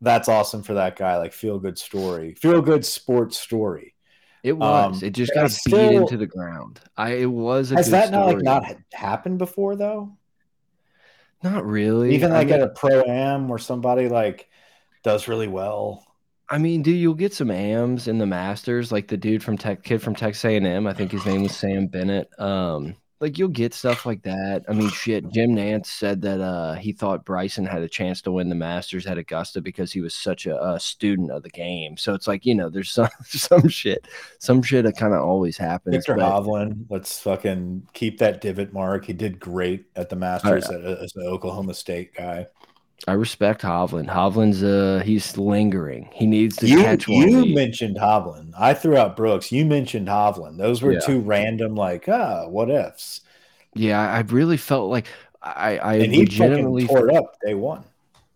[0.00, 1.16] that's awesome for that guy.
[1.18, 3.94] Like feel good story, feel good sports story.
[4.42, 5.02] It was.
[5.02, 6.80] Um, it just I got beat into the ground.
[6.96, 7.14] I.
[7.14, 10.16] It was a Has that not like not happened before though?
[11.42, 12.14] Not really.
[12.14, 14.48] Even I like mean, at a pro am where somebody like
[15.02, 16.06] does really well.
[16.48, 19.82] I mean, dude, you'll get some AMs in the Masters, like the dude from Tech,
[19.82, 20.86] kid from Texas A&M.
[20.86, 22.28] I think his name was Sam Bennett.
[22.38, 24.64] Um, like you'll get stuff like that.
[24.68, 25.30] I mean, shit.
[25.30, 29.06] Jim Nantz said that uh, he thought Bryson had a chance to win the Masters
[29.06, 31.96] at Augusta because he was such a, a student of the game.
[31.96, 34.06] So it's like you know, there's some some shit,
[34.38, 35.96] some shit that kind of always happens.
[35.96, 39.06] Victor but- Hovland, let's fucking keep that divot mark.
[39.06, 42.46] He did great at the Masters at- as an Oklahoma State guy.
[43.06, 44.08] I respect Hovland.
[44.08, 46.08] Hovland's uh, he's lingering.
[46.12, 47.28] He needs to You, catch one.
[47.28, 48.52] you mentioned Hovland.
[48.58, 49.52] I threw out Brooks.
[49.52, 50.56] You mentioned Hovland.
[50.58, 51.00] Those were Yeah.
[51.00, 53.20] two random, like, ah, what ifs.
[53.74, 55.06] yeah, I really felt like
[55.42, 57.84] I, I And he legitimately tore up day one.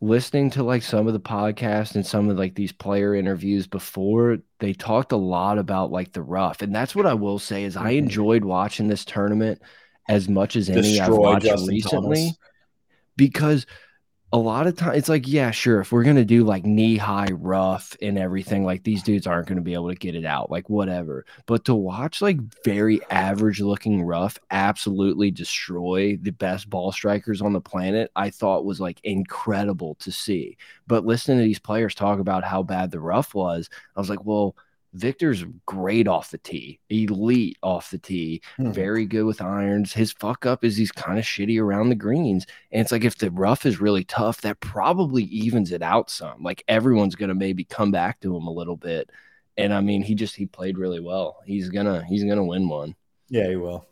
[0.02, 4.38] listening to like some of the podcasts and some of like these player interviews before
[4.60, 7.76] they talked a lot about like the rough and that's what i will say is
[7.76, 7.98] i Mhm.
[7.98, 9.60] enjoyed watching this tournament
[10.08, 12.38] as much as any i've watched Justin recently Thomas.
[13.16, 13.66] because
[14.32, 17.30] a lot of times it's like yeah sure if we're gonna do like knee high
[17.32, 20.70] rough and everything like these dudes aren't gonna be able to get it out like
[20.70, 21.24] whatever.
[21.46, 27.52] But to watch like very average looking rough absolutely destroy the best ball strikers on
[27.52, 30.56] the planet i thought was like incredible to see.
[30.86, 34.24] But listening to these players talk about how bad the rough was i was like
[34.24, 34.54] well
[34.92, 38.74] victor's great off the tee elite off the tee Mhm.
[38.74, 39.92] very good with irons.
[39.92, 42.44] His fuck up is he's kind of shitty around the greens.
[42.72, 46.42] And it's like if the rough is really tough, that probably evens it out some.
[46.42, 49.10] Like everyone's gonna maybe come back to him a little bit.
[49.56, 51.38] And I mean, he just he played really well.
[51.46, 52.94] He's gonna he's gonna win one.
[53.28, 53.86] Yeah, he will.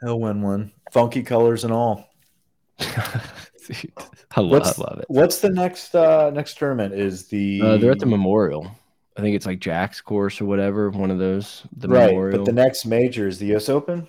[0.00, 0.72] He'll win one.
[0.92, 2.08] Funky colors and all.
[2.78, 3.92] Dude,
[4.36, 5.06] I, love, What's, I love it.
[5.08, 6.94] What's the next uh next tournament?
[6.94, 8.70] Is the Uh, they're at the Memorial.
[9.16, 10.90] I think it's like Jack's course or whatever.
[10.90, 11.62] One of those.
[11.76, 12.38] The right, Memorial.
[12.38, 14.08] but the next major is the US Open.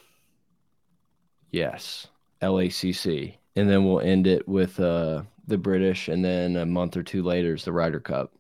[1.52, 2.08] yes,
[2.42, 7.04] LACC, and then we'll end it with uh the British, and then a month or
[7.04, 8.34] two later is the Ryder Cup.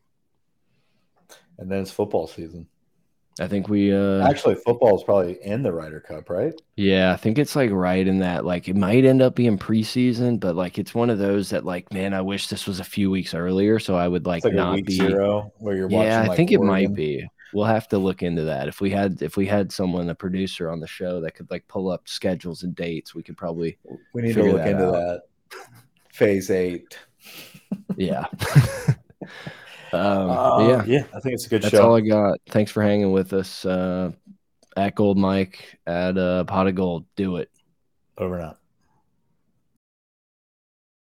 [1.58, 2.68] And then it's football season.
[3.40, 6.54] I think we uh Actually, football is probably in the Ryder Cup, right?
[6.78, 10.40] yeah, I think it's like right in that like it might end up being preseason,
[10.40, 13.12] but like it's one of those that like man, I wish this was a few
[13.12, 15.88] weeks earlier so I would like, It's like a not week be zero where you're
[15.88, 16.08] watching.
[16.08, 17.28] Yeah, I like, think it might be.
[17.54, 18.68] We'll have to look into that.
[18.68, 21.68] If we had if we had someone a producer on the show that could like
[21.68, 23.78] pull up schedules and dates, we could probably
[24.14, 24.92] We need to look that into out.
[24.94, 25.22] that.
[26.10, 26.98] Phase eight.
[27.98, 28.26] yeah.
[29.96, 30.84] um Uh, yeah.
[30.86, 31.78] yeah, I think it's a good That's show.
[31.78, 32.40] That's all I got.
[32.50, 33.66] Thanks for hanging with us.
[33.66, 34.12] Uh
[34.78, 37.06] at Gold Mike at uh Pod of Geauxld.
[37.16, 37.50] Do it.
[38.18, 38.58] Over and out.